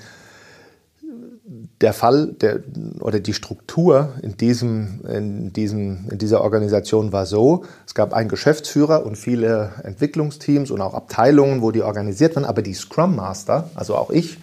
der 1.80 1.92
Fall 1.92 2.28
der, 2.40 2.60
oder 3.00 3.20
die 3.20 3.34
Struktur 3.34 4.14
in, 4.22 4.36
diesem, 4.36 5.00
in, 5.08 5.52
diesem, 5.52 6.08
in 6.10 6.18
dieser 6.18 6.40
Organisation 6.40 7.12
war 7.12 7.26
so, 7.26 7.64
es 7.86 7.94
gab 7.94 8.12
einen 8.14 8.28
Geschäftsführer 8.28 9.04
und 9.04 9.16
viele 9.16 9.72
Entwicklungsteams 9.82 10.70
und 10.70 10.80
auch 10.80 10.94
Abteilungen, 10.94 11.62
wo 11.62 11.72
die 11.72 11.82
organisiert 11.82 12.36
waren, 12.36 12.44
aber 12.44 12.62
die 12.62 12.74
Scrum 12.74 13.16
Master, 13.16 13.70
also 13.74 13.96
auch 13.96 14.10
ich, 14.10 14.38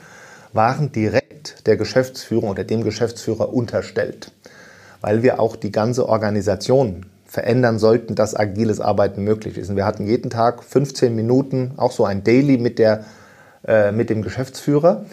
waren 0.54 0.92
direkt 0.92 1.66
der 1.68 1.78
Geschäftsführung 1.78 2.50
oder 2.50 2.64
dem 2.64 2.84
Geschäftsführer 2.84 3.54
unterstellt, 3.54 4.32
weil 5.00 5.24
wir 5.24 5.40
auch 5.40 5.56
die 5.56 5.72
ganze 5.72 6.10
Organisation 6.10 7.06
verändern 7.26 7.80
sollten, 7.80 8.16
dass 8.16 8.36
agiles 8.36 8.82
Arbeiten 8.82 9.24
möglich 9.24 9.58
ist. 9.58 9.70
Und 9.70 9.78
wir 9.78 9.86
hatten 9.86 10.06
jeden 10.06 10.30
Tag 10.30 10.66
15 10.66 11.16
Minuten, 11.16 11.72
auch 11.78 11.94
so 11.94 12.04
ein 12.04 12.26
Daily 12.26 12.58
mit, 12.58 12.78
der, 12.78 13.06
äh, 13.66 13.94
mit 13.94 14.10
dem 14.10 14.22
Geschäftsführer. 14.22 15.06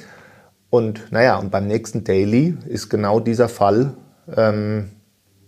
Und 0.70 1.12
naja, 1.12 1.38
und 1.38 1.50
beim 1.50 1.66
nächsten 1.66 2.04
Daily 2.04 2.56
ist 2.66 2.88
genau 2.88 3.20
dieser 3.20 3.48
Fall 3.48 3.94
ähm, 4.36 4.90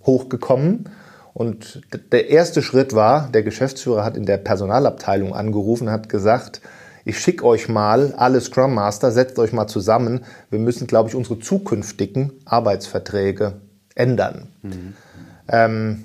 hochgekommen. 0.05 0.89
Und 1.35 1.83
der 2.13 2.31
erste 2.31 2.63
Schritt 2.63 2.95
war, 2.95 3.29
der 3.31 3.43
Geschäftsführer 3.43 4.05
hat 4.05 4.17
in 4.17 4.27
der 4.27 4.39
Personalabteilung 4.39 5.35
angerufen, 5.35 5.91
hat 5.91 6.09
gesagt, 6.09 6.61
ich 7.05 7.19
schicke 7.19 7.45
euch 7.45 7.69
mal 7.69 8.13
alle 8.17 8.41
Scrum 8.41 8.75
Master, 8.75 9.11
setzt 9.11 9.39
euch 9.39 9.53
mal 9.53 9.67
zusammen. 9.67 10.21
Wir 10.51 10.59
müssen, 10.59 10.87
glaube 10.87 11.09
ich, 11.09 11.15
unsere 11.15 11.39
zukünftigen 11.39 12.33
Arbeitsverträge 12.45 13.61
ändern. 13.95 14.49
Mhm. 14.63 14.95
Ähm, 15.49 16.05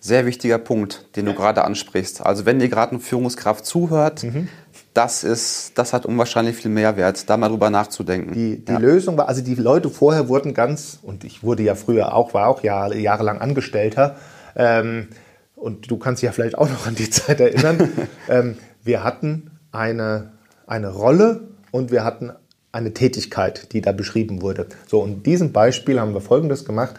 Sehr 0.00 0.26
wichtiger 0.26 0.58
Punkt, 0.58 1.06
den 1.16 1.26
du 1.26 1.34
gerade 1.34 1.64
ansprichst. 1.64 2.24
Also 2.24 2.44
wenn 2.44 2.60
ihr 2.60 2.68
gerade 2.68 2.92
eine 2.92 3.00
Führungskraft 3.00 3.64
zuhört, 3.64 4.24
mhm 4.24 4.48
das 4.94 5.24
ist, 5.24 5.78
das 5.78 5.92
hat 5.92 6.04
unwahrscheinlich 6.04 6.56
viel 6.56 6.70
Mehrwert, 6.70 7.28
da 7.28 7.36
mal 7.36 7.48
drüber 7.48 7.70
nachzudenken. 7.70 8.34
Die, 8.34 8.64
die 8.64 8.72
ja. 8.72 8.78
Lösung 8.78 9.16
war, 9.16 9.28
also 9.28 9.42
die 9.42 9.54
Leute 9.54 9.88
vorher 9.88 10.28
wurden 10.28 10.52
ganz, 10.52 10.98
und 11.02 11.24
ich 11.24 11.42
wurde 11.42 11.62
ja 11.62 11.74
früher 11.74 12.14
auch, 12.14 12.34
war 12.34 12.48
auch 12.48 12.62
Jahre, 12.62 12.98
jahrelang 12.98 13.40
Angestellter, 13.40 14.16
ähm, 14.54 15.08
und 15.56 15.90
du 15.90 15.96
kannst 15.96 16.22
dich 16.22 16.26
ja 16.26 16.32
vielleicht 16.32 16.58
auch 16.58 16.68
noch 16.68 16.86
an 16.86 16.94
die 16.94 17.08
Zeit 17.10 17.40
erinnern, 17.40 17.88
ähm, 18.28 18.58
wir 18.82 19.04
hatten 19.04 19.52
eine, 19.70 20.32
eine 20.66 20.92
Rolle 20.92 21.48
und 21.70 21.90
wir 21.90 22.04
hatten 22.04 22.32
eine 22.72 22.92
Tätigkeit, 22.92 23.72
die 23.72 23.80
da 23.80 23.92
beschrieben 23.92 24.42
wurde. 24.42 24.66
So, 24.88 25.00
und 25.00 25.12
in 25.12 25.22
diesem 25.22 25.52
Beispiel 25.52 26.00
haben 26.00 26.14
wir 26.14 26.20
Folgendes 26.20 26.64
gemacht. 26.64 26.96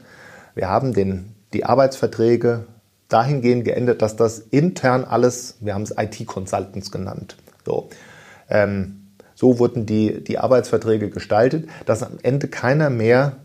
Wir 0.56 0.70
haben 0.70 0.94
den, 0.94 1.34
die 1.52 1.66
Arbeitsverträge 1.66 2.66
dahingehend 3.10 3.66
geändert, 3.66 4.02
dass 4.02 4.16
das 4.16 4.40
intern 4.40 5.04
alles, 5.04 5.58
wir 5.60 5.74
haben 5.74 5.84
es 5.84 5.94
IT-Consultants 5.98 6.92
genannt. 6.92 7.38
So, 7.66 7.90
ähm, 8.50 9.04
so 9.36 9.60
wurden 9.60 9.86
die, 9.86 10.24
die 10.24 10.38
Arbeitsverträge 10.38 11.10
gestaltet, 11.10 11.68
dass 11.86 12.04
am 12.04 12.18
Ende 12.22 12.48
keiner 12.48 12.90
mehr 12.90 13.38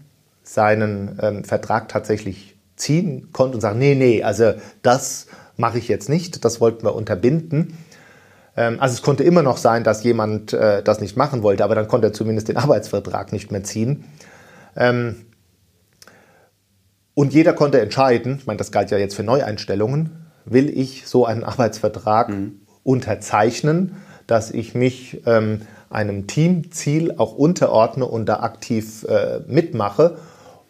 seinen 0.43 1.19
ähm, 1.21 1.45
Vertrag 1.45 1.89
tatsächlich 1.89 2.57
ziehen 2.77 3.31
konnte 3.33 3.57
und 3.57 3.61
sagen, 3.61 3.79
nee, 3.79 3.95
nee, 3.95 4.23
also 4.23 4.55
das 4.83 5.27
mache 5.57 5.79
ich 5.79 5.89
jetzt 5.89 6.09
nicht, 6.09 6.45
das 6.45 6.61
wollten 6.61 6.85
wir 6.85 6.95
unterbinden. 6.95 7.77
Ähm, 8.57 8.81
also 8.81 8.95
es 8.95 9.03
konnte 9.03 9.25
immer 9.25 9.43
noch 9.43 9.57
sein, 9.57 9.85
dass 9.85 10.05
jemand 10.05 10.53
äh, 10.53 10.83
das 10.83 11.01
nicht 11.01 11.17
machen 11.17 11.43
wollte, 11.43 11.65
aber 11.65 11.75
dann 11.75 11.89
konnte 11.89 12.09
er 12.09 12.13
zumindest 12.13 12.49
den 12.49 12.57
Arbeitsvertrag 12.57 13.33
nicht 13.33 13.51
mehr 13.51 13.65
ziehen. 13.65 14.05
Ähm, 14.77 15.27
und 17.15 17.35
jeder 17.35 17.53
konnte 17.53 17.81
entscheiden, 17.81 18.37
ich 18.39 18.47
meine, 18.47 18.59
das 18.59 18.71
galt 18.71 18.93
ja 18.93 18.99
jetzt 18.99 19.17
für 19.17 19.25
Neueinstellungen, 19.25 20.27
will 20.45 20.71
ich 20.71 21.07
so 21.07 21.27
einen 21.27 21.43
Arbeitsvertrag 21.45 22.29
mhm. 22.29 22.61
unterzeichnen 22.85 23.97
dass 24.29 24.53
ich 24.53 24.75
mich 24.77 25.23
ähm, 25.27 25.63
einem 25.91 26.29
Teamziel 26.29 27.15
auch 27.17 27.35
unterordne 27.35 28.05
und 28.05 28.27
da 28.27 28.41
aktiv 28.41 29.05
äh, 29.09 29.41
mitmache 29.49 30.19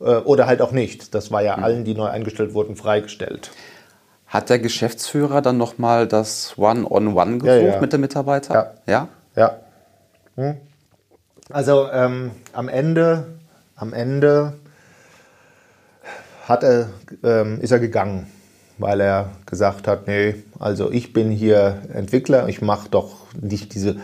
äh, 0.00 0.16
oder 0.16 0.46
halt 0.46 0.62
auch 0.62 0.72
nicht. 0.72 1.14
Das 1.14 1.30
war 1.30 1.42
ja 1.42 1.58
mhm. 1.58 1.64
allen, 1.64 1.84
die 1.84 1.94
neu 1.94 2.06
eingestellt 2.06 2.54
wurden, 2.54 2.76
freigestellt. 2.76 3.50
Hat 4.26 4.48
der 4.48 4.58
Geschäftsführer 4.58 5.42
dann 5.42 5.58
nochmal 5.58 6.06
das 6.06 6.56
One-on-One 6.56 7.38
gesucht 7.38 7.62
ja, 7.62 7.74
ja. 7.74 7.80
mit 7.80 7.92
dem 7.92 8.00
Mitarbeiter? 8.00 8.54
Ja. 8.86 8.92
Ja. 8.92 9.08
ja. 9.36 9.56
Hm. 10.36 10.56
Also 11.50 11.88
ähm, 11.90 12.30
am 12.52 12.68
Ende, 12.68 13.26
am 13.74 13.92
Ende 13.92 14.52
hat 16.46 16.62
er, 16.62 16.90
ähm, 17.24 17.60
ist 17.60 17.72
er 17.72 17.80
gegangen 17.80 18.30
weil 18.78 19.00
er 19.00 19.30
gesagt 19.44 19.88
hat, 19.88 20.06
nee, 20.06 20.36
also 20.58 20.90
ich 20.90 21.12
bin 21.12 21.30
hier 21.30 21.82
Entwickler, 21.92 22.48
ich 22.48 22.60
mache 22.62 22.88
doch 22.90 23.16
nicht 23.40 23.74
diese, 23.74 23.96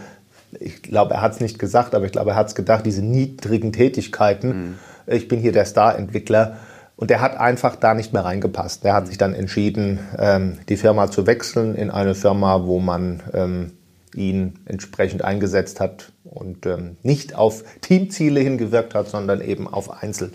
ich 0.58 0.82
glaube, 0.82 1.14
er 1.14 1.22
hat 1.22 1.32
es 1.32 1.40
nicht 1.40 1.58
gesagt, 1.58 1.94
aber 1.94 2.06
ich 2.06 2.12
glaube, 2.12 2.30
er 2.30 2.36
hat 2.36 2.48
es 2.48 2.54
gedacht, 2.54 2.86
diese 2.86 3.02
niedrigen 3.02 3.72
Tätigkeiten. 3.72 4.48
Mhm. 4.48 4.74
Ich 5.06 5.28
bin 5.28 5.40
hier 5.40 5.52
der 5.52 5.64
Star-Entwickler. 5.64 6.56
Und 6.96 7.10
er 7.10 7.20
hat 7.20 7.36
einfach 7.36 7.74
da 7.74 7.92
nicht 7.92 8.12
mehr 8.12 8.24
reingepasst. 8.24 8.84
Er 8.84 8.94
hat 8.94 9.08
sich 9.08 9.18
dann 9.18 9.34
entschieden, 9.34 9.98
ähm, 10.16 10.58
die 10.68 10.76
Firma 10.76 11.10
zu 11.10 11.26
wechseln 11.26 11.74
in 11.74 11.90
eine 11.90 12.14
Firma, 12.14 12.66
wo 12.66 12.78
man 12.78 13.20
ähm, 13.32 13.72
ihn 14.14 14.60
entsprechend 14.64 15.22
eingesetzt 15.22 15.80
hat 15.80 16.12
und 16.22 16.66
ähm, 16.66 16.96
nicht 17.02 17.34
auf 17.34 17.64
Teamziele 17.80 18.38
hingewirkt 18.38 18.94
hat, 18.94 19.08
sondern 19.08 19.40
eben 19.40 19.66
auf 19.66 20.02
Einzel. 20.02 20.30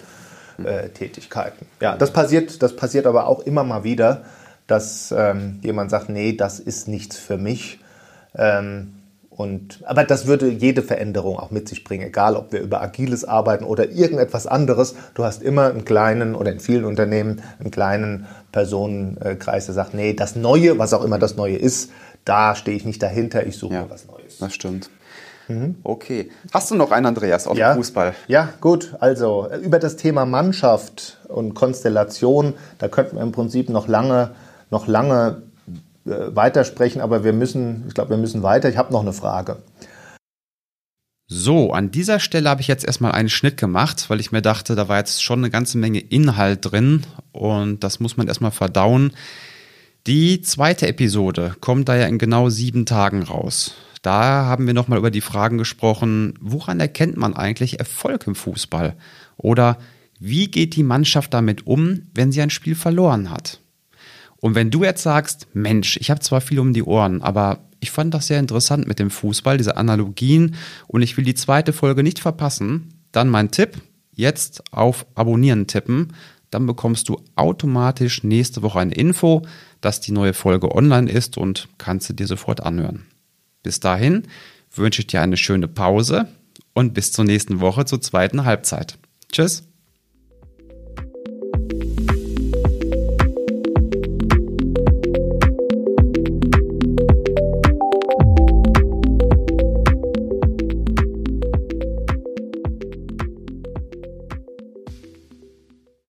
Äh, 0.62 0.90
Tätigkeiten. 0.90 1.66
Ja, 1.80 1.96
das 1.96 2.12
passiert, 2.12 2.62
das 2.62 2.76
passiert 2.76 3.08
aber 3.08 3.28
auch 3.28 3.40
immer 3.40 3.64
mal 3.64 3.86
wieder, 3.86 4.24
dass 4.70 5.14
ähm, 5.16 5.60
jemand 5.62 5.90
sagt, 5.92 6.10
nee, 6.10 6.34
das 6.34 6.60
ist 6.60 6.88
nichts 6.88 7.18
für 7.18 7.38
mich. 7.38 7.80
Ähm, 8.36 8.94
und, 9.30 9.80
aber 9.86 10.04
das 10.04 10.28
würde 10.28 10.50
jede 10.50 10.82
Veränderung 10.82 11.40
auch 11.40 11.50
mit 11.50 11.70
sich 11.70 11.86
bringen, 11.86 12.08
egal 12.08 12.36
ob 12.36 12.52
wir 12.52 12.60
über 12.60 12.82
Agiles 12.82 13.24
arbeiten 13.24 13.64
oder 13.64 13.90
irgendetwas 13.90 14.46
anderes. 14.48 14.96
Du 15.14 15.24
hast 15.24 15.42
immer 15.42 15.70
einen 15.70 15.86
kleinen 15.86 16.36
oder 16.36 16.52
in 16.52 16.60
vielen 16.60 16.84
Unternehmen 16.84 17.42
einen 17.58 17.72
kleinen 17.72 18.28
Personenkreis, 18.52 19.66
der 19.66 19.76
sagt, 19.76 19.94
nee, 19.94 20.14
das 20.14 20.36
Neue, 20.36 20.78
was 20.78 20.94
auch 20.94 21.06
immer 21.06 21.20
das 21.20 21.38
Neue 21.38 21.56
ist, 21.56 21.90
da 22.26 22.54
stehe 22.54 22.76
ich 22.76 22.86
nicht 22.86 23.02
dahinter, 23.02 23.48
ich 23.48 23.58
suche 23.58 23.76
ja, 23.76 23.86
was 23.90 24.08
Neues. 24.08 24.40
Das 24.40 24.54
stimmt. 24.54 24.90
Mhm. 25.48 25.78
Okay. 25.84 26.30
Hast 26.54 26.70
du 26.70 26.76
noch 26.76 26.92
einen, 26.92 27.06
Andreas, 27.06 27.48
aus 27.48 27.58
ja, 27.58 27.74
dem 27.74 27.78
Fußball? 27.78 28.14
Ja, 28.28 28.50
gut. 28.62 28.96
Also 29.00 29.50
über 29.64 29.80
das 29.80 29.96
Thema 29.96 30.26
Mannschaft 30.26 31.18
und 31.28 31.56
Konstellation, 31.56 32.54
da 32.78 32.88
könnten 32.88 33.16
wir 33.16 33.24
im 33.24 33.32
Prinzip 33.32 33.70
noch 33.70 33.88
lange, 33.88 34.32
noch 34.70 34.88
lange 34.88 35.44
äh, 36.06 36.36
weitersprechen, 36.36 37.02
aber 37.02 37.24
wir 37.24 37.34
müssen, 37.34 37.86
ich 37.88 37.94
glaube, 37.94 38.12
wir 38.12 38.18
müssen 38.18 38.44
weiter. 38.44 38.70
Ich 38.70 38.78
habe 38.78 38.94
noch 38.94 39.02
eine 39.02 39.14
Frage. 39.14 39.58
So, 41.32 41.74
an 41.74 41.92
dieser 41.92 42.20
Stelle 42.20 42.50
habe 42.50 42.62
ich 42.62 42.68
jetzt 42.68 42.84
erstmal 42.84 43.12
einen 43.12 43.30
Schnitt 43.30 43.58
gemacht, 43.58 44.10
weil 44.10 44.20
ich 44.20 44.32
mir 44.32 44.42
dachte, 44.42 44.74
da 44.74 44.88
war 44.88 44.98
jetzt 44.98 45.24
schon 45.24 45.40
eine 45.40 45.52
ganze 45.52 45.78
Menge 45.78 46.00
Inhalt 46.00 46.72
drin 46.72 47.04
und 47.32 47.84
das 47.84 48.00
muss 48.00 48.18
man 48.18 48.28
erstmal 48.28 48.50
verdauen. 48.50 49.12
Die 50.08 50.42
zweite 50.42 50.88
Episode 50.88 51.56
kommt 51.60 51.88
da 51.88 51.96
ja 51.96 52.08
in 52.08 52.18
genau 52.18 52.50
sieben 52.50 52.88
Tagen 52.88 53.22
raus. 53.22 53.76
Da 54.02 54.46
haben 54.46 54.66
wir 54.66 54.74
nochmal 54.74 54.98
über 54.98 55.12
die 55.12 55.22
Fragen 55.22 55.60
gesprochen, 55.60 56.34
woran 56.42 56.80
erkennt 56.80 57.18
man 57.18 57.36
eigentlich 57.36 57.80
Erfolg 57.80 58.26
im 58.26 58.34
Fußball? 58.34 58.96
Oder 59.38 59.78
wie 60.20 60.50
geht 60.50 60.76
die 60.76 60.84
Mannschaft 60.84 61.34
damit 61.34 61.68
um, 61.68 62.08
wenn 62.16 62.32
sie 62.32 62.42
ein 62.42 62.50
Spiel 62.50 62.76
verloren 62.76 63.30
hat? 63.30 63.60
Und 64.42 64.56
wenn 64.56 64.72
du 64.72 64.84
jetzt 64.84 65.04
sagst, 65.04 65.48
Mensch, 65.54 65.98
ich 65.98 66.10
habe 66.10 66.22
zwar 66.22 66.42
viel 66.42 66.60
um 66.60 66.74
die 66.74 66.84
Ohren, 66.84 67.22
aber 67.22 67.60
ich 67.80 67.92
fand 67.92 68.14
das 68.14 68.28
sehr 68.28 68.40
interessant 68.40 68.88
mit 68.88 69.00
dem 69.00 69.10
Fußball, 69.10 69.58
diese 69.58 69.78
Analogien 69.78 70.56
und 70.88 71.02
ich 71.02 71.18
will 71.18 71.26
die 71.26 71.36
zweite 71.36 71.74
Folge 71.74 72.04
nicht 72.04 72.20
verpassen, 72.20 72.94
dann 73.12 73.30
mein 73.30 73.52
Tipp, 73.52 73.82
jetzt 74.14 74.64
auf 74.72 75.06
Abonnieren 75.16 75.68
tippen, 75.68 76.14
dann 76.52 76.66
bekommst 76.66 77.10
du 77.10 77.22
automatisch 77.36 78.24
nächste 78.24 78.62
Woche 78.62 78.80
eine 78.80 78.94
Info, 78.94 79.44
dass 79.82 80.02
die 80.02 80.12
neue 80.12 80.34
Folge 80.34 80.74
online 80.74 81.10
ist 81.10 81.38
und 81.38 81.70
kannst 81.78 82.10
du 82.10 82.14
dir 82.14 82.28
sofort 82.28 82.62
anhören. 82.62 83.06
Bis 83.64 83.80
dahin 83.80 84.24
wünsche 84.74 85.02
ich 85.02 85.08
dir 85.08 85.22
eine 85.22 85.38
schöne 85.38 85.68
Pause 85.68 86.28
und 86.74 86.94
bis 86.94 87.12
zur 87.12 87.26
nächsten 87.26 87.60
Woche 87.60 87.86
zur 87.86 88.02
zweiten 88.02 88.46
Halbzeit. 88.46 88.98
Tschüss. 89.32 89.69